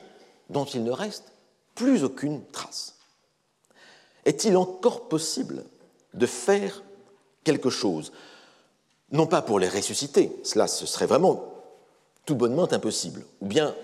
dont 0.49 0.65
il 0.65 0.85
ne 0.85 0.91
reste 0.91 1.33
plus 1.75 2.05
aucune 2.05 2.45
trace? 2.47 2.97
Est-il 4.25 4.57
encore 4.57 5.09
possible 5.09 5.65
de 6.15 6.27
faire 6.27 6.83
quelque 7.45 7.71
chose? 7.71 8.13
Non 9.13 9.27
pas 9.27 9.43
pour 9.43 9.59
les 9.59 9.69
ressusciter, 9.69 10.33
cela 10.45 10.67
ce 10.67 10.87
serait 10.87 11.07
vraiment 11.07 11.45
tout 12.27 12.35
bonnement 12.35 12.71
impossible, 12.73 13.25
ou 13.41 13.47
bien 13.47 13.75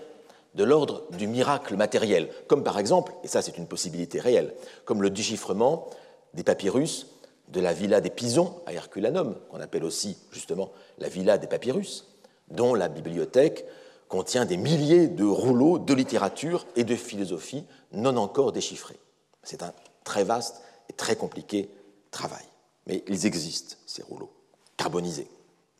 de 0.56 0.64
l'ordre 0.64 1.04
du 1.12 1.26
miracle 1.26 1.76
matériel, 1.76 2.28
comme 2.48 2.64
par 2.64 2.78
exemple, 2.78 3.12
et 3.22 3.28
ça 3.28 3.42
c'est 3.42 3.58
une 3.58 3.68
possibilité 3.68 4.18
réelle, 4.18 4.54
comme 4.84 5.02
le 5.02 5.10
déchiffrement 5.10 5.88
des 6.34 6.42
papyrus 6.42 7.06
de 7.48 7.60
la 7.60 7.72
villa 7.72 8.00
des 8.00 8.10
Pisons 8.10 8.56
à 8.66 8.72
Herculanum, 8.72 9.36
qu'on 9.50 9.60
appelle 9.60 9.84
aussi 9.84 10.16
justement 10.32 10.72
la 10.98 11.08
villa 11.08 11.38
des 11.38 11.46
papyrus, 11.46 12.06
dont 12.48 12.74
la 12.74 12.88
bibliothèque 12.88 13.66
contient 14.08 14.46
des 14.46 14.56
milliers 14.56 15.08
de 15.08 15.24
rouleaux 15.24 15.78
de 15.78 15.92
littérature 15.92 16.66
et 16.74 16.84
de 16.84 16.96
philosophie 16.96 17.64
non 17.92 18.16
encore 18.16 18.52
déchiffrés. 18.52 18.98
C'est 19.42 19.62
un 19.62 19.72
très 20.04 20.24
vaste 20.24 20.62
et 20.88 20.92
très 20.92 21.16
compliqué 21.16 21.68
travail. 22.10 22.44
Mais 22.86 23.04
ils 23.08 23.26
existent, 23.26 23.76
ces 23.84 24.02
rouleaux, 24.02 24.30
carbonisés. 24.76 25.28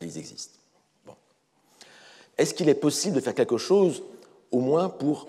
Ils 0.01 0.17
existent. 0.17 0.59
Est-ce 2.37 2.53
qu'il 2.53 2.69
est 2.69 2.75
possible 2.75 3.15
de 3.15 3.21
faire 3.21 3.33
quelque 3.33 3.57
chose, 3.57 4.03
au 4.51 4.59
moins 4.59 4.89
pour, 4.89 5.27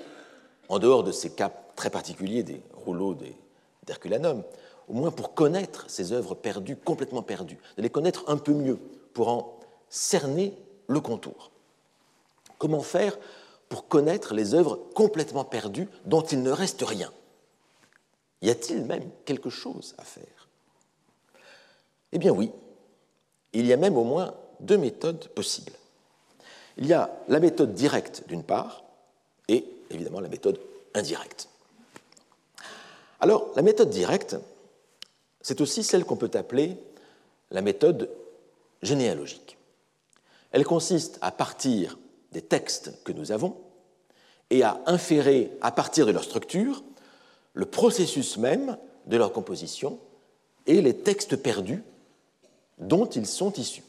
en 0.68 0.78
dehors 0.78 1.04
de 1.04 1.12
ces 1.12 1.30
cas 1.30 1.52
très 1.76 1.90
particuliers 1.90 2.42
des 2.42 2.62
rouleaux 2.72 3.16
d'Herculanum, 3.86 4.42
au 4.88 4.94
moins 4.94 5.10
pour 5.10 5.34
connaître 5.34 5.84
ces 5.88 6.12
œuvres 6.12 6.34
perdues, 6.34 6.76
complètement 6.76 7.22
perdues, 7.22 7.58
de 7.76 7.82
les 7.82 7.90
connaître 7.90 8.24
un 8.26 8.36
peu 8.36 8.52
mieux, 8.52 8.78
pour 9.12 9.28
en 9.28 9.58
cerner 9.88 10.54
le 10.86 11.00
contour. 11.00 11.50
Comment 12.58 12.82
faire 12.82 13.18
pour 13.68 13.88
connaître 13.88 14.34
les 14.34 14.54
œuvres 14.54 14.78
complètement 14.94 15.44
perdues 15.44 15.88
dont 16.06 16.22
il 16.22 16.42
ne 16.42 16.50
reste 16.50 16.82
rien? 16.82 17.12
Y 18.42 18.50
a-t-il 18.50 18.84
même 18.84 19.10
quelque 19.24 19.50
chose 19.50 19.94
à 19.98 20.04
faire? 20.04 20.48
Eh 22.12 22.18
bien 22.18 22.32
oui, 22.32 22.50
il 23.52 23.66
y 23.66 23.72
a 23.72 23.76
même 23.76 23.96
au 23.96 24.04
moins 24.04 24.34
deux 24.60 24.78
méthodes 24.78 25.28
possibles. 25.28 25.72
Il 26.76 26.86
y 26.86 26.92
a 26.92 27.10
la 27.28 27.40
méthode 27.40 27.74
directe 27.74 28.24
d'une 28.28 28.44
part 28.44 28.84
et 29.48 29.64
évidemment 29.90 30.20
la 30.20 30.28
méthode 30.28 30.60
indirecte. 30.94 31.48
Alors 33.20 33.50
la 33.56 33.62
méthode 33.62 33.90
directe, 33.90 34.36
c'est 35.40 35.60
aussi 35.60 35.82
celle 35.82 36.04
qu'on 36.04 36.16
peut 36.16 36.30
appeler 36.34 36.76
la 37.50 37.62
méthode 37.62 38.10
généalogique. 38.82 39.56
Elle 40.52 40.64
consiste 40.64 41.18
à 41.20 41.30
partir 41.30 41.98
des 42.32 42.42
textes 42.42 42.92
que 43.04 43.12
nous 43.12 43.32
avons 43.32 43.56
et 44.50 44.62
à 44.62 44.80
inférer 44.86 45.50
à 45.60 45.72
partir 45.72 46.06
de 46.06 46.12
leur 46.12 46.24
structure 46.24 46.82
le 47.54 47.66
processus 47.66 48.36
même 48.36 48.76
de 49.06 49.16
leur 49.16 49.32
composition 49.32 49.98
et 50.66 50.80
les 50.80 50.96
textes 50.96 51.36
perdus 51.36 51.82
dont 52.78 53.06
ils 53.06 53.26
sont 53.26 53.52
issus. 53.54 53.82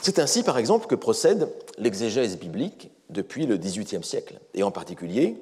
C'est 0.00 0.18
ainsi, 0.18 0.42
par 0.42 0.58
exemple, 0.58 0.86
que 0.86 0.94
procède 0.94 1.48
l'exégèse 1.78 2.38
biblique 2.38 2.90
depuis 3.10 3.46
le 3.46 3.56
XVIIIe 3.56 4.04
siècle, 4.04 4.38
et 4.54 4.62
en 4.62 4.70
particulier 4.70 5.36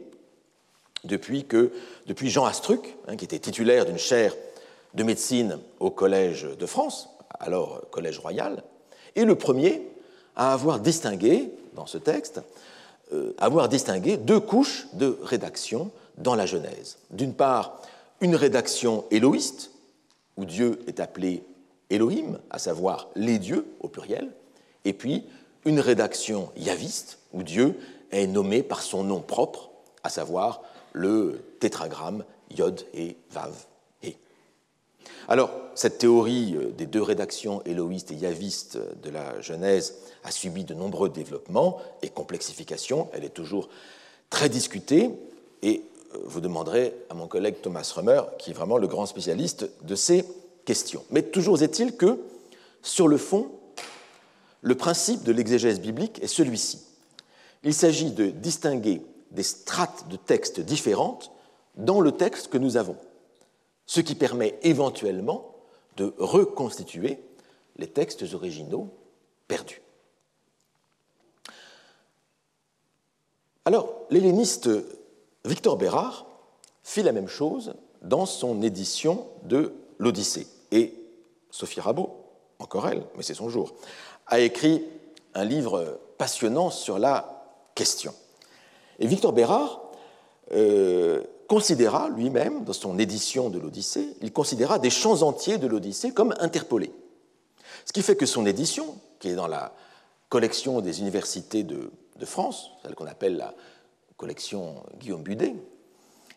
depuis, 1.04 1.44
que, 1.44 1.72
Jean 2.06 2.44
Astruc, 2.44 2.96
hein, 3.08 3.16
qui 3.16 3.24
était 3.24 3.38
titulaire 3.38 3.86
d'une 3.86 3.98
chaire 3.98 4.34
de 4.94 5.02
médecine 5.02 5.58
au 5.78 5.90
Collège 5.90 6.46
de 6.58 6.66
France, 6.66 7.08
alors 7.38 7.82
Collège 7.90 8.18
royal, 8.18 8.62
et 9.14 9.24
le 9.24 9.34
premier 9.34 9.82
à 10.36 10.52
avoir 10.52 10.80
distingué, 10.80 11.50
dans 11.74 11.86
ce 11.86 11.98
texte, 11.98 12.40
euh, 13.12 13.32
avoir 13.38 13.68
distingué 13.68 14.16
deux 14.16 14.40
couches 14.40 14.86
de 14.94 15.18
rédaction 15.22 15.90
dans 16.18 16.34
la 16.34 16.46
Genèse. 16.46 16.98
D'une 17.10 17.34
part, 17.34 17.80
une 18.20 18.34
rédaction 18.34 19.04
éloïste, 19.10 19.70
où 20.36 20.44
Dieu 20.44 20.80
est 20.86 21.00
appelé 21.00 21.42
Elohim, 21.90 22.38
à 22.50 22.58
savoir 22.58 23.08
les 23.14 23.38
dieux 23.38 23.66
au 23.80 23.88
pluriel, 23.88 24.30
et 24.84 24.92
puis 24.92 25.24
une 25.66 25.80
rédaction 25.80 26.48
yaviste, 26.56 27.18
où 27.34 27.42
Dieu 27.42 27.78
est 28.10 28.26
nommé 28.26 28.62
par 28.62 28.80
son 28.80 29.04
nom 29.04 29.20
propre, 29.20 29.68
à 30.02 30.08
savoir 30.08 30.62
le 30.92 31.44
tétragramme 31.60 32.24
Yod 32.56 32.86
et 32.94 33.16
Vav. 33.30 33.52
Alors, 35.28 35.50
cette 35.74 35.98
théorie 35.98 36.54
euh, 36.56 36.70
des 36.70 36.86
deux 36.86 37.02
rédactions 37.02 37.62
éloïstes 37.64 38.12
et 38.12 38.14
yavistes 38.14 38.78
de 39.02 39.10
la 39.10 39.40
Genèse 39.40 39.96
a 40.22 40.30
subi 40.30 40.64
de 40.64 40.74
nombreux 40.74 41.08
développements 41.08 41.78
et 42.02 42.08
complexifications. 42.08 43.08
Elle 43.12 43.24
est 43.24 43.30
toujours 43.30 43.68
très 44.30 44.48
discutée 44.48 45.10
et 45.62 45.82
euh, 46.14 46.18
vous 46.24 46.40
demanderez 46.40 46.94
à 47.10 47.14
mon 47.14 47.26
collègue 47.26 47.56
Thomas 47.60 47.90
Römer, 47.94 48.22
qui 48.38 48.50
est 48.50 48.54
vraiment 48.54 48.78
le 48.78 48.86
grand 48.86 49.06
spécialiste 49.06 49.68
de 49.82 49.94
ces 49.96 50.24
questions. 50.64 51.04
Mais 51.10 51.22
toujours 51.22 51.60
est-il 51.60 51.96
que, 51.96 52.20
sur 52.82 53.08
le 53.08 53.16
fond, 53.16 53.50
le 54.66 54.74
principe 54.74 55.22
de 55.22 55.30
l'exégèse 55.30 55.80
biblique 55.80 56.20
est 56.24 56.26
celui-ci. 56.26 56.80
Il 57.62 57.72
s'agit 57.72 58.10
de 58.10 58.30
distinguer 58.30 59.00
des 59.30 59.44
strates 59.44 60.08
de 60.08 60.16
textes 60.16 60.58
différentes 60.58 61.30
dans 61.76 62.00
le 62.00 62.10
texte 62.10 62.48
que 62.48 62.58
nous 62.58 62.76
avons 62.76 62.96
ce 63.86 64.00
qui 64.00 64.16
permet 64.16 64.58
éventuellement 64.64 65.54
de 65.96 66.12
reconstituer 66.18 67.20
les 67.76 67.86
textes 67.86 68.24
originaux 68.34 68.92
perdus. 69.46 69.80
Alors, 73.64 73.94
l'helléniste 74.10 74.68
Victor 75.44 75.76
Bérard 75.76 76.26
fit 76.82 77.04
la 77.04 77.12
même 77.12 77.28
chose 77.28 77.74
dans 78.02 78.26
son 78.26 78.60
édition 78.62 79.28
de 79.44 79.74
l'Odyssée. 79.98 80.48
Et 80.72 80.92
Sophie 81.52 81.80
Rabot, 81.80 82.26
encore 82.58 82.88
elle, 82.88 83.04
mais 83.16 83.22
c'est 83.22 83.34
son 83.34 83.48
jour, 83.48 83.74
a 84.26 84.40
écrit 84.40 84.84
un 85.34 85.44
livre 85.44 85.98
passionnant 86.18 86.70
sur 86.70 86.98
la 86.98 87.44
question. 87.74 88.14
Et 88.98 89.06
Victor 89.06 89.32
Bérard 89.32 89.82
euh, 90.52 91.22
considéra 91.48 92.08
lui-même, 92.08 92.64
dans 92.64 92.72
son 92.72 92.98
édition 92.98 93.50
de 93.50 93.58
l'Odyssée, 93.58 94.16
il 94.22 94.32
considéra 94.32 94.78
des 94.78 94.90
champs 94.90 95.22
entiers 95.22 95.58
de 95.58 95.66
l'Odyssée 95.66 96.12
comme 96.12 96.34
interpolés. 96.40 96.92
Ce 97.84 97.92
qui 97.92 98.02
fait 98.02 98.16
que 98.16 98.26
son 98.26 98.46
édition, 98.46 98.96
qui 99.20 99.28
est 99.28 99.34
dans 99.34 99.46
la 99.46 99.72
collection 100.28 100.80
des 100.80 101.00
universités 101.00 101.62
de, 101.62 101.90
France, 102.24 102.70
celle 102.82 102.94
qu'on 102.94 103.06
appelle 103.06 103.36
la 103.36 103.54
collection 104.16 104.76
Guillaume 104.98 105.22
Budet, 105.22 105.54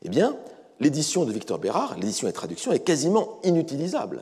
eh 0.04 0.10
bien, 0.10 0.36
l'édition 0.80 1.26
de 1.26 1.32
Victor 1.32 1.58
Bérard, 1.58 1.96
l'édition 1.96 2.28
et 2.28 2.34
traduction, 2.34 2.72
est 2.72 2.80
quasiment 2.80 3.40
inutilisable, 3.44 4.22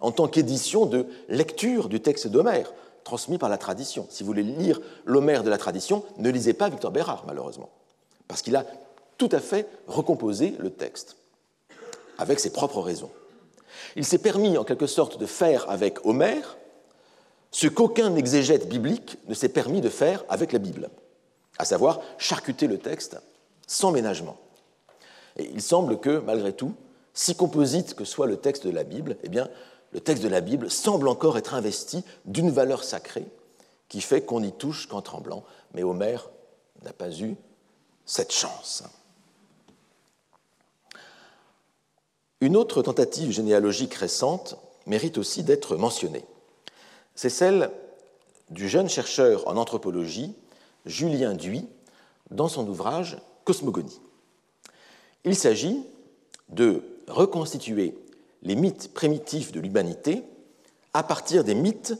en 0.00 0.12
tant 0.12 0.28
qu'édition 0.28 0.86
de 0.86 1.06
lecture 1.28 1.88
du 1.88 2.00
texte 2.00 2.28
d'Homère, 2.28 2.72
transmis 3.10 3.38
par 3.38 3.48
la 3.48 3.58
tradition. 3.58 4.06
Si 4.08 4.22
vous 4.22 4.28
voulez 4.28 4.44
lire 4.44 4.80
l'Homère 5.04 5.42
de 5.42 5.50
la 5.50 5.58
tradition, 5.58 6.04
ne 6.18 6.30
lisez 6.30 6.52
pas 6.52 6.68
Victor 6.68 6.92
Bérard, 6.92 7.24
malheureusement, 7.26 7.68
parce 8.28 8.40
qu'il 8.40 8.54
a 8.54 8.64
tout 9.18 9.28
à 9.32 9.40
fait 9.40 9.66
recomposé 9.88 10.54
le 10.60 10.70
texte, 10.70 11.16
avec 12.18 12.38
ses 12.38 12.52
propres 12.52 12.80
raisons. 12.80 13.10
Il 13.96 14.04
s'est 14.04 14.18
permis, 14.18 14.56
en 14.56 14.62
quelque 14.62 14.86
sorte, 14.86 15.18
de 15.18 15.26
faire 15.26 15.68
avec 15.68 16.06
Homère 16.06 16.56
ce 17.50 17.66
qu'aucun 17.66 18.14
exégète 18.14 18.68
biblique 18.68 19.18
ne 19.26 19.34
s'est 19.34 19.48
permis 19.48 19.80
de 19.80 19.88
faire 19.88 20.24
avec 20.28 20.52
la 20.52 20.60
Bible, 20.60 20.88
à 21.58 21.64
savoir 21.64 22.00
charcuter 22.16 22.68
le 22.68 22.78
texte 22.78 23.20
sans 23.66 23.90
ménagement. 23.90 24.36
Et 25.36 25.50
il 25.52 25.62
semble 25.62 25.98
que, 25.98 26.20
malgré 26.20 26.52
tout, 26.52 26.74
si 27.12 27.34
composite 27.34 27.94
que 27.94 28.04
soit 28.04 28.28
le 28.28 28.36
texte 28.36 28.68
de 28.68 28.70
la 28.70 28.84
Bible, 28.84 29.16
eh 29.24 29.28
bien, 29.28 29.48
le 29.92 30.00
texte 30.00 30.22
de 30.22 30.28
la 30.28 30.40
Bible 30.40 30.70
semble 30.70 31.08
encore 31.08 31.36
être 31.38 31.54
investi 31.54 32.04
d'une 32.24 32.50
valeur 32.50 32.84
sacrée 32.84 33.26
qui 33.88 34.00
fait 34.00 34.22
qu'on 34.22 34.42
y 34.42 34.52
touche 34.52 34.86
qu'en 34.86 35.02
tremblant. 35.02 35.44
Mais 35.74 35.82
Homère 35.82 36.30
n'a 36.84 36.92
pas 36.92 37.10
eu 37.10 37.36
cette 38.06 38.32
chance. 38.32 38.84
Une 42.40 42.56
autre 42.56 42.82
tentative 42.82 43.32
généalogique 43.32 43.94
récente 43.94 44.56
mérite 44.86 45.18
aussi 45.18 45.42
d'être 45.42 45.76
mentionnée. 45.76 46.24
C'est 47.14 47.28
celle 47.28 47.70
du 48.48 48.68
jeune 48.68 48.88
chercheur 48.88 49.46
en 49.46 49.56
anthropologie 49.56 50.34
Julien 50.86 51.34
Duy 51.34 51.66
dans 52.30 52.48
son 52.48 52.66
ouvrage 52.66 53.18
Cosmogonie. 53.44 54.00
Il 55.24 55.36
s'agit 55.36 55.84
de 56.48 56.82
reconstituer 57.08 57.94
les 58.42 58.56
mythes 58.56 58.92
primitifs 58.92 59.52
de 59.52 59.60
l'humanité 59.60 60.24
à 60.92 61.02
partir 61.02 61.44
des 61.44 61.54
mythes 61.54 61.94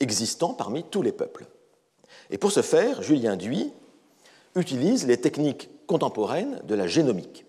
existants 0.00 0.54
parmi 0.54 0.84
tous 0.84 1.02
les 1.02 1.12
peuples. 1.12 1.46
Et 2.30 2.38
pour 2.38 2.52
ce 2.52 2.62
faire, 2.62 3.02
Julien 3.02 3.36
Duy 3.36 3.72
utilise 4.54 5.06
les 5.06 5.18
techniques 5.18 5.70
contemporaines 5.86 6.60
de 6.64 6.74
la 6.74 6.86
génomique. 6.86 7.44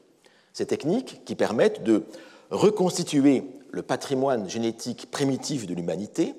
Ces 0.53 0.65
techniques 0.65 1.23
qui 1.25 1.35
permettent 1.35 1.83
de 1.83 2.03
reconstituer 2.49 3.43
le 3.71 3.81
patrimoine 3.81 4.49
génétique 4.49 5.11
primitif 5.11 5.67
de 5.67 5.73
l'humanité 5.73 6.33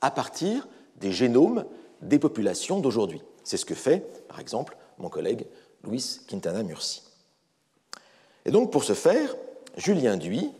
à 0.00 0.10
partir 0.10 0.66
des 0.96 1.12
génomes 1.12 1.64
des 2.02 2.18
populations 2.18 2.80
d'aujourd'hui. 2.80 3.22
C'est 3.44 3.56
ce 3.56 3.64
que 3.64 3.74
fait, 3.74 4.26
par 4.28 4.40
exemple, 4.40 4.76
mon 4.98 5.08
collègue 5.08 5.46
Luis 5.84 6.20
Quintana 6.26 6.62
Murci. 6.62 7.02
Et 8.44 8.50
donc, 8.50 8.72
pour 8.72 8.84
ce 8.84 8.94
faire, 8.94 9.36
Julien 9.76 10.16
Duy 10.16 10.50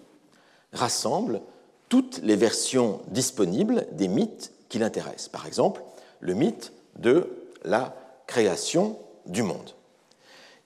rassemble 0.72 1.40
toutes 1.88 2.20
les 2.22 2.36
versions 2.36 3.00
disponibles 3.08 3.86
des 3.92 4.08
mythes 4.08 4.52
qui 4.68 4.78
l'intéressent. 4.78 5.28
Par 5.28 5.46
exemple, 5.46 5.82
le 6.20 6.34
mythe 6.34 6.72
de 6.96 7.28
la 7.64 7.94
création 8.26 8.98
du 9.26 9.42
monde. 9.42 9.70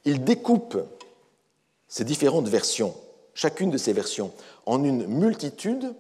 Il 0.05 0.23
découpe 0.23 0.79
ces 1.89 2.05
différentes 2.05 2.49
versions, 2.49 2.95
chacune 3.35 3.71
de 3.71 3.79
ces 3.79 3.93
versions, 3.93 4.33
en 4.67 4.85
une 4.85 5.07
multitude 5.07 5.95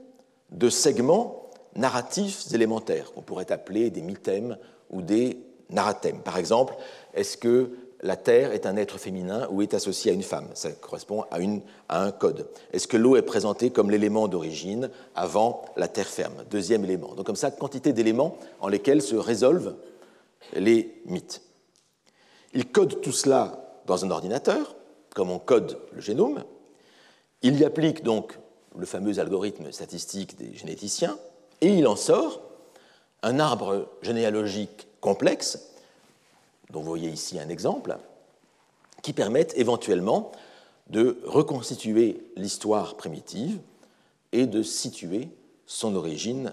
de 0.50 0.68
segments 0.68 1.50
narratifs 1.74 2.52
élémentaires, 2.52 3.12
qu'on 3.12 3.22
pourrait 3.22 3.50
appeler 3.50 3.90
des 3.90 4.02
mythèmes 4.02 4.58
ou 4.90 5.02
des 5.02 5.38
narratèmes. 5.70 6.20
Par 6.20 6.36
exemple, 6.36 6.74
est-ce 7.14 7.36
que 7.36 7.70
la 8.04 8.16
Terre 8.16 8.52
est 8.52 8.66
un 8.66 8.76
être 8.76 8.98
féminin 8.98 9.48
ou 9.50 9.62
est 9.62 9.72
associée 9.72 10.10
à 10.10 10.14
une 10.14 10.22
femme. 10.22 10.48
Ça 10.52 10.70
correspond 10.72 11.24
à, 11.30 11.38
un 11.88 12.12
code. 12.12 12.46
Est-ce 12.74 12.86
que 12.86 12.98
l'eau 12.98 13.16
est 13.16 13.22
présentée 13.22 13.70
comme 13.70 13.90
l'élément 13.90 14.28
d'origine 14.28 14.90
avant 15.14 15.64
la 15.76 15.88
terre 15.88 16.06
ferme? 16.06 16.44
Deuxième 16.50 16.84
élément. 16.84 17.14
Donc 17.14 17.24
comme 17.24 17.34
ça, 17.34 17.50
quantité 17.50 17.94
d'éléments 17.94 18.36
en 18.60 18.68
lesquels 18.68 19.00
se 19.00 19.16
résolvent 19.16 19.74
les 20.54 21.00
mythes. 21.06 21.40
Il 22.52 22.70
code 22.70 23.00
tout 23.00 23.10
cela 23.10 23.80
dans 23.86 24.04
un 24.04 24.10
ordinateur, 24.10 24.76
comme 25.14 25.30
on 25.30 25.38
code 25.38 25.78
le 25.92 26.02
génome. 26.02 26.44
Il 27.40 27.58
y 27.58 27.64
applique 27.64 28.02
donc 28.02 28.38
le 28.76 28.84
fameux 28.84 29.18
algorithme 29.18 29.72
statistique 29.72 30.36
des 30.36 30.54
généticiens, 30.54 31.16
et 31.62 31.68
il 31.68 31.86
en 31.86 31.96
sort 31.96 32.42
un 33.22 33.40
arbre 33.40 33.88
généalogique 34.02 34.88
complexe 35.00 35.73
dont 36.74 36.80
vous 36.80 36.88
voyez 36.88 37.08
ici 37.08 37.38
un 37.38 37.48
exemple, 37.48 37.96
qui 39.02 39.12
permettent 39.12 39.56
éventuellement 39.56 40.32
de 40.90 41.20
reconstituer 41.24 42.20
l'histoire 42.36 42.96
primitive 42.96 43.60
et 44.32 44.46
de 44.46 44.62
situer 44.62 45.28
son 45.66 45.94
origine 45.94 46.52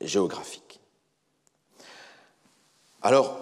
géographique. 0.00 0.80
Alors, 3.00 3.38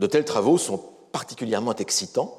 de 0.00 0.06
tels 0.06 0.26
travaux 0.26 0.58
sont 0.58 0.78
particulièrement 1.12 1.74
excitants 1.74 2.36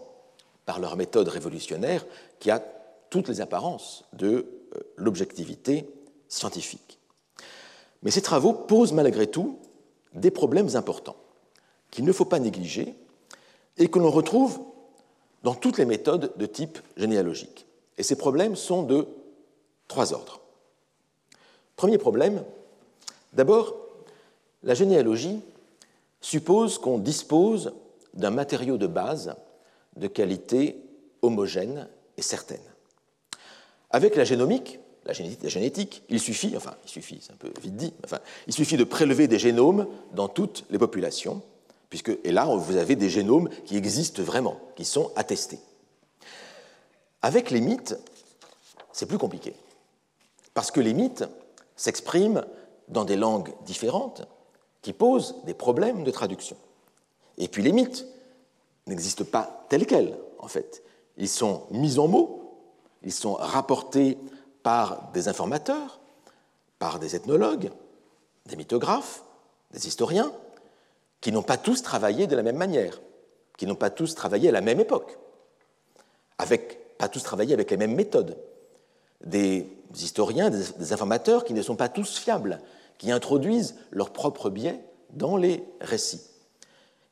par 0.65 0.79
leur 0.79 0.95
méthode 0.95 1.27
révolutionnaire 1.27 2.05
qui 2.39 2.51
a 2.51 2.63
toutes 3.09 3.27
les 3.27 3.41
apparences 3.41 4.05
de 4.13 4.45
euh, 4.75 4.79
l'objectivité 4.97 5.89
scientifique. 6.29 6.99
Mais 8.03 8.11
ces 8.11 8.21
travaux 8.21 8.53
posent 8.53 8.93
malgré 8.93 9.27
tout 9.27 9.57
des 10.13 10.31
problèmes 10.31 10.75
importants 10.75 11.17
qu'il 11.89 12.05
ne 12.05 12.13
faut 12.13 12.25
pas 12.25 12.39
négliger 12.39 12.95
et 13.78 13.89
que 13.89 13.99
l'on 13.99 14.11
retrouve 14.11 14.59
dans 15.43 15.55
toutes 15.55 15.78
les 15.78 15.86
méthodes 15.86 16.34
de 16.36 16.45
type 16.45 16.80
généalogique. 16.97 17.65
Et 17.97 18.03
ces 18.03 18.15
problèmes 18.15 18.55
sont 18.55 18.84
de 18.84 19.07
trois 19.88 20.13
ordres. 20.13 20.41
Premier 21.76 21.97
problème, 21.97 22.43
d'abord, 23.34 23.76
la 24.63 24.74
généalogie 24.74 25.41
suppose 26.22 26.78
qu'on 26.78 26.99
dispose 26.99 27.74
d'un 28.13 28.30
matériau 28.30 28.78
de 28.78 28.88
base 28.88 29.36
de 29.95 30.07
qualité 30.07 30.78
homogène 31.22 31.88
et 32.17 32.22
certaine. 32.22 32.61
Avec 33.89 34.15
la 34.15 34.24
génomique, 34.24 34.80
la 35.05 35.13
génétique, 35.13 36.03
il 36.09 36.19
suffit, 36.19 36.53
enfin, 36.55 36.76
il 36.86 36.89
suffit, 36.89 37.19
c'est 37.22 37.34
un 37.34 37.38
peu 37.38 37.51
vite 37.61 37.76
dit, 37.76 37.93
enfin, 38.03 38.19
il 38.47 38.53
suffit 38.53 38.78
de 38.78 38.84
prélever 38.84 39.28
des 39.28 39.39
génomes 39.39 39.88
dans 40.13 40.28
toutes 40.28 40.63
les 40.69 40.78
populations 40.78 41.41
puisque, 41.91 42.17
et 42.23 42.31
là, 42.31 42.45
vous 42.45 42.77
avez 42.77 42.95
des 42.95 43.09
génomes 43.09 43.49
qui 43.65 43.75
existent 43.75 44.23
vraiment, 44.23 44.57
qui 44.75 44.85
sont 44.85 45.11
attestés. 45.17 45.59
Avec 47.21 47.51
les 47.51 47.59
mythes, 47.59 47.99
c'est 48.93 49.05
plus 49.05 49.17
compliqué, 49.17 49.53
parce 50.53 50.71
que 50.71 50.79
les 50.79 50.93
mythes 50.93 51.25
s'expriment 51.75 52.45
dans 52.87 53.03
des 53.03 53.17
langues 53.17 53.53
différentes 53.65 54.25
qui 54.81 54.93
posent 54.93 55.35
des 55.45 55.53
problèmes 55.53 56.03
de 56.03 56.11
traduction. 56.11 56.55
Et 57.37 57.49
puis 57.49 57.61
les 57.61 57.73
mythes 57.73 58.07
n'existent 58.87 59.25
pas 59.25 59.65
tels 59.67 59.85
quels, 59.85 60.17
en 60.39 60.47
fait. 60.47 60.83
Ils 61.17 61.29
sont 61.29 61.63
mis 61.71 61.99
en 61.99 62.07
mots, 62.07 62.57
ils 63.03 63.13
sont 63.13 63.33
rapportés 63.33 64.17
par 64.63 65.11
des 65.11 65.27
informateurs, 65.27 65.99
par 66.79 66.99
des 66.99 67.17
ethnologues, 67.17 67.69
des 68.45 68.55
mythographes, 68.55 69.23
des 69.71 69.87
historiens, 69.87 70.31
qui 71.22 71.32
n'ont 71.32 71.43
pas 71.43 71.57
tous 71.57 71.84
travaillé 71.84 72.28
de 72.28 72.36
la 72.36 72.43
même 72.43 72.57
manière, 72.57 72.99
qui 73.57 73.67
n'ont 73.67 73.76
pas 73.76 73.91
tous 73.91 74.15
travaillé 74.15 74.49
à 74.49 74.51
la 74.51 74.61
même 74.61 74.80
époque, 74.80 75.17
avec, 76.38 76.97
pas 76.97 77.07
tous 77.07 77.24
travaillé 77.24 77.53
avec 77.53 77.69
les 77.72 77.78
mêmes 77.78 77.95
méthodes. 77.95 78.38
Des 79.24 79.67
historiens, 79.95 80.49
des, 80.49 80.93
informateurs 80.93 81.45
qui 81.45 81.53
ne 81.53 81.61
sont 81.61 81.76
pas 81.76 81.89
tous 81.89 82.17
fiables, 82.17 82.59
qui 82.97 83.11
introduisent 83.11 83.76
leurs 83.91 84.11
propres 84.11 84.49
biais 84.49 84.80
dans 85.11 85.38
les 85.38 85.63
récits. 85.80 86.22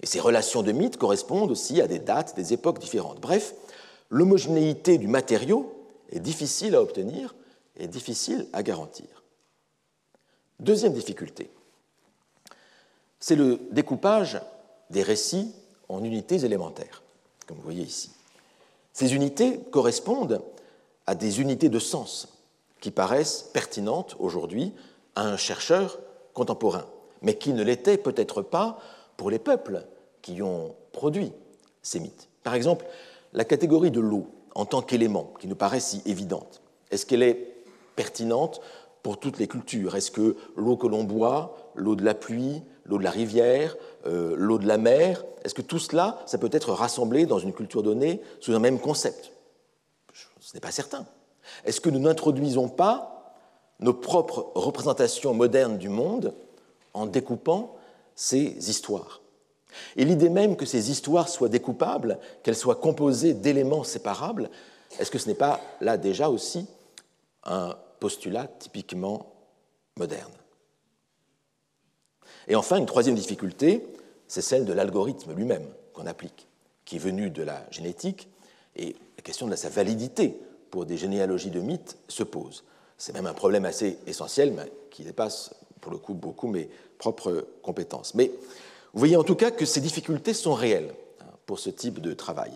Et 0.02 0.08
ces 0.08 0.20
relations 0.20 0.64
de 0.64 0.72
mythes 0.72 0.98
correspondent 0.98 1.52
aussi 1.52 1.82
à 1.82 1.88
des 1.88 2.00
dates, 2.00 2.36
des 2.36 2.54
époques 2.54 2.80
différentes. 2.80 3.20
Bref, 3.20 3.54
l'homogénéité 4.10 4.98
du 4.98 5.08
matériau 5.08 5.72
est 6.12 6.20
difficile 6.20 6.74
à 6.76 6.82
obtenir 6.82 7.36
et 7.78 7.88
difficile 7.88 8.48
à 8.54 8.64
garantir. 8.64 9.24
Deuxième 10.60 10.94
difficulté, 10.94 11.52
c'est 13.20 13.36
le 13.36 13.60
découpage 13.72 14.42
des 14.90 15.04
récits 15.04 15.54
en 15.88 16.04
unités 16.04 16.46
élémentaires, 16.46 17.04
comme 17.48 17.58
vous 17.58 17.64
voyez 17.64 17.84
ici. 17.84 18.12
Ces 18.94 19.14
unités 19.14 19.60
correspondent 19.72 20.42
à 21.06 21.16
des 21.16 21.42
unités 21.42 21.70
de 21.70 21.80
sens 21.80 22.28
qui 22.80 22.92
paraissent 22.92 23.50
pertinentes 23.54 24.16
aujourd'hui 24.20 24.74
à 25.16 25.24
un 25.24 25.38
chercheur 25.38 26.00
contemporain, 26.34 26.86
mais 27.22 27.38
qui 27.38 27.54
ne 27.54 27.64
l'étaient 27.64 27.98
peut-être 27.98 28.42
pas 28.42 28.80
pour 29.18 29.30
les 29.30 29.40
peuples 29.40 29.86
qui 30.22 30.42
ont 30.42 30.76
produit 30.92 31.32
ces 31.82 32.00
mythes. 32.00 32.30
Par 32.44 32.54
exemple, 32.56 32.86
la 33.34 33.46
catégorie 33.46 33.92
de 33.92 34.00
l'eau 34.00 34.28
en 34.56 34.66
tant 34.66 34.82
qu'élément, 34.82 35.34
qui 35.40 35.48
nous 35.48 35.56
paraît 35.56 35.80
si 35.80 36.02
évidente, 36.06 36.62
est-ce 36.92 37.06
qu'elle 37.06 37.24
est 37.24 37.64
pertinente 37.96 38.62
pour 39.04 39.20
toutes 39.20 39.40
les 39.40 39.48
cultures? 39.48 39.96
Est-ce 39.96 40.12
que 40.12 40.36
l'eau 40.56 40.78
que 40.78 40.88
l'on 40.88 41.04
boit, 41.04 41.56
l'eau 41.76 41.96
de 41.96 42.04
la 42.04 42.14
pluie, 42.14 42.62
l'eau 42.90 42.98
de 42.98 43.04
la 43.04 43.12
rivière, 43.12 43.78
euh, 44.08 44.34
l'eau 44.36 44.58
de 44.58 44.68
la 44.68 44.78
mer, 44.78 45.24
est-ce 45.44 45.54
que 45.54 45.62
tout 45.62 45.80
cela, 45.80 46.22
ça 46.26 46.38
peut 46.38 46.50
être 46.52 46.74
rassemblé 46.74 47.26
dans 47.26 47.40
une 47.40 47.54
culture 47.54 47.84
donnée 47.84 48.22
sous 48.40 48.54
un 48.54 48.60
même 48.60 48.80
concept? 48.80 49.32
Ce 50.40 50.54
n'est 50.56 50.60
pas 50.60 50.72
certain. 50.72 51.06
Est-ce 51.66 51.80
que 51.80 51.90
nous 51.90 52.00
n'introduisons 52.00 52.68
pas 52.68 53.36
nos 53.80 53.94
propres 53.94 54.52
représentations 54.56 55.34
modernes 55.34 55.78
du 55.78 55.90
monde 55.90 56.34
en 56.94 57.06
découpant 57.06 57.76
ces 58.16 58.70
histoires? 58.70 59.22
Et 59.96 60.04
l'idée 60.04 60.30
même 60.30 60.56
que 60.56 60.66
ces 60.66 60.90
histoires 60.90 61.30
soient 61.30 61.50
découpables, 61.50 62.18
qu'elles 62.42 62.56
soient 62.56 62.76
composées 62.76 63.36
d'éléments 63.36 63.84
séparables, 63.84 64.50
est-ce 65.00 65.12
que 65.12 65.20
ce 65.20 65.28
n'est 65.28 65.36
pas 65.36 65.62
là 65.80 65.98
déjà 65.98 66.30
aussi 66.30 66.66
un 67.44 67.76
postulat 68.00 68.48
typiquement 68.60 69.32
moderne? 69.96 70.39
Et 72.50 72.56
enfin, 72.56 72.78
une 72.78 72.88
troisième 72.88 73.16
difficulté, 73.16 73.86
c'est 74.28 74.42
celle 74.42 74.66
de 74.66 74.74
l'algorithme 74.74 75.34
lui-même 75.34 75.66
qu'on 75.94 76.08
applique, 76.08 76.48
qui 76.84 76.96
est 76.98 77.00
venu 77.00 77.30
de 77.30 77.44
la 77.44 77.66
génétique, 77.72 78.28
et 78.76 78.96
la 79.18 79.24
question 79.24 79.48
de 79.48 79.56
sa 79.56 79.70
validité 79.70 80.36
pour 80.72 80.86
des 80.86 80.98
généalogies 80.98 81.52
de 81.52 81.60
mythes 81.60 81.98
se 82.08 82.24
pose. 82.24 82.64
C'est 82.98 83.14
même 83.14 83.28
un 83.28 83.34
problème 83.34 83.66
assez 83.66 83.98
essentiel, 84.08 84.52
mais 84.52 84.72
qui 84.90 85.04
dépasse 85.04 85.54
pour 85.80 85.92
le 85.92 85.98
coup 85.98 86.14
beaucoup 86.14 86.48
mes 86.48 86.70
propres 86.98 87.48
compétences. 87.62 88.16
Mais 88.16 88.32
vous 88.94 89.00
voyez 89.00 89.16
en 89.16 89.24
tout 89.24 89.36
cas 89.36 89.52
que 89.52 89.66
ces 89.66 89.82
difficultés 89.82 90.34
sont 90.34 90.54
réelles 90.54 90.94
hein, 91.22 91.32
pour 91.46 91.60
ce 91.60 91.70
type 91.70 92.00
de 92.02 92.14
travail. 92.14 92.52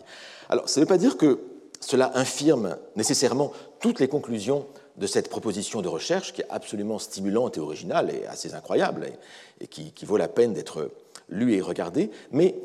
Alors, 0.50 0.68
ça 0.68 0.80
ne 0.80 0.86
veut 0.86 0.89
pas 0.89 0.98
dire 0.98 1.18
que 1.18 1.39
cela 1.80 2.12
infirme 2.16 2.78
nécessairement 2.96 3.52
toutes 3.80 4.00
les 4.00 4.08
conclusions 4.08 4.66
de 4.98 5.08
cette 5.08 5.30
proposition 5.30 5.82
de 5.82 5.88
recherche 5.88 6.34
qui 6.34 6.41
est 6.41 6.48
absolument 6.50 7.00
stimulante 7.00 7.58
et 7.58 7.60
originale 7.60 8.12
et 8.14 8.26
assez 8.28 8.54
incroyable 8.54 9.08
et, 9.60 9.68
qui, 9.68 10.06
vaut 10.06 10.18
la 10.18 10.28
peine 10.28 10.54
d'être 10.54 10.91
lue 11.30 11.54
et 11.54 11.62
regardée, 11.62 12.12
mais 12.32 12.56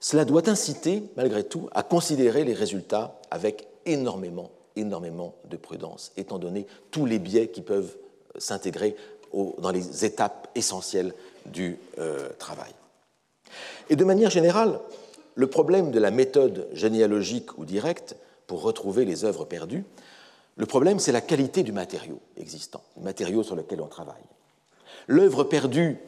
cela 0.00 0.24
doit 0.24 0.48
inciter, 0.48 1.02
malgré 1.16 1.44
tout, 1.44 1.68
à 1.72 1.82
considérer 1.82 2.44
les 2.44 2.54
résultats 2.54 3.20
avec 3.30 3.66
énormément, 3.84 4.50
énormément 4.76 5.34
de 5.50 5.56
prudence, 5.56 6.12
étant 6.16 6.38
donné 6.38 6.66
tous 6.90 7.06
les 7.06 7.18
biais 7.18 7.48
qui 7.48 7.62
peuvent 7.62 7.96
s'intégrer 8.38 8.96
dans 9.32 9.70
les 9.70 10.04
étapes 10.04 10.48
essentielles 10.54 11.14
du 11.46 11.78
euh, 11.98 12.28
travail. 12.38 12.72
Et 13.90 13.96
de 13.96 14.04
manière 14.04 14.30
générale, 14.30 14.80
le 15.34 15.46
problème 15.46 15.90
de 15.90 15.98
la 15.98 16.10
méthode 16.10 16.66
généalogique 16.72 17.58
ou 17.58 17.64
directe 17.64 18.16
pour 18.46 18.62
retrouver 18.62 19.04
les 19.04 19.24
œuvres 19.24 19.44
perdues, 19.44 19.84
le 20.56 20.66
problème, 20.66 20.98
c'est 20.98 21.12
la 21.12 21.20
qualité 21.20 21.62
du 21.62 21.72
matériau 21.72 22.18
existant, 22.36 22.82
du 22.96 23.04
matériau 23.04 23.42
sur 23.42 23.56
lequel 23.56 23.80
on 23.80 23.88
travaille. 23.88 24.22
L'œuvre 25.06 25.44
perdue 25.44 25.98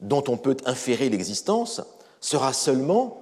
dont 0.00 0.24
on 0.28 0.36
peut 0.36 0.56
inférer 0.66 1.08
l'existence 1.08 1.80
sera 2.20 2.52
seulement 2.52 3.20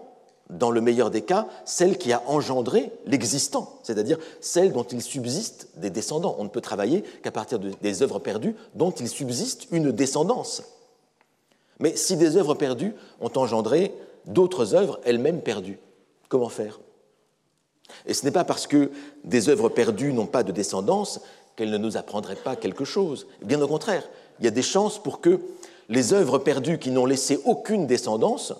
dans 0.49 0.71
le 0.71 0.81
meilleur 0.81 1.11
des 1.11 1.23
cas, 1.23 1.47
celle 1.65 1.99
qui 1.99 2.13
a 2.13 2.23
engendré 2.27 2.93
l'existant, 3.07 3.79
c'est-à-dire 3.83 4.19
celle 4.41 4.73
dont 4.73 4.83
il 4.83 5.01
subsiste 5.01 5.69
des 5.77 5.91
descendants. 5.91 6.37
On 6.39 6.45
ne 6.45 6.49
peut 6.49 6.61
travailler 6.61 7.03
qu'à 7.23 7.31
partir 7.31 7.59
des 7.59 8.03
œuvres 8.03 8.19
perdues 8.19 8.55
dont 8.75 8.91
il 8.91 9.09
subsiste 9.09 9.69
une 9.71 9.93
descendance. 9.93 10.63
Mais 11.81 11.97
si 11.97 12.17
des 12.17 12.37
œuvres 12.37 12.55
perdues 12.55 12.95
ont 13.21 13.33
engendré 13.37 13.95
d'autres 14.27 14.75
œuvres 14.75 15.01
elles-mêmes 15.05 15.43
perdues, 15.43 15.79
comment 16.29 16.49
faire? 16.49 16.81
Et 18.07 18.15
ce 18.15 18.25
n'est 18.25 18.31
pas 18.31 18.45
parce 18.45 18.67
que 18.67 18.91
des 19.25 19.49
œuvres 19.49 19.69
perdues 19.69 20.13
n'ont 20.13 20.27
pas 20.27 20.43
de 20.43 20.53
descendance 20.53 21.21
qu'elles 21.57 21.71
ne 21.71 21.79
nous 21.79 21.97
apprendraient 21.97 22.37
pas 22.37 22.57
quelque 22.57 22.85
chose. 22.85 23.27
Bien 23.43 23.61
au 23.61 23.69
contraire, 23.69 24.09
il 24.39 24.45
y 24.45 24.49
a 24.49 24.53
des 24.53 24.63
chances 24.63 25.03
pour 25.03 25.21
que 25.21 25.41
les 25.89 26.13
œuvres 26.13 26.39
perdues 26.39 26.79
qui 26.79 26.91
n'ont 26.91 27.07
laissé 27.07 27.41
aucune 27.45 27.87
descendance 27.87 28.55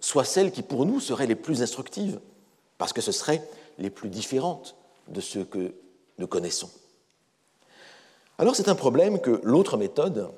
soient 0.00 0.24
celles 0.24 0.52
qui 0.52 0.62
pour 0.62 0.84
nous 0.84 1.00
seraient 1.00 1.26
les 1.26 1.36
plus 1.36 1.62
instructives, 1.62 2.20
parce 2.78 2.92
que 2.92 3.00
ce 3.00 3.12
seraient 3.12 3.42
les 3.78 3.90
plus 3.90 4.08
différentes 4.08 4.74
de 5.08 5.20
ce 5.20 5.38
que 5.38 5.74
nous 6.18 6.26
connaissons. 6.26 6.70
Alors 8.38 8.56
c'est 8.56 8.68
un 8.68 8.74
problème 8.74 9.20
que 9.20 9.40
l'autre 9.44 9.76
méthode, 9.76 10.30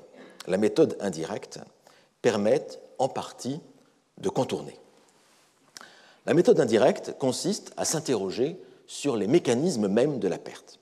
la 0.47 0.59
méthode 0.59 0.97
indirecte, 1.01 1.59
permet 2.23 2.67
en 2.99 3.09
partie 3.09 3.61
de 4.19 4.29
contourner. 4.29 4.79
La 6.27 6.35
méthode 6.35 6.61
indirecte 6.61 7.17
consiste 7.19 7.73
à 7.77 7.85
s'interroger 7.85 8.59
sur 8.87 9.17
les 9.17 9.27
mécanismes 9.27 9.89
mêmes 9.89 10.19
de 10.19 10.29
la 10.29 10.39
perte. 10.39 10.79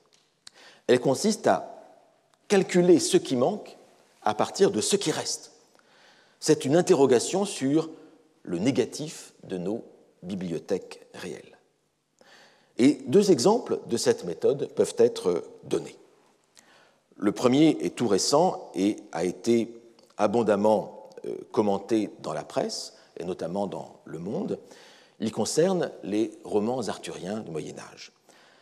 Elle 0.86 1.00
consiste 1.00 1.46
à 1.46 1.72
calculer 2.48 2.98
ce 2.98 3.16
qui 3.16 3.36
manque 3.36 3.76
à 4.22 4.34
partir 4.34 4.70
de 4.70 4.80
ce 4.80 4.96
qui 4.96 5.10
reste. 5.10 5.52
C'est 6.38 6.64
une 6.64 6.76
interrogation 6.76 7.44
sur 7.44 7.90
le 8.42 8.58
négatif 8.58 9.32
de 9.44 9.58
nos 9.58 9.84
bibliothèques 10.22 11.06
réelles. 11.14 11.58
Et 12.78 12.98
deux 13.06 13.30
exemples 13.30 13.80
de 13.86 13.96
cette 13.96 14.24
méthode 14.24 14.68
peuvent 14.74 14.94
être 14.98 15.44
donnés. 15.64 15.96
Le 17.16 17.32
premier 17.32 17.78
est 17.80 17.94
tout 17.94 18.08
récent 18.08 18.70
et 18.74 18.96
a 19.12 19.24
été 19.24 19.80
abondamment 20.16 21.10
euh, 21.26 21.36
commenté 21.52 22.10
dans 22.20 22.32
la 22.32 22.44
presse, 22.44 22.94
et 23.18 23.24
notamment 23.24 23.66
dans 23.66 24.00
Le 24.04 24.18
Monde. 24.18 24.58
Il 25.22 25.30
concerne 25.30 25.92
les 26.02 26.32
romans 26.42 26.88
arthuriens 26.88 27.38
du 27.38 27.52
Moyen 27.52 27.78
Âge. 27.92 28.10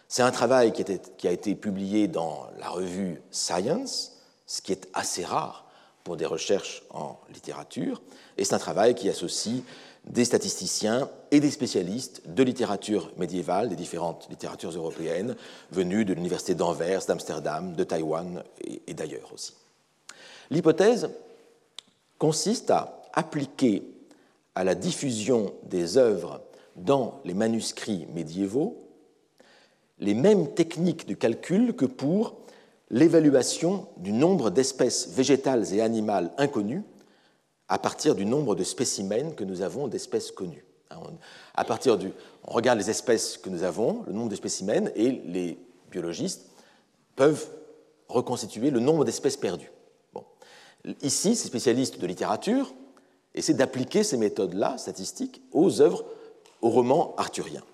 C'est 0.08 0.22
un 0.22 0.30
travail 0.30 0.72
qui, 0.72 1.26
a 1.26 1.32
été 1.32 1.54
publié 1.54 2.06
dans 2.06 2.48
la 2.58 2.68
revue 2.68 3.22
Science, 3.30 4.20
ce 4.46 4.60
qui 4.60 4.72
est 4.72 4.86
assez 4.92 5.24
rare 5.24 5.64
pour 6.04 6.18
des 6.18 6.26
recherches 6.26 6.82
en 6.90 7.18
littérature, 7.32 8.02
et 8.36 8.44
c'est 8.44 8.54
un 8.54 8.58
travail 8.58 8.94
qui 8.94 9.08
associe 9.08 9.62
des 10.04 10.26
statisticiens 10.26 11.08
et 11.30 11.40
des 11.40 11.50
spécialistes 11.50 12.22
de 12.26 12.42
littérature 12.42 13.10
médiévale, 13.16 13.70
des 13.70 13.76
différentes 13.76 14.26
littératures 14.28 14.76
européennes, 14.76 15.36
venus 15.70 16.04
de 16.04 16.12
l'université 16.12 16.54
d'Anvers, 16.54 17.06
d'Amsterdam, 17.06 17.74
de 17.74 17.84
Taïwan 17.84 18.42
et, 18.86 18.92
d'ailleurs 18.92 19.32
aussi. 19.32 19.54
L'hypothèse 20.50 21.08
consiste 22.18 22.70
à 22.70 23.00
appliquer 23.14 23.82
à 24.54 24.64
la 24.64 24.74
diffusion 24.74 25.54
des 25.62 25.96
œuvres 25.96 26.42
dans 26.84 27.20
les 27.24 27.34
manuscrits 27.34 28.06
médiévaux 28.12 28.90
les 30.00 30.14
mêmes 30.14 30.54
techniques 30.54 31.06
de 31.06 31.14
calcul 31.14 31.74
que 31.74 31.84
pour 31.84 32.36
l'évaluation 32.90 33.86
du 33.98 34.12
nombre 34.12 34.50
d'espèces 34.50 35.08
végétales 35.10 35.72
et 35.72 35.80
animales 35.80 36.32
inconnues 36.38 36.82
à 37.68 37.78
partir 37.78 38.14
du 38.14 38.24
nombre 38.24 38.56
de 38.56 38.64
spécimens 38.64 39.32
que 39.36 39.44
nous 39.44 39.62
avons 39.62 39.86
d'espèces 39.86 40.32
connues. 40.32 40.64
Hein, 40.90 40.98
à 41.54 41.64
partir 41.64 41.98
du, 41.98 42.10
on 42.44 42.52
regarde 42.52 42.78
les 42.78 42.90
espèces 42.90 43.38
que 43.38 43.48
nous 43.48 43.62
avons, 43.62 44.02
le 44.06 44.12
nombre 44.12 44.30
de 44.30 44.34
spécimens, 44.34 44.90
et 44.96 45.12
les 45.24 45.58
biologistes 45.90 46.46
peuvent 47.14 47.48
reconstituer 48.08 48.70
le 48.70 48.80
nombre 48.80 49.04
d'espèces 49.04 49.36
perdues. 49.36 49.70
Bon. 50.12 50.24
Ici, 51.02 51.36
ces 51.36 51.46
spécialistes 51.46 52.00
de 52.00 52.06
littérature 52.08 52.74
essaient 53.36 53.54
d'appliquer 53.54 54.02
ces 54.02 54.16
méthodes-là, 54.16 54.78
statistiques, 54.78 55.42
aux 55.52 55.80
œuvres, 55.80 56.04
aux 56.62 56.70
romans 56.70 57.14
arthuriens. 57.16 57.64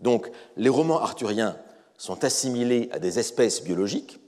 Donc, 0.00 0.30
les 0.56 0.68
romans 0.68 1.00
arthuriens 1.00 1.56
sont 1.96 2.24
assimilés 2.24 2.88
à 2.92 2.98
des 2.98 3.18
espèces 3.18 3.62
biologiques, 3.62 4.18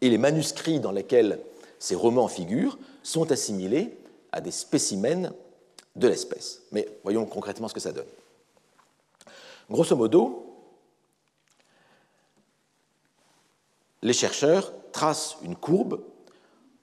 et 0.00 0.10
les 0.10 0.18
manuscrits 0.18 0.80
dans 0.80 0.92
lesquels 0.92 1.40
ces 1.78 1.94
romans 1.94 2.28
figurent 2.28 2.78
sont 3.02 3.32
assimilés 3.32 3.96
à 4.32 4.40
des 4.40 4.50
spécimens 4.50 5.32
de 5.96 6.08
l'espèce. 6.08 6.62
Mais 6.72 6.88
voyons 7.02 7.26
concrètement 7.26 7.68
ce 7.68 7.74
que 7.74 7.80
ça 7.80 7.92
donne. 7.92 8.06
Grosso 9.70 9.96
modo, 9.96 10.48
les 14.02 14.12
chercheurs 14.12 14.72
tracent 14.92 15.36
une 15.42 15.56
courbe 15.56 16.00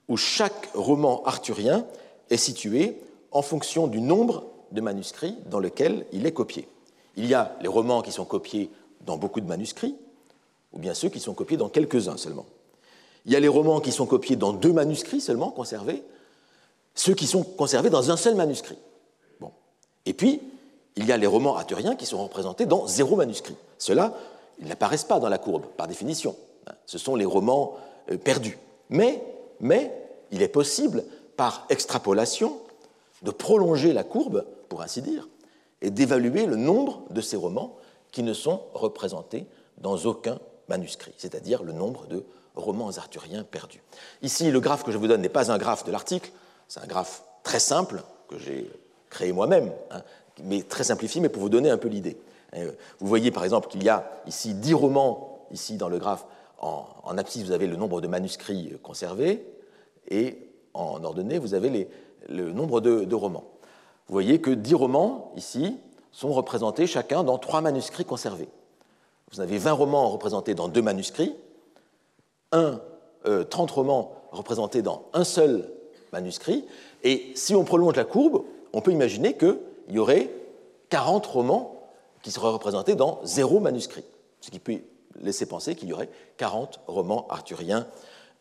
où 0.08 0.16
chaque 0.16 0.70
roman 0.74 1.24
arthurien 1.24 1.86
est 2.30 2.36
situé 2.36 3.00
en 3.32 3.42
fonction 3.42 3.86
du 3.86 4.00
nombre 4.00 4.44
de 4.76 4.80
manuscrits 4.80 5.36
dans 5.46 5.58
lequel 5.58 6.06
il 6.12 6.26
est 6.26 6.32
copié. 6.32 6.68
Il 7.16 7.26
y 7.26 7.34
a 7.34 7.56
les 7.60 7.68
romans 7.68 8.02
qui 8.02 8.12
sont 8.12 8.24
copiés 8.24 8.70
dans 9.00 9.16
beaucoup 9.16 9.40
de 9.40 9.46
manuscrits, 9.46 9.96
ou 10.72 10.78
bien 10.78 10.94
ceux 10.94 11.08
qui 11.08 11.18
sont 11.18 11.34
copiés 11.34 11.56
dans 11.56 11.68
quelques-uns 11.68 12.16
seulement. 12.16 12.46
Il 13.24 13.32
y 13.32 13.36
a 13.36 13.40
les 13.40 13.48
romans 13.48 13.80
qui 13.80 13.90
sont 13.90 14.06
copiés 14.06 14.36
dans 14.36 14.52
deux 14.52 14.72
manuscrits 14.72 15.20
seulement 15.20 15.50
conservés, 15.50 16.04
ceux 16.94 17.14
qui 17.14 17.26
sont 17.26 17.42
conservés 17.42 17.90
dans 17.90 18.10
un 18.10 18.16
seul 18.16 18.36
manuscrit. 18.36 18.78
Bon. 19.40 19.50
Et 20.04 20.12
puis, 20.12 20.40
il 20.94 21.06
y 21.06 21.12
a 21.12 21.16
les 21.16 21.26
romans 21.26 21.56
arthuriens 21.56 21.96
qui 21.96 22.06
sont 22.06 22.22
représentés 22.22 22.66
dans 22.66 22.86
zéro 22.86 23.16
manuscrit. 23.16 23.56
Ceux-là, 23.78 24.14
ils 24.60 24.68
n'apparaissent 24.68 25.04
pas 25.04 25.18
dans 25.18 25.28
la 25.28 25.38
courbe, 25.38 25.66
par 25.76 25.88
définition. 25.88 26.36
Ce 26.86 26.98
sont 26.98 27.16
les 27.16 27.24
romans 27.24 27.76
euh, 28.10 28.16
perdus. 28.16 28.58
Mais, 28.88 29.22
mais 29.60 29.92
il 30.30 30.42
est 30.42 30.48
possible, 30.48 31.04
par 31.36 31.66
extrapolation, 31.68 32.58
de 33.22 33.30
prolonger 33.30 33.92
la 33.92 34.04
courbe, 34.04 34.44
pour 34.68 34.82
ainsi 34.82 35.02
dire, 35.02 35.28
et 35.80 35.90
d'évaluer 35.90 36.46
le 36.46 36.56
nombre 36.56 37.02
de 37.10 37.20
ces 37.20 37.36
romans 37.36 37.76
qui 38.12 38.22
ne 38.22 38.32
sont 38.32 38.62
représentés 38.74 39.46
dans 39.78 39.96
aucun 39.98 40.38
manuscrit, 40.68 41.12
c'est-à-dire 41.16 41.62
le 41.62 41.72
nombre 41.72 42.06
de 42.06 42.24
romans 42.54 42.90
arthuriens 42.96 43.44
perdus. 43.44 43.82
Ici, 44.22 44.50
le 44.50 44.60
graphe 44.60 44.84
que 44.84 44.92
je 44.92 44.98
vous 44.98 45.06
donne 45.06 45.20
n'est 45.20 45.28
pas 45.28 45.52
un 45.52 45.58
graphe 45.58 45.84
de 45.84 45.92
l'article, 45.92 46.30
c'est 46.68 46.80
un 46.80 46.86
graphe 46.86 47.22
très 47.42 47.60
simple 47.60 48.02
que 48.28 48.38
j'ai 48.38 48.70
créé 49.10 49.32
moi-même, 49.32 49.72
hein, 49.90 50.02
mais 50.42 50.62
très 50.62 50.84
simplifié, 50.84 51.20
mais 51.20 51.28
pour 51.28 51.42
vous 51.42 51.48
donner 51.48 51.70
un 51.70 51.78
peu 51.78 51.88
l'idée. 51.88 52.16
Euh, 52.54 52.72
vous 52.98 53.06
voyez 53.06 53.30
par 53.30 53.44
exemple 53.44 53.68
qu'il 53.68 53.82
y 53.82 53.88
a 53.88 54.10
ici 54.26 54.54
dix 54.54 54.74
romans, 54.74 55.46
ici 55.50 55.76
dans 55.76 55.88
le 55.88 55.98
graphe, 55.98 56.24
en, 56.58 57.18
abscisse, 57.18 57.44
vous 57.44 57.52
avez 57.52 57.66
le 57.66 57.76
nombre 57.76 58.00
de 58.00 58.08
manuscrits 58.08 58.76
conservés, 58.82 59.46
et 60.08 60.38
en 60.74 61.02
ordonnée, 61.04 61.38
vous 61.38 61.54
avez 61.54 61.88
le 62.28 62.52
nombre 62.52 62.80
de, 62.80 63.14
romans. 63.14 63.44
Vous 64.08 64.12
voyez 64.12 64.40
que 64.40 64.50
dix 64.50 64.74
romans, 64.74 65.32
ici, 65.36 65.76
sont 66.12 66.32
représentés 66.32 66.86
chacun 66.86 67.24
dans 67.24 67.38
trois 67.38 67.60
manuscrits 67.60 68.04
conservés. 68.04 68.48
Vous 69.32 69.40
avez 69.40 69.58
20 69.58 69.72
romans 69.72 70.08
représentés 70.08 70.54
dans 70.54 70.68
deux 70.68 70.82
manuscrits, 70.82 71.34
un, 72.52 72.80
30 73.24 73.70
euh, 73.70 73.74
romans 73.74 74.12
représentés 74.30 74.82
dans 74.82 75.06
un 75.12 75.24
seul 75.24 75.68
manuscrit, 76.12 76.64
et 77.02 77.32
si 77.34 77.54
on 77.54 77.64
prolonge 77.64 77.96
la 77.96 78.04
courbe, 78.04 78.44
on 78.72 78.80
peut 78.80 78.92
imaginer 78.92 79.36
qu'il 79.36 79.58
y 79.90 79.98
aurait 79.98 80.30
40 80.90 81.26
romans 81.26 81.90
qui 82.22 82.30
seraient 82.30 82.48
représentés 82.48 82.94
dans 82.94 83.20
zéro 83.24 83.58
manuscrit, 83.60 84.04
ce 84.40 84.50
qui 84.50 84.58
peut 84.58 84.78
laisser 85.20 85.46
penser 85.46 85.74
qu'il 85.74 85.88
y 85.88 85.92
aurait 85.92 86.08
40 86.36 86.80
romans 86.86 87.26
arthuriens 87.28 87.86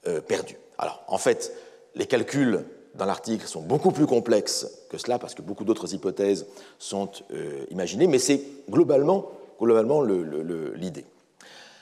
euh, 0.07 0.21
perdus. 0.21 0.57
Alors, 0.77 1.03
en 1.07 1.17
fait, 1.17 1.53
les 1.95 2.05
calculs 2.05 2.65
dans 2.97 3.05
l'article 3.05 3.45
sont 3.45 3.61
beaucoup 3.61 3.91
plus 3.91 4.07
complexes 4.07 4.67
que 4.89 4.97
cela, 4.97 5.19
parce 5.19 5.35
que 5.35 5.41
beaucoup 5.41 5.65
d'autres 5.65 5.93
hypothèses 5.93 6.45
sont 6.79 7.09
euh, 7.31 7.65
imaginées, 7.69 8.07
mais 8.07 8.19
c'est 8.19 8.41
globalement, 8.69 9.29
globalement 9.59 10.01
l'idée. 10.01 11.05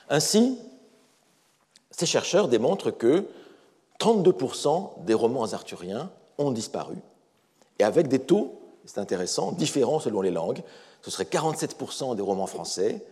Ainsi, 0.10 0.58
ces 1.92 2.06
chercheurs 2.06 2.48
démontrent 2.48 2.92
que 2.92 3.26
32% 4.00 5.06
des 5.06 5.14
romans 5.14 5.54
arthuriens 5.54 6.12
ont 6.38 6.52
disparu, 6.52 6.96
et 7.80 7.84
avec 7.84 8.08
des 8.08 8.20
taux, 8.20 8.60
c'est 8.86 9.00
intéressant, 9.00 9.52
différents 9.52 10.00
selon 10.00 10.22
les 10.22 10.32
langues. 10.32 10.62
Ce 11.02 11.12
serait 11.12 11.26
47% 11.26 12.16
des 12.16 12.22
romans 12.22 12.48
français, 12.48 13.06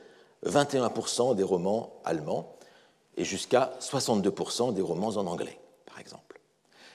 21% 0.46 1.36
des 1.36 1.44
romans 1.44 1.94
allemands, 2.04 2.56
et 3.18 3.26
jusqu'à 3.26 3.74
62% 3.80 4.74
des 4.74 4.82
romans 4.82 5.10
en 5.10 5.28
anglais, 5.28 5.60
par 5.86 6.00
exemple. 6.00 6.31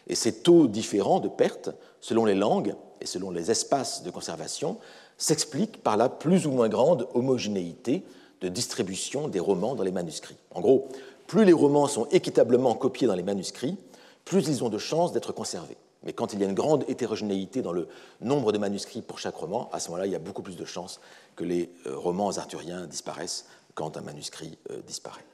Et 0.07 0.15
ces 0.15 0.41
taux 0.41 0.67
différents 0.67 1.21
de 1.21 1.29
perte, 1.29 1.71
selon 2.01 2.25
les 2.25 2.35
langues 2.35 2.75
et 3.01 3.07
selon 3.07 3.31
les 3.31 3.51
espaces 3.51 4.03
de 4.03 4.11
conservation, 4.11 4.79
s'expliquent 5.19 5.83
par 5.83 5.97
la 5.97 6.09
plus 6.09 6.47
ou 6.47 6.51
moins 6.51 6.69
grande 6.69 7.09
homogénéité 7.15 8.05
de 8.41 8.49
distribution 8.49 9.29
des 9.29 9.41
romans 9.41 9.75
dans 9.75 9.83
les 9.83 9.93
manuscrits. 9.93 10.37
En 10.53 10.61
gros, 10.61 10.89
plus 11.27 11.45
les 11.45 11.53
romans 11.53 11.89
sont 11.89 12.07
équitablement 12.07 12.75
copiés 12.75 13.07
dans 13.07 13.15
les 13.15 13.23
manuscrits, 13.23 13.77
plus 14.25 14.47
ils 14.49 14.63
ont 14.63 14.69
de 14.69 14.79
chances 14.79 15.13
d'être 15.13 15.33
conservés. 15.33 15.77
Mais 16.03 16.13
quand 16.13 16.33
il 16.33 16.41
y 16.41 16.45
a 16.45 16.47
une 16.47 16.55
grande 16.55 16.85
hétérogénéité 16.89 17.63
dans 17.63 17.73
le 17.73 17.89
nombre 18.21 18.53
de 18.53 18.59
manuscrits 18.59 19.03
pour 19.03 19.19
chaque 19.19 19.35
roman, 19.35 19.69
à 19.73 19.81
ce 19.81 19.89
moment-là, 19.89 20.07
il 20.07 20.13
y 20.13 20.17
a 20.17 20.21
beaucoup 20.21 20.43
plus 20.43 20.57
de 20.57 20.65
chances 20.65 21.01
que 21.35 21.45
les 21.45 21.71
euh, 21.87 21.97
romans 21.97 22.31
arthuriens 22.37 22.87
disparaissent 22.87 23.47
quand 23.75 23.97
un 23.97 24.03
manuscrit 24.03 24.59
euh, 24.71 24.81
disparaît. 24.87 25.25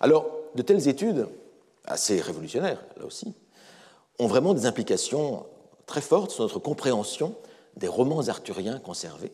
Alors, 0.00 0.26
de 0.54 0.62
telles 0.62 0.88
études, 0.88 1.28
assez 1.84 2.20
révolutionnaires 2.20 2.82
là 2.98 3.06
aussi, 3.06 3.32
ont 4.20 4.26
vraiment 4.26 4.54
des 4.54 4.66
implications 4.66 5.46
très 5.86 6.02
fortes 6.02 6.30
sur 6.30 6.44
notre 6.44 6.58
compréhension 6.58 7.34
des 7.76 7.88
romans 7.88 8.28
arthuriens 8.28 8.78
conservés. 8.78 9.32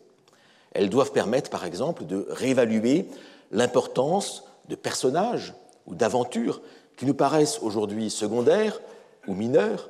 Elles 0.71 0.89
doivent 0.89 1.11
permettre, 1.11 1.49
par 1.49 1.65
exemple, 1.65 2.05
de 2.05 2.25
réévaluer 2.29 3.07
l'importance 3.51 4.45
de 4.69 4.75
personnages 4.75 5.53
ou 5.85 5.95
d'aventures 5.95 6.61
qui 6.95 7.05
nous 7.05 7.13
paraissent 7.13 7.59
aujourd'hui 7.61 8.09
secondaires 8.09 8.79
ou 9.27 9.33
mineurs, 9.33 9.89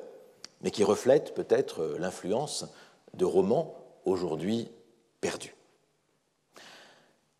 mais 0.62 0.72
qui 0.72 0.84
reflètent 0.84 1.34
peut-être 1.36 1.96
l'influence 2.00 2.66
de 3.14 3.26
romans 3.26 3.76
aujourd'hui 4.06 4.68
perdus. 5.22 5.56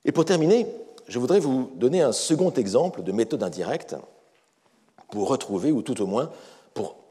Et 0.06 0.12
pour 0.12 0.26
terminer, 0.26 0.68
je 1.08 1.20
voudrais 1.20 1.40
vous 1.40 1.72
donner 1.76 2.02
un 2.02 2.12
second 2.12 2.52
exemple 2.52 3.02
de 3.02 3.12
méthode 3.12 3.44
indirecte 3.44 3.96
pour 5.10 5.30
retrouver, 5.30 5.72
ou 5.72 5.82
tout 5.82 6.02
au 6.02 6.06
moins 6.06 6.32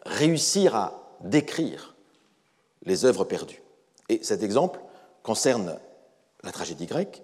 réussir 0.06 0.74
à 0.74 1.16
décrire 1.20 1.94
les 2.84 3.04
œuvres 3.04 3.24
perdues. 3.24 3.62
Et 4.08 4.20
cet 4.22 4.42
exemple 4.42 4.80
concerne 5.22 5.78
la 6.42 6.52
tragédie 6.52 6.86
grecque. 6.86 7.22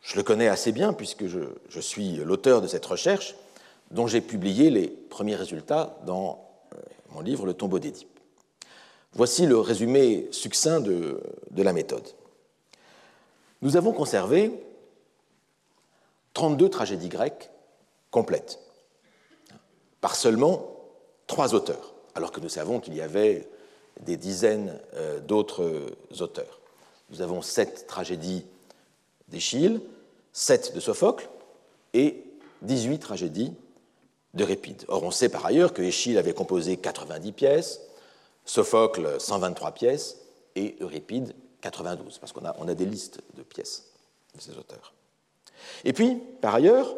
Je 0.00 0.16
le 0.16 0.22
connais 0.22 0.48
assez 0.48 0.72
bien 0.72 0.92
puisque 0.92 1.26
je, 1.26 1.80
suis 1.80 2.16
l'auteur 2.16 2.60
de 2.60 2.66
cette 2.66 2.86
recherche 2.86 3.34
dont 3.90 4.06
j'ai 4.06 4.20
publié 4.20 4.70
les 4.70 4.88
premiers 4.88 5.36
résultats 5.36 5.98
dans 6.06 6.48
euh, 6.74 6.78
mon 7.10 7.20
livre 7.20 7.46
Le 7.46 7.54
tombeau 7.54 7.78
d'Édipe. 7.78 8.08
Voici 9.12 9.46
le 9.46 9.58
résumé 9.58 10.28
succinct 10.32 10.80
de 10.80 11.20
la 11.56 11.72
méthode. 11.72 12.06
Nous 13.62 13.76
avons 13.76 13.92
conservé 13.92 14.52
32 16.34 16.68
tragédies 16.68 17.08
grecques 17.08 17.50
complètes, 18.10 18.58
par 20.00 20.16
seulement 20.16 20.76
trois 21.26 21.54
auteurs, 21.54 21.93
alors 22.14 22.32
que 22.32 22.40
nous 22.40 22.48
savons 22.48 22.80
qu'il 22.80 22.94
y 22.94 23.00
avait 23.00 23.48
des 24.00 24.16
dizaines 24.16 24.78
euh, 24.94 25.20
d'autres 25.20 25.86
auteurs. 26.20 26.60
Nous 27.10 27.22
avons 27.22 27.42
sept 27.42 27.86
tragédies 27.86 28.44
d'Échille, 29.28 29.80
sept 30.32 30.74
de 30.74 30.80
Sophocle 30.80 31.28
et 31.92 32.24
18 32.62 32.98
tragédies 32.98 33.52
d'Euripide. 34.32 34.84
Or, 34.88 35.02
on 35.04 35.10
sait 35.10 35.28
par 35.28 35.46
ailleurs 35.46 35.72
que 35.72 35.82
Échille 35.82 36.18
avait 36.18 36.34
composé 36.34 36.76
90 36.76 37.32
pièces, 37.32 37.80
Sophocle 38.44 39.20
123 39.20 39.72
pièces 39.72 40.18
et 40.56 40.76
Euripide 40.80 41.34
92, 41.60 42.18
parce 42.18 42.32
qu'on 42.32 42.44
a, 42.44 42.50
a 42.50 42.74
des 42.74 42.84
listes 42.84 43.20
de 43.36 43.42
pièces 43.42 43.90
de 44.34 44.40
ces 44.40 44.52
auteurs. 44.58 44.92
Et 45.84 45.92
puis, 45.92 46.20
par 46.40 46.54
ailleurs, 46.54 46.94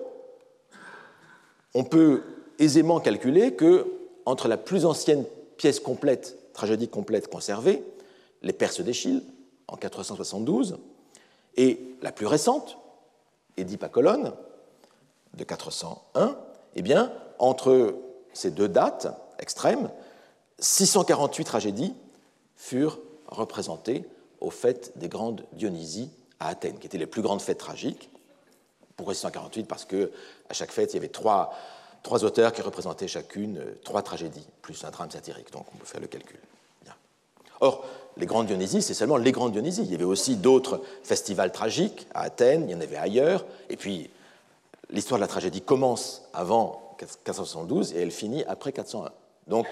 on 1.75 1.85
peut 1.85 2.23
aisément 2.59 3.01
calculer 3.01 3.55
que 3.55 3.87
entre 4.27 4.49
la 4.49 4.57
plus 4.57 4.85
ancienne 4.85 5.25
pièce 5.57 5.81
complète, 5.81 6.37
tragédie 6.53 6.89
complète 6.89 7.29
conservée, 7.29 7.83
les 8.43 8.53
Perses 8.53 8.81
d'Échille, 8.81 9.23
en 9.69 9.77
472, 9.77 10.79
et 11.57 11.81
la 12.03 12.13
plus 12.13 12.27
récente, 12.27 12.77
Édipe 13.57 13.83
à 13.83 13.89
Colonne, 13.89 14.35
de 15.35 15.45
401, 15.45 16.37
eh 16.75 16.83
entre 17.39 17.95
ces 18.33 18.51
deux 18.51 18.69
dates 18.69 19.09
extrêmes, 19.39 19.91
648 20.59 21.45
tragédies 21.45 21.95
furent 22.55 22.99
représentées 23.29 24.05
aux 24.41 24.51
fêtes 24.51 24.93
des 24.97 25.09
grandes 25.09 25.45
Dionysies 25.53 26.11
à 26.41 26.49
Athènes, 26.49 26.79
qui 26.79 26.87
étaient 26.87 26.99
les 26.99 27.07
plus 27.07 27.23
grandes 27.23 27.43
fêtes 27.43 27.59
tragiques. 27.59 28.11
Pourquoi 28.97 29.15
648 29.15 29.67
Parce 29.67 29.85
qu'à 29.85 30.07
chaque 30.53 30.71
fête, 30.71 30.93
il 30.93 30.97
y 30.97 30.99
avait 30.99 31.09
trois, 31.09 31.55
trois 32.03 32.25
auteurs 32.25 32.53
qui 32.53 32.63
représentaient 32.63 33.09
chacune 33.09 33.59
euh, 33.59 33.75
trois 33.85 34.03
tragédies, 34.03 34.47
plus 34.63 34.85
un 34.85 34.91
drame 34.91 35.11
satirique, 35.11 35.53
donc 35.53 35.67
on 35.75 35.79
peut 35.79 35.87
faire 35.87 36.01
le 36.01 36.07
calcul. 36.07 36.39
Or, 37.61 37.87
les 38.19 38.27
grandes 38.27 38.49
Dionysies, 38.49 38.83
c'est 38.83 38.93
seulement 38.93 39.17
les 39.17 39.33
grandes 39.33 39.53
Dionysies. 39.53 39.83
Il 39.85 39.91
y 39.91 39.95
avait 39.95 40.05
aussi 40.05 40.37
d'autres 40.37 40.83
festivals 41.03 41.53
tragiques 41.53 42.07
à 42.13 42.21
Athènes, 42.21 42.65
il 42.69 42.73
y 42.73 42.75
en 42.75 42.83
avait 42.83 42.99
ailleurs, 42.99 43.47
et 43.71 43.79
puis 43.79 44.11
l'histoire 44.91 45.19
de 45.19 45.23
la 45.23 45.27
tragédie 45.27 45.63
commence 45.63 46.29
avant 46.35 46.95
472 47.25 47.95
et 47.95 48.03
elle 48.03 48.11
finit 48.11 48.45
après 48.45 48.73
401. 48.73 49.11
Donc, 49.47 49.67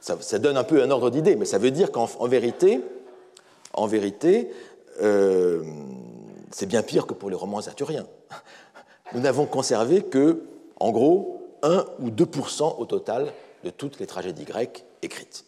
ça, 0.00 0.38
donne 0.38 0.58
un 0.58 0.64
peu 0.64 0.82
un 0.82 0.90
ordre 0.90 1.08
d'idée, 1.08 1.36
mais 1.36 1.46
ça 1.46 1.56
veut 1.58 1.70
dire 1.70 1.92
qu'en 1.92 2.06
vérité, 2.26 2.82
en 3.72 3.86
vérité 3.86 4.50
euh, 5.00 5.62
c'est 6.50 6.66
bien 6.66 6.82
pire 6.82 7.06
que 7.06 7.14
pour 7.14 7.30
les 7.30 7.36
romans 7.36 7.60
arthuriens. 7.66 8.06
Nous 9.14 9.20
n'avons 9.20 9.46
conservé 9.46 10.02
que, 10.02 10.42
en 10.82 10.90
gros, 10.90 11.56
1 11.62 11.86
ou 12.00 12.10
2% 12.10 12.76
au 12.76 12.86
total 12.86 13.32
de 13.62 13.70
toutes 13.70 14.00
les 14.00 14.06
tragédies 14.08 14.44
grecques 14.44 14.84
écrites. 15.02 15.44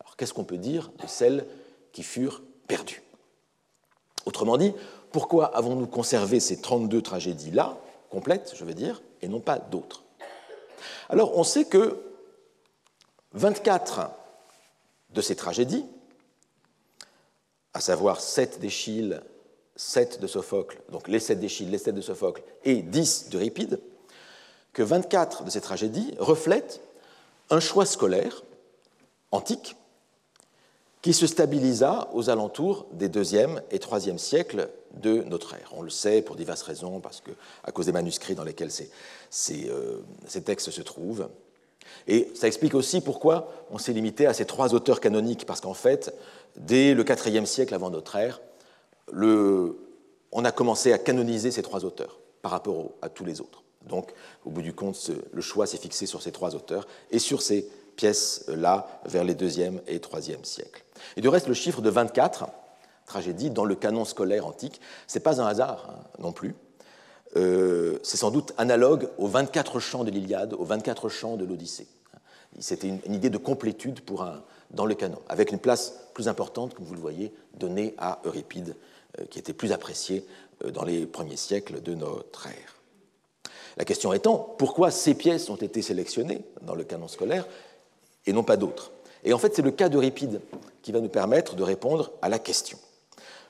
Alors, 0.00 0.16
qu'est-ce 0.16 0.32
qu'on 0.32 0.44
peut 0.44 0.56
dire 0.56 0.90
de 1.02 1.06
celles 1.06 1.46
qui 1.92 2.02
furent 2.02 2.40
perdues? 2.66 3.02
Autrement 4.24 4.56
dit, 4.56 4.72
pourquoi 5.12 5.54
avons-nous 5.54 5.86
conservé 5.86 6.40
ces 6.40 6.62
32 6.62 7.02
tragédies-là, 7.02 7.76
complètes, 8.08 8.54
je 8.56 8.64
veux 8.64 8.72
dire, 8.72 9.02
et 9.20 9.28
non 9.28 9.40
pas 9.40 9.58
d'autres? 9.58 10.04
Alors, 11.10 11.36
on 11.36 11.44
sait 11.44 11.66
que 11.66 12.02
24 13.32 14.12
de 15.10 15.20
ces 15.20 15.36
tragédies, 15.36 15.84
à 17.74 17.82
savoir 17.82 18.22
7 18.22 18.60
d'Échille, 18.60 19.20
7 19.76 20.20
de 20.22 20.26
Sophocle, 20.26 20.80
donc 20.90 21.06
les 21.06 21.20
7 21.20 21.38
d'Échille, 21.38 21.68
les 21.68 21.76
7 21.76 21.94
de 21.94 22.00
Sophocle 22.00 22.42
et 22.64 22.76
10 22.76 23.28
d'Euripide, 23.28 23.78
que 24.78 24.84
24 24.84 25.42
de 25.42 25.50
ces 25.50 25.60
tragédies 25.60 26.14
reflètent 26.20 26.80
un 27.50 27.58
choix 27.58 27.84
scolaire 27.84 28.44
antique 29.32 29.74
qui 31.02 31.12
se 31.12 31.26
stabilisa 31.26 32.08
aux 32.12 32.30
alentours 32.30 32.86
des 32.92 33.08
2e 33.08 33.60
et 33.72 33.78
3e 33.78 34.18
siècles 34.18 34.68
de 34.94 35.22
notre 35.22 35.54
ère. 35.54 35.72
On 35.76 35.82
le 35.82 35.90
sait 35.90 36.22
pour 36.22 36.36
diverses 36.36 36.62
raisons, 36.62 37.00
parce 37.00 37.20
que, 37.20 37.32
à 37.64 37.72
cause 37.72 37.86
des 37.86 37.92
manuscrits 37.92 38.36
dans 38.36 38.44
lesquels 38.44 38.70
euh, 38.70 39.96
ces 40.28 40.42
textes 40.42 40.70
se 40.70 40.82
trouvent. 40.82 41.28
Et 42.06 42.30
ça 42.36 42.46
explique 42.46 42.76
aussi 42.76 43.00
pourquoi 43.00 43.52
on 43.72 43.78
s'est 43.78 43.92
limité 43.92 44.26
à 44.26 44.32
ces 44.32 44.44
trois 44.44 44.74
auteurs 44.74 45.00
canoniques, 45.00 45.44
parce 45.44 45.60
qu'en 45.60 45.74
fait, 45.74 46.14
dès 46.56 46.94
le 46.94 47.04
IVe 47.26 47.46
siècle 47.46 47.74
avant 47.74 47.90
notre 47.90 48.14
ère, 48.14 48.40
on 49.12 50.44
a 50.44 50.52
commencé 50.52 50.92
à 50.92 50.98
canoniser 50.98 51.50
ces 51.50 51.62
trois 51.62 51.84
auteurs 51.84 52.20
par 52.42 52.52
rapport 52.52 52.92
à 53.02 53.08
tous 53.08 53.24
les 53.24 53.40
autres. 53.40 53.64
Donc, 53.86 54.12
au 54.44 54.50
bout 54.50 54.62
du 54.62 54.72
compte, 54.72 55.10
le 55.32 55.40
choix 55.40 55.66
s'est 55.66 55.78
fixé 55.78 56.06
sur 56.06 56.22
ces 56.22 56.32
trois 56.32 56.54
auteurs 56.54 56.86
et 57.10 57.18
sur 57.18 57.42
ces 57.42 57.68
pièces-là 57.96 58.86
vers 59.06 59.24
les 59.24 59.34
deuxième 59.34 59.80
et 59.86 60.00
troisième 60.00 60.44
siècles. 60.44 60.84
Et 61.16 61.20
du 61.20 61.28
reste, 61.28 61.48
le 61.48 61.54
chiffre 61.54 61.80
de 61.80 61.90
24 61.90 62.46
tragédies 63.06 63.50
dans 63.50 63.64
le 63.64 63.74
canon 63.74 64.04
scolaire 64.04 64.46
antique, 64.46 64.80
ce 65.06 65.18
n'est 65.18 65.22
pas 65.22 65.40
un 65.40 65.46
hasard 65.46 65.90
hein, 65.90 66.04
non 66.18 66.32
plus. 66.32 66.54
Euh, 67.36 67.98
c'est 68.02 68.16
sans 68.16 68.30
doute 68.30 68.52
analogue 68.56 69.08
aux 69.18 69.26
24 69.26 69.80
chants 69.80 70.04
de 70.04 70.10
l'Iliade, 70.10 70.54
aux 70.54 70.64
24 70.64 71.08
chants 71.08 71.36
de 71.36 71.44
l'Odyssée. 71.44 71.88
C'était 72.58 72.88
une, 72.88 73.14
idée 73.14 73.30
de 73.30 73.38
complétude 73.38 74.00
dans 74.70 74.86
le 74.86 74.94
canon, 74.94 75.18
avec 75.28 75.52
une 75.52 75.58
place 75.58 75.94
plus 76.14 76.28
importante, 76.28 76.74
comme 76.74 76.84
vous 76.84 76.94
le 76.94 77.00
voyez, 77.00 77.32
donnée 77.54 77.94
à 77.98 78.20
Euripide, 78.24 78.74
euh, 79.18 79.24
qui 79.26 79.38
était 79.38 79.52
plus 79.52 79.72
apprécié 79.72 80.24
euh, 80.64 80.70
dans 80.70 80.84
les 80.84 81.06
premiers 81.06 81.36
siècles 81.36 81.82
de 81.82 81.94
notre 81.94 82.46
ère. 82.46 82.77
La 83.78 83.84
question 83.84 84.12
étant, 84.12 84.54
pourquoi 84.58 84.90
ces 84.90 85.14
pièces 85.14 85.48
ont 85.50 85.56
été 85.56 85.82
sélectionnées 85.82 86.42
dans 86.62 86.74
le 86.74 86.82
canon 86.82 87.06
scolaire 87.06 87.46
et 88.26 88.32
non 88.32 88.42
pas 88.42 88.56
d'autres? 88.56 88.90
Et 89.24 89.32
en 89.32 89.38
fait, 89.38 89.54
c'est 89.54 89.62
le 89.62 89.70
cas 89.70 89.88
d'Euripide 89.88 90.40
qui 90.82 90.90
va 90.90 91.00
nous 91.00 91.08
permettre 91.08 91.54
de 91.54 91.62
répondre 91.62 92.10
à 92.20 92.28
la 92.28 92.40
question. 92.40 92.78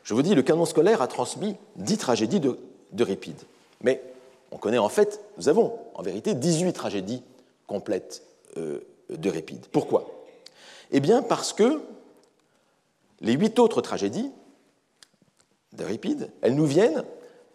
Je 0.04 0.14
vous 0.14 0.22
dis, 0.22 0.34
le 0.34 0.42
canon 0.42 0.66
scolaire 0.66 1.02
a 1.02 1.08
transmis 1.08 1.56
dix 1.76 1.96
tragédies 1.96 2.40
d'Euripide. 2.92 3.40
Mais 3.82 4.02
on 4.52 4.58
connaît 4.58 4.78
en 4.78 4.88
fait, 4.88 5.20
nous 5.38 5.48
avons 5.48 5.78
en 5.94 6.02
vérité 6.02 6.34
18 6.34 6.72
tragédies 6.72 7.22
complètes 7.66 8.22
euh, 8.56 8.80
d'Euripide. 9.10 9.66
Pourquoi? 9.72 10.10
Eh 10.90 11.00
bien 11.00 11.22
parce 11.22 11.52
que 11.52 11.80
les 13.20 13.32
huit 13.32 13.58
autres 13.58 13.80
tragédies 13.80 14.30
d'Euripide, 15.72 16.30
elles 16.42 16.54
nous 16.54 16.66
viennent, 16.66 17.04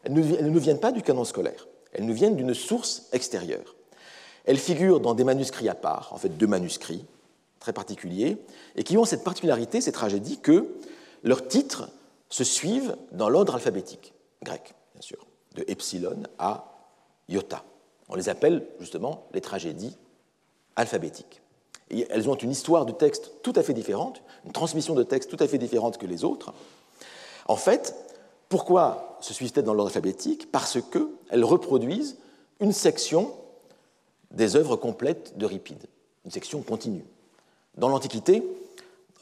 elles 0.03 0.13
ne 0.13 0.49
nous 0.49 0.59
viennent 0.59 0.79
pas 0.79 0.91
du 0.91 1.01
canon 1.01 1.23
scolaire, 1.23 1.67
elles 1.93 2.05
nous 2.05 2.13
viennent 2.13 2.35
d'une 2.35 2.53
source 2.53 3.03
extérieure. 3.11 3.75
Elles 4.45 4.57
figurent 4.57 4.99
dans 4.99 5.13
des 5.13 5.23
manuscrits 5.23 5.69
à 5.69 5.75
part, 5.75 6.11
en 6.11 6.17
fait 6.17 6.29
deux 6.29 6.47
manuscrits 6.47 7.05
très 7.59 7.73
particuliers, 7.73 8.37
et 8.75 8.83
qui 8.83 8.97
ont 8.97 9.05
cette 9.05 9.23
particularité, 9.23 9.79
ces 9.79 9.91
tragédies, 9.91 10.39
que 10.39 10.67
leurs 11.23 11.47
titres 11.47 11.89
se 12.29 12.43
suivent 12.43 12.97
dans 13.11 13.29
l'ordre 13.29 13.55
alphabétique, 13.55 14.13
grec, 14.43 14.73
bien 14.93 15.01
sûr, 15.01 15.25
de 15.55 15.63
epsilon 15.67 16.23
à 16.39 16.73
iota. 17.29 17.63
On 18.09 18.15
les 18.15 18.27
appelle 18.27 18.67
justement 18.79 19.27
les 19.33 19.39
tragédies 19.39 19.95
alphabétiques. 20.75 21.41
Elles 21.89 22.29
ont 22.29 22.35
une 22.35 22.51
histoire 22.51 22.85
du 22.85 22.93
texte 22.93 23.31
tout 23.43 23.53
à 23.55 23.63
fait 23.63 23.73
différente, 23.73 24.23
une 24.45 24.51
transmission 24.51 24.95
de 24.95 25.03
texte 25.03 25.29
tout 25.29 25.41
à 25.41 25.47
fait 25.47 25.57
différente 25.57 25.97
que 25.97 26.07
les 26.07 26.23
autres. 26.23 26.53
En 27.47 27.55
fait, 27.55 27.95
pourquoi 28.49 29.12
se 29.23 29.33
suivent-elles 29.33 29.63
dans 29.63 29.73
l'ordre 29.73 29.89
alphabétique 29.89 30.51
Parce 30.51 30.79
qu'elles 30.81 31.45
reproduisent 31.45 32.17
une 32.59 32.73
section 32.73 33.33
des 34.31 34.55
œuvres 34.55 34.75
complètes 34.75 35.37
d'Euripide, 35.37 35.85
une 36.25 36.31
section 36.31 36.61
continue. 36.61 37.05
Dans 37.77 37.89
l'Antiquité, 37.89 38.43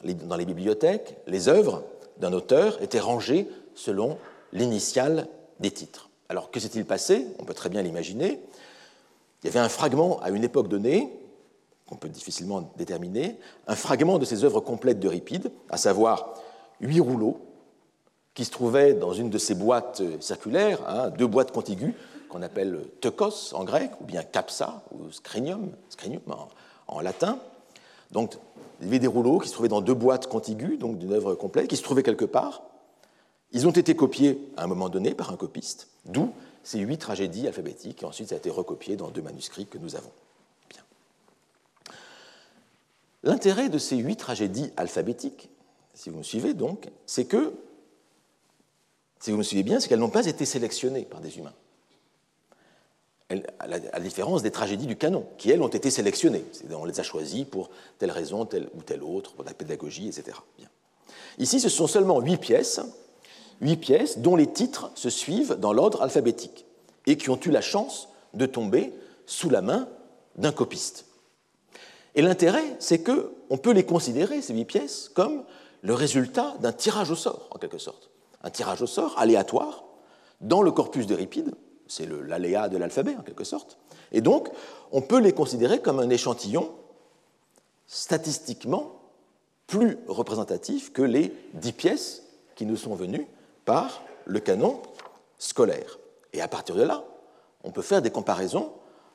dans 0.04 0.36
les 0.36 0.44
bibliothèques, 0.44 1.16
les 1.26 1.48
œuvres 1.48 1.84
d'un 2.18 2.32
auteur 2.32 2.82
étaient 2.82 3.00
rangées 3.00 3.48
selon 3.74 4.18
l'initiale 4.52 5.28
des 5.60 5.70
titres. 5.70 6.10
Alors 6.28 6.50
que 6.50 6.60
s'est-il 6.60 6.84
passé? 6.84 7.26
On 7.38 7.44
peut 7.44 7.54
très 7.54 7.68
bien 7.68 7.82
l'imaginer. 7.82 8.40
Il 9.42 9.46
y 9.46 9.48
avait 9.48 9.60
un 9.60 9.68
fragment 9.68 10.20
à 10.20 10.30
une 10.30 10.44
époque 10.44 10.68
donnée, 10.68 11.12
qu'on 11.86 11.96
peut 11.96 12.08
difficilement 12.08 12.72
déterminer, 12.76 13.36
un 13.66 13.76
fragment 13.76 14.18
de 14.18 14.24
ces 14.24 14.44
œuvres 14.44 14.60
complètes 14.60 14.98
d'Euripide, 14.98 15.50
à 15.68 15.76
savoir 15.76 16.34
huit 16.80 17.00
rouleaux, 17.00 17.38
qui 18.34 18.44
se 18.44 18.50
trouvaient 18.50 18.94
dans 18.94 19.12
une 19.12 19.30
de 19.30 19.38
ces 19.38 19.54
boîtes 19.54 20.02
circulaires, 20.20 20.80
hein, 20.88 21.10
deux 21.10 21.26
boîtes 21.26 21.52
contiguës, 21.52 21.94
qu'on 22.28 22.42
appelle 22.42 22.80
teukos 23.00 23.52
en 23.52 23.64
grec, 23.64 23.90
ou 24.00 24.04
bien 24.04 24.22
capsa, 24.22 24.82
ou 24.90 25.10
scrinium, 25.10 25.70
en, 26.88 27.00
latin. 27.00 27.38
Donc, 28.10 28.34
il 28.80 28.86
y 28.86 28.88
avait 28.88 28.98
des 28.98 29.06
rouleaux 29.06 29.38
qui 29.38 29.48
se 29.48 29.52
trouvaient 29.52 29.68
dans 29.68 29.82
deux 29.82 29.94
boîtes 29.94 30.28
contiguës, 30.28 30.78
donc 30.78 30.98
d'une 30.98 31.12
œuvre 31.12 31.34
complète, 31.34 31.68
qui 31.68 31.76
se 31.76 31.82
trouvaient 31.82 32.02
quelque 32.02 32.24
part. 32.24 32.62
Ils 33.52 33.66
ont 33.66 33.70
été 33.70 33.94
copiés 33.94 34.50
à 34.56 34.64
un 34.64 34.66
moment 34.66 34.88
donné 34.88 35.14
par 35.14 35.30
un 35.30 35.36
copiste, 35.36 35.88
d'où 36.06 36.32
ces 36.62 36.78
huit 36.78 36.98
tragédies 36.98 37.46
alphabétiques, 37.46 38.02
et 38.02 38.06
ensuite 38.06 38.30
ça 38.30 38.34
a 38.34 38.38
été 38.38 38.48
recopié 38.50 38.96
dans 38.96 39.08
deux 39.08 39.22
manuscrits 39.22 39.66
que 39.66 39.78
nous 39.78 39.94
avons. 39.94 40.10
L'intérêt 43.24 43.68
de 43.68 43.78
ces 43.78 43.96
huit 43.96 44.16
tragédies 44.16 44.70
alphabétiques, 44.76 45.48
si 45.94 46.10
vous 46.10 46.18
me 46.18 46.22
suivez 46.22 46.54
donc, 46.54 46.88
c'est 47.06 47.24
que, 47.24 47.52
si 49.22 49.30
vous 49.30 49.38
me 49.38 49.42
suivez 49.42 49.62
bien, 49.62 49.80
c'est 49.80 49.88
qu'elles 49.88 50.00
n'ont 50.00 50.10
pas 50.10 50.26
été 50.26 50.44
sélectionnées 50.44 51.04
par 51.04 51.20
des 51.20 51.38
humains. 51.38 51.54
à 53.58 53.66
la 53.66 54.00
différence 54.00 54.42
des 54.42 54.50
tragédies 54.50 54.86
du 54.86 54.96
canon, 54.96 55.26
qui 55.38 55.50
elles 55.50 55.62
ont 55.62 55.68
été 55.68 55.90
sélectionnées. 55.90 56.44
On 56.70 56.84
les 56.84 57.00
a 57.00 57.02
choisies 57.02 57.46
pour 57.46 57.70
telle 57.98 58.10
raison, 58.10 58.44
telle 58.44 58.68
ou 58.74 58.82
telle 58.82 59.02
autre, 59.02 59.32
pour 59.32 59.44
la 59.44 59.54
pédagogie, 59.54 60.08
etc. 60.08 60.36
Ici, 61.38 61.58
ce 61.58 61.70
sont 61.70 61.86
seulement 61.86 62.20
huit 62.20 62.36
pièces 62.36 62.80
huit 63.62 63.76
pièces 63.76 64.18
dont 64.18 64.36
les 64.36 64.48
titres 64.48 64.90
se 64.94 65.08
suivent 65.08 65.54
dans 65.54 65.72
l'ordre 65.72 66.02
alphabétique 66.02 66.66
et 67.06 67.16
qui 67.16 67.30
ont 67.30 67.40
eu 67.40 67.50
la 67.50 67.62
chance 67.62 68.08
de 68.34 68.44
tomber 68.44 68.92
sous 69.24 69.48
la 69.48 69.62
main 69.62 69.88
d'un 70.36 70.52
copiste. 70.52 71.06
Et 72.14 72.22
l'intérêt, 72.22 72.76
c'est 72.78 73.02
qu'on 73.02 73.56
peut 73.56 73.72
les 73.72 73.86
considérer, 73.86 74.42
ces 74.42 74.52
huit 74.52 74.66
pièces, 74.66 75.10
comme 75.14 75.44
le 75.80 75.94
résultat 75.94 76.54
d'un 76.60 76.72
tirage 76.72 77.10
au 77.10 77.16
sort, 77.16 77.48
en 77.50 77.58
quelque 77.58 77.78
sorte. 77.78 78.10
Un 78.42 78.50
tirage 78.50 78.82
au 78.82 78.86
sort 78.86 79.18
aléatoire 79.18 79.84
dans 80.40 80.62
le 80.62 80.72
corpus 80.72 81.06
d'Euripide, 81.06 81.54
c'est 81.86 82.08
l'aléa 82.08 82.68
de 82.68 82.76
l'alphabet, 82.76 83.16
en 83.16 83.22
quelque 83.22 83.44
sorte. 83.44 83.78
Et 84.10 84.20
donc, 84.20 84.48
on 84.90 85.02
peut 85.02 85.20
les 85.20 85.32
considérer 85.32 85.80
comme 85.80 86.00
un 86.00 86.10
échantillon 86.10 86.72
statistiquement 87.86 88.92
plus 89.66 89.98
représentatif 90.08 90.92
que 90.92 91.02
les 91.02 91.32
dix 91.54 91.72
pièces 91.72 92.22
qui 92.56 92.66
nous 92.66 92.76
sont 92.76 92.94
venues 92.94 93.26
par 93.64 94.02
le 94.24 94.40
canon 94.40 94.80
scolaire. 95.38 95.98
Et 96.32 96.40
à 96.40 96.48
partir 96.48 96.74
de 96.74 96.82
là, 96.82 97.04
on 97.64 97.70
peut 97.70 97.82
faire 97.82 98.02
des 98.02 98.10
comparaisons 98.10 98.72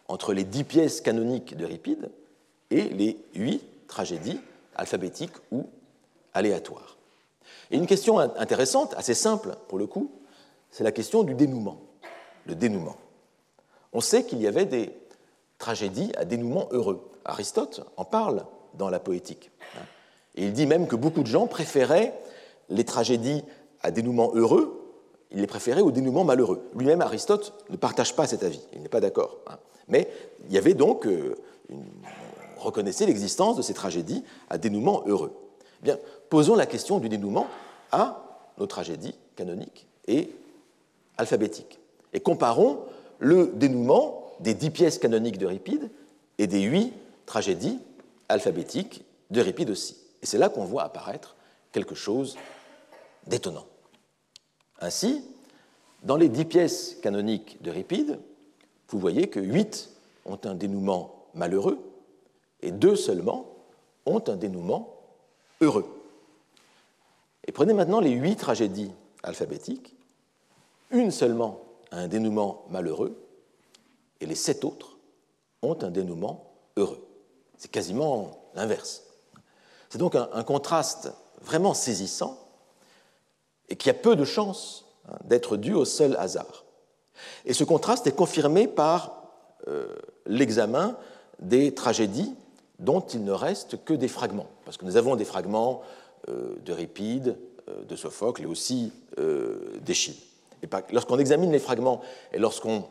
entre 0.07 0.33
les 0.33 0.43
dix 0.43 0.63
pièces 0.63 1.01
canoniques 1.01 1.55
d'Euripide 1.55 2.09
et 2.71 2.83
les 2.89 3.17
huit 3.35 3.61
tragédies 3.87 4.39
alphabétiques 4.75 5.35
ou 5.51 5.67
aléatoires. 6.33 6.96
Et 7.71 7.77
une 7.77 7.87
question 7.87 8.19
intéressante, 8.19 8.93
assez 8.97 9.13
simple 9.13 9.55
pour 9.67 9.77
le 9.77 9.87
coup, 9.87 10.11
c'est 10.71 10.83
la 10.83 10.91
question 10.91 11.23
du 11.23 11.33
dénouement. 11.33 11.79
Le 12.45 12.55
dénouement. 12.55 12.95
On 13.93 14.01
sait 14.01 14.23
qu'il 14.23 14.41
y 14.41 14.47
avait 14.47 14.65
des 14.65 14.91
tragédies 15.57 16.11
à 16.17 16.25
dénouement 16.25 16.67
heureux. 16.71 17.09
Aristote 17.25 17.85
en 17.97 18.05
parle 18.05 18.45
dans 18.75 18.89
la 18.89 18.99
poétique. 18.99 19.51
Et 20.35 20.45
il 20.45 20.53
dit 20.53 20.67
même 20.67 20.87
que 20.87 20.95
beaucoup 20.95 21.21
de 21.21 21.27
gens 21.27 21.47
préféraient 21.47 22.13
les 22.69 22.83
tragédies 22.83 23.43
à 23.81 23.91
dénouement 23.91 24.31
heureux, 24.33 24.83
il 25.31 25.41
les 25.41 25.47
préférait 25.47 25.81
au 25.81 25.91
dénouement 25.91 26.23
malheureux. 26.23 26.61
Lui-même, 26.75 27.01
Aristote, 27.01 27.53
ne 27.69 27.75
partage 27.75 28.15
pas 28.15 28.27
cet 28.27 28.43
avis, 28.43 28.61
il 28.73 28.81
n'est 28.81 28.89
pas 28.89 29.01
d'accord. 29.01 29.39
Hein. 29.47 29.57
Mais 29.87 30.09
il 30.47 30.53
y 30.53 30.57
avait 30.57 30.73
donc, 30.73 31.05
euh, 31.05 31.35
une, 31.69 31.83
on 32.57 32.61
reconnaissait 32.61 33.05
l'existence 33.05 33.55
de 33.55 33.61
ces 33.61 33.73
tragédies 33.73 34.23
à 34.49 34.57
dénouement 34.57 35.03
heureux. 35.05 35.33
Bien, 35.81 35.97
posons 36.29 36.55
la 36.55 36.65
question 36.65 36.99
du 36.99 37.09
dénouement 37.09 37.47
à 37.91 38.23
nos 38.57 38.65
tragédies 38.65 39.15
canoniques 39.35 39.87
et 40.07 40.31
alphabétiques. 41.17 41.79
Et 42.13 42.19
comparons 42.19 42.79
le 43.19 43.47
dénouement 43.53 44.31
des 44.39 44.53
dix 44.53 44.69
pièces 44.69 44.99
canoniques 44.99 45.37
d'Euripide 45.37 45.89
et 46.37 46.47
des 46.47 46.61
huit 46.61 46.93
tragédies 47.25 47.79
alphabétiques 48.29 49.03
d'Euripide 49.31 49.69
aussi. 49.69 49.97
Et 50.21 50.25
c'est 50.25 50.37
là 50.37 50.49
qu'on 50.49 50.65
voit 50.65 50.83
apparaître 50.83 51.35
quelque 51.71 51.95
chose 51.95 52.37
d'étonnant. 53.25 53.65
Ainsi, 54.79 55.23
dans 56.03 56.17
les 56.17 56.29
dix 56.29 56.45
pièces 56.45 56.97
canoniques 57.01 57.61
d'Euripide, 57.61 58.19
vous 58.89 58.99
voyez 58.99 59.27
que 59.27 59.39
huit 59.39 59.89
ont 60.25 60.39
un 60.45 60.55
dénouement 60.55 61.25
malheureux 61.33 61.79
et 62.61 62.71
deux 62.71 62.95
seulement 62.95 63.45
ont 64.05 64.23
un 64.27 64.35
dénouement 64.35 64.93
heureux. 65.61 65.96
Et 67.47 67.51
prenez 67.51 67.73
maintenant 67.73 67.99
les 67.99 68.11
huit 68.11 68.35
tragédies 68.35 68.91
alphabétiques, 69.23 69.95
une 70.91 71.11
seulement 71.11 71.61
a 71.91 71.97
un 71.97 72.07
dénouement 72.07 72.65
malheureux 72.69 73.17
et 74.19 74.25
les 74.25 74.35
sept 74.35 74.63
autres 74.63 74.97
ont 75.61 75.77
un 75.81 75.89
dénouement 75.89 76.51
heureux. 76.75 77.05
C'est 77.57 77.71
quasiment 77.71 78.49
l'inverse. 78.55 79.03
C'est 79.89 79.97
donc 79.97 80.15
un, 80.15 80.43
contraste 80.43 81.13
vraiment 81.41 81.73
saisissant 81.73 82.37
et 83.69 83.75
qui 83.75 83.89
a 83.89 83.93
peu 83.93 84.15
de 84.15 84.25
chances 84.25 84.85
hein, 85.07 85.17
d'être 85.23 85.57
dû 85.57 85.73
au 85.73 85.85
seul 85.85 86.15
hasard. 86.17 86.65
Et 87.45 87.53
ce 87.53 87.63
contraste 87.63 88.05
est 88.05 88.15
confirmé 88.15 88.67
par 88.67 89.23
euh, 89.67 89.95
l'examen 90.25 90.97
des 91.39 91.73
tragédies 91.73 92.35
dont 92.79 93.01
il 93.01 93.23
ne 93.23 93.31
reste 93.31 93.83
que 93.83 93.93
des 93.93 94.07
fragments, 94.07 94.47
parce 94.65 94.77
que 94.77 94.85
nous 94.85 94.97
avons 94.97 95.15
des 95.15 95.25
fragments 95.25 95.81
euh, 96.29 96.55
d'Euripide, 96.65 97.37
euh, 97.69 97.83
de 97.83 97.95
Sophocle 97.95 98.43
et 98.43 98.45
aussi 98.45 98.91
d'Échille. 99.81 100.15
Et 100.63 100.67
lorsqu'on 100.91 101.17
examine 101.17 101.51
les 101.51 101.59
fragments 101.59 102.01
et 102.31 102.37
lorsqu'on 102.37 102.85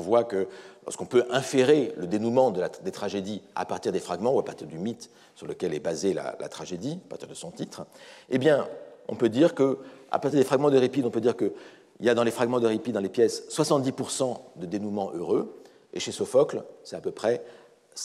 voit 0.00 0.24
que, 0.24 0.48
lorsqu'on 0.84 1.06
peut 1.06 1.24
inférer 1.30 1.94
le 1.96 2.06
dénouement 2.06 2.50
des 2.50 2.90
tragédies 2.90 3.42
à 3.54 3.64
partir 3.64 3.92
des 3.92 4.00
fragments 4.00 4.34
ou 4.34 4.38
à 4.38 4.44
partir 4.44 4.66
du 4.66 4.78
mythe 4.78 5.10
sur 5.34 5.46
lequel 5.46 5.72
est 5.74 5.80
basée 5.80 6.12
la, 6.12 6.32
tragédie, 6.48 6.98
à 7.06 7.08
partir 7.08 7.28
de 7.28 7.34
son 7.34 7.50
titre, 7.50 7.86
eh 8.28 8.38
bien, 8.38 8.68
on 9.08 9.14
peut 9.14 9.28
dire 9.28 9.54
que, 9.54 9.78
à 10.10 10.18
partir 10.18 10.38
des 10.38 10.44
fragments 10.44 10.70
d'Euripide, 10.70 11.06
on 11.06 11.10
peut 11.10 11.20
dire 11.20 11.36
qu'il 11.36 11.52
y 12.00 12.08
a 12.08 12.14
dans 12.14 12.24
les 12.24 12.30
fragments 12.30 12.60
d'Euripide, 12.60 12.94
dans 12.94 13.00
les 13.00 13.08
pièces, 13.08 13.44
70% 13.48 14.36
de 14.56 14.66
dénouement 14.66 15.10
heureux, 15.14 15.62
et 15.94 16.00
chez 16.00 16.12
Sophocle, 16.12 16.64
c'est 16.84 16.96
à 16.96 17.00
peu 17.00 17.10
près, 17.10 17.42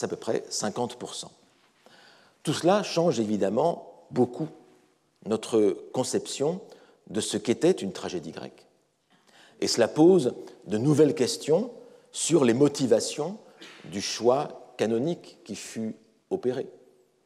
à 0.00 0.08
peu 0.08 0.16
près 0.16 0.44
50%. 0.50 1.26
Tout 2.42 2.52
cela 2.52 2.82
change 2.82 3.20
évidemment 3.20 3.87
beaucoup 4.10 4.48
notre 5.26 5.76
conception 5.92 6.60
de 7.08 7.20
ce 7.20 7.36
qu'était 7.36 7.70
une 7.70 7.92
tragédie 7.92 8.32
grecque. 8.32 8.66
Et 9.60 9.66
cela 9.66 9.88
pose 9.88 10.34
de 10.66 10.78
nouvelles 10.78 11.14
questions 11.14 11.70
sur 12.12 12.44
les 12.44 12.54
motivations 12.54 13.38
du 13.84 14.00
choix 14.00 14.72
canonique 14.76 15.38
qui 15.44 15.56
fut 15.56 15.96
opéré 16.30 16.66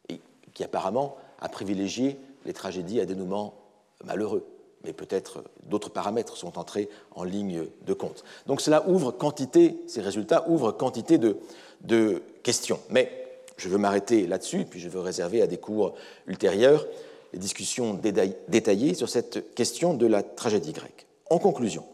et 0.09 0.21
qui 0.55 0.65
apparemment 0.65 1.17
a 1.41 1.49
privilégié 1.49 2.19
les 2.45 2.53
tragédies 2.53 3.01
à 3.01 3.07
dénouement 3.07 3.55
malheureux. 4.05 4.47
Mais 4.85 4.93
peut-être 4.93 5.45
d'autres 5.65 5.91
paramètres 5.91 6.37
sont 6.37 6.59
entrés 6.59 6.89
en 7.13 7.23
ligne 7.23 7.67
de 7.87 7.93
compte. 7.93 8.25
Donc 8.47 8.61
cela 8.61 8.89
ouvre 8.89 9.13
quantité, 9.13 9.77
ces 9.87 10.01
résultats 10.01 10.49
ouvrent 10.49 10.73
quantité 10.73 11.19
de, 11.19 11.37
de 11.83 12.23
questions. 12.43 12.81
Mais 12.91 13.22
je 13.63 13.69
veux 13.69 13.79
m'arrêter 13.79 14.27
là-dessus, 14.27 14.65
puis 14.65 14.81
je 14.81 14.89
veux 14.89 15.01
réserver 15.01 15.41
à 15.41 15.47
des 15.47 15.59
cours 15.59 15.95
ultérieurs 16.27 16.85
les 17.33 17.39
discussions 17.39 17.95
détaillées 17.95 18.95
sur 18.95 19.09
cette 19.09 19.55
question 19.55 19.95
de 19.95 20.07
la 20.07 20.23
tragédie 20.23 20.73
grecque. 20.73 21.07
En 21.31 21.39
conclusion, 21.39 21.85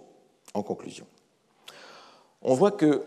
en 0.54 0.62
conclusion, 0.62 1.06
on 2.42 2.54
voit 2.54 2.72
que 2.72 3.04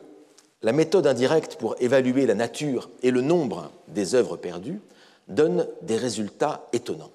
la 0.62 0.72
méthode 0.72 1.08
indirecte 1.08 1.56
pour 1.56 1.76
évaluer 1.80 2.26
la 2.28 2.36
nature 2.36 2.90
et 3.02 3.10
le 3.12 3.22
nombre 3.22 3.72
des 3.88 4.14
œuvres 4.14 4.38
perdues 4.38 4.80
donne 5.28 5.68
des 5.82 5.98
résultats 5.98 6.68
étonnants, 6.72 7.12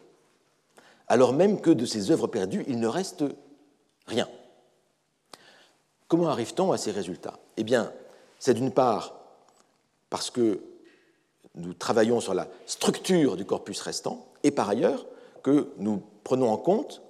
alors 1.07 1.32
même 1.32 1.61
que 1.61 1.70
de 1.70 1.86
ces 1.86 2.11
œuvres 2.11 2.26
perdues, 2.26 2.64
il 2.66 2.80
ne 2.80 2.88
reste 2.88 3.24
rien. 4.07 4.28
Comment 6.09 6.28
arrive-t-on 6.28 6.72
à 6.72 6.78
ces 6.78 6.90
résultats? 6.90 7.38
Eh 7.57 7.64
bien, 7.64 7.92
c'est 8.38 8.55
d'une 8.55 8.72
part 8.72 9.20
parce 10.11 10.30
que 10.30 10.61
nous 11.57 11.74
travaillons 11.74 12.20
sur 12.20 12.34
la 12.34 12.48
structure 12.66 13.36
du 13.36 13.44
corpus 13.44 13.80
restant, 13.80 14.26
et 14.42 14.50
par 14.50 14.68
ailleurs 14.68 15.07
que 15.42 15.68
nous 15.78 16.02
prenons 16.22 16.50
en 16.50 16.59
compte 16.59 17.02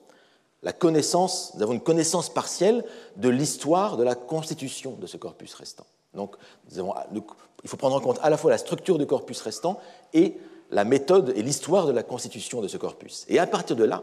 la 0.62 0.72
connaissance, 0.72 1.52
nous 1.54 1.62
avons 1.62 1.74
une 1.74 1.80
connaissance 1.80 2.28
partielle 2.28 2.84
de 3.16 3.28
l'histoire 3.28 3.96
de 3.96 4.02
la 4.02 4.14
constitution 4.14 4.96
de 4.98 5.06
ce 5.06 5.16
corpus 5.16 5.54
restant. 5.54 5.86
Donc, 6.14 6.36
il 6.72 7.68
faut 7.68 7.76
prendre 7.76 7.94
en 7.94 8.00
compte 8.00 8.18
à 8.22 8.30
la 8.30 8.36
fois 8.36 8.50
la 8.50 8.58
structure 8.58 8.98
du 8.98 9.06
corpus 9.06 9.40
restant 9.42 9.78
et 10.12 10.36
la 10.70 10.84
méthode 10.84 11.32
et 11.36 11.42
l'histoire 11.42 11.86
de 11.86 11.92
la 11.92 12.02
constitution 12.02 12.60
de 12.60 12.68
ce 12.68 12.78
corpus. 12.78 13.26
Et 13.28 13.38
à 13.38 13.46
partir 13.46 13.76
de 13.76 13.84
là, 13.84 14.02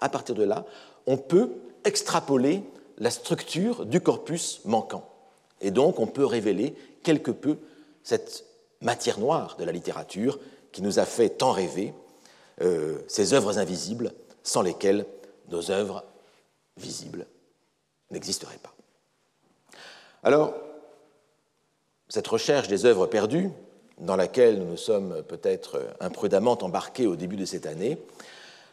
à 0.00 0.08
partir 0.08 0.34
de 0.34 0.42
là, 0.42 0.66
on 1.06 1.16
peut 1.16 1.52
extrapoler 1.84 2.64
la 2.98 3.10
structure 3.10 3.86
du 3.86 4.00
corpus 4.00 4.60
manquant. 4.64 5.08
Et 5.60 5.70
donc, 5.70 6.00
on 6.00 6.06
peut 6.06 6.26
révéler 6.26 6.74
quelque 7.02 7.30
peu 7.30 7.56
cette 8.02 8.44
matière 8.84 9.18
noire 9.18 9.56
de 9.58 9.64
la 9.64 9.72
littérature 9.72 10.38
qui 10.70 10.82
nous 10.82 10.98
a 10.98 11.04
fait 11.04 11.30
tant 11.30 11.52
rêver, 11.52 11.92
euh, 12.60 12.98
ces 13.08 13.34
œuvres 13.34 13.58
invisibles 13.58 14.12
sans 14.42 14.62
lesquelles 14.62 15.06
nos 15.48 15.70
œuvres 15.70 16.04
visibles 16.76 17.26
n'existeraient 18.10 18.58
pas. 18.62 18.74
Alors, 20.22 20.54
cette 22.08 22.28
recherche 22.28 22.68
des 22.68 22.84
œuvres 22.84 23.06
perdues, 23.06 23.50
dans 23.98 24.16
laquelle 24.16 24.58
nous 24.58 24.66
nous 24.66 24.76
sommes 24.76 25.22
peut-être 25.22 25.80
imprudemment 26.00 26.58
embarqués 26.62 27.06
au 27.06 27.16
début 27.16 27.36
de 27.36 27.44
cette 27.44 27.66
année, 27.66 27.98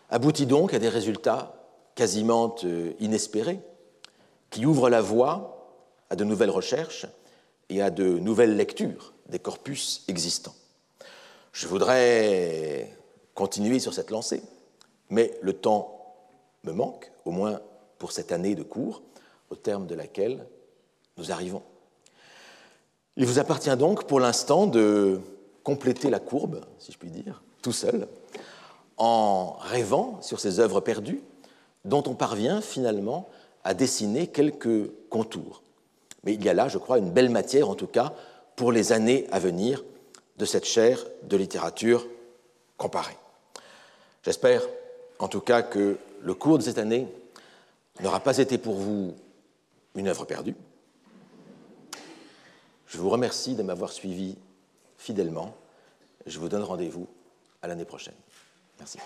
aboutit 0.10 0.46
donc 0.46 0.74
à 0.74 0.80
des 0.80 0.90
résultats 0.90 1.56
quasiment 1.96 2.56
euh, 2.64 2.92
inespérés, 3.00 3.60
qui 4.50 4.66
ouvrent 4.66 4.90
la 4.90 5.02
voie 5.02 5.78
à 6.10 6.16
de 6.16 6.24
nouvelles 6.24 6.50
recherches 6.50 7.06
et 7.72 7.82
à 7.82 7.90
de 7.90 8.20
nouvelles 8.20 8.58
lectures 8.58 9.14
des 9.30 9.40
corpus 9.40 10.04
existants. 10.10 10.54
Je 11.54 11.68
voudrais 11.68 12.96
continuer 13.34 13.80
sur 13.80 13.94
cette 13.94 14.12
lancée, 14.12 14.44
mais 15.10 15.34
le 15.42 15.54
temps 15.54 16.16
me 16.66 16.74
manque, 16.74 17.12
au 17.24 17.32
moins 17.32 17.62
pour 17.98 18.12
cette 18.12 18.34
année 18.34 18.56
de 18.56 18.64
cours, 18.64 19.02
au 19.50 19.56
terme 19.56 19.88
de 19.88 19.96
laquelle 19.96 20.46
nous 21.18 21.32
arrivons. 21.32 21.64
Il 23.16 23.26
vous 23.26 23.40
appartient 23.40 23.76
donc 23.78 24.06
pour 24.06 24.20
l'instant 24.20 24.68
de 24.68 25.22
compléter 25.64 26.10
la 26.10 26.20
courbe, 26.20 26.66
si 26.78 26.92
je 26.92 26.98
puis 26.98 27.10
dire, 27.10 27.42
tout 27.62 27.72
seul, 27.72 28.08
en 28.98 29.54
rêvant 29.60 30.22
sur 30.22 30.42
ces 30.42 30.60
œuvres 30.60 30.82
perdues 30.82 31.22
dont 31.86 32.04
on 32.06 32.16
parvient 32.16 32.62
finalement 32.62 33.30
à 33.64 33.74
dessiner 33.74 34.28
quelques 34.28 34.92
contours. 35.10 35.64
Mais 36.24 36.34
il 36.34 36.44
y 36.44 36.50
a 36.50 36.54
là, 36.54 36.68
je 36.68 36.78
crois, 36.78 36.98
une 36.98 37.12
belle 37.12 37.30
matière, 37.30 37.70
en 37.70 37.76
tout 37.76 37.88
cas, 37.88 38.14
pour 38.56 38.72
les 38.72 38.92
années 38.92 39.28
à 39.32 39.40
venir 39.40 39.84
de 40.38 40.46
cette 40.46 40.66
chaire 40.66 41.04
de 41.24 41.38
littérature 41.38 42.08
comparée. 42.78 43.18
J'espère 44.24 44.64
en 45.20 45.28
tout 45.28 45.40
cas 45.40 45.62
que 45.62 45.98
le 46.22 46.34
cours 46.34 46.58
de 46.58 46.64
cette 46.64 46.78
année 46.78 47.08
n'aura 48.02 48.20
pas 48.20 48.38
été 48.38 48.58
pour 48.58 48.76
vous 48.76 49.16
une 49.96 50.08
œuvre 50.08 50.26
perdue. 50.26 50.56
Je 52.88 52.98
vous 52.98 53.10
remercie 53.10 53.56
de 53.56 53.64
m'avoir 53.64 53.92
suivi 53.92 54.38
fidèlement. 54.98 55.56
Je 56.26 56.40
vous 56.40 56.50
donne 56.50 56.64
rendez-vous 56.64 57.08
à 57.62 57.68
l'année 57.68 57.86
prochaine. 57.86 58.16
Merci. 58.80 59.00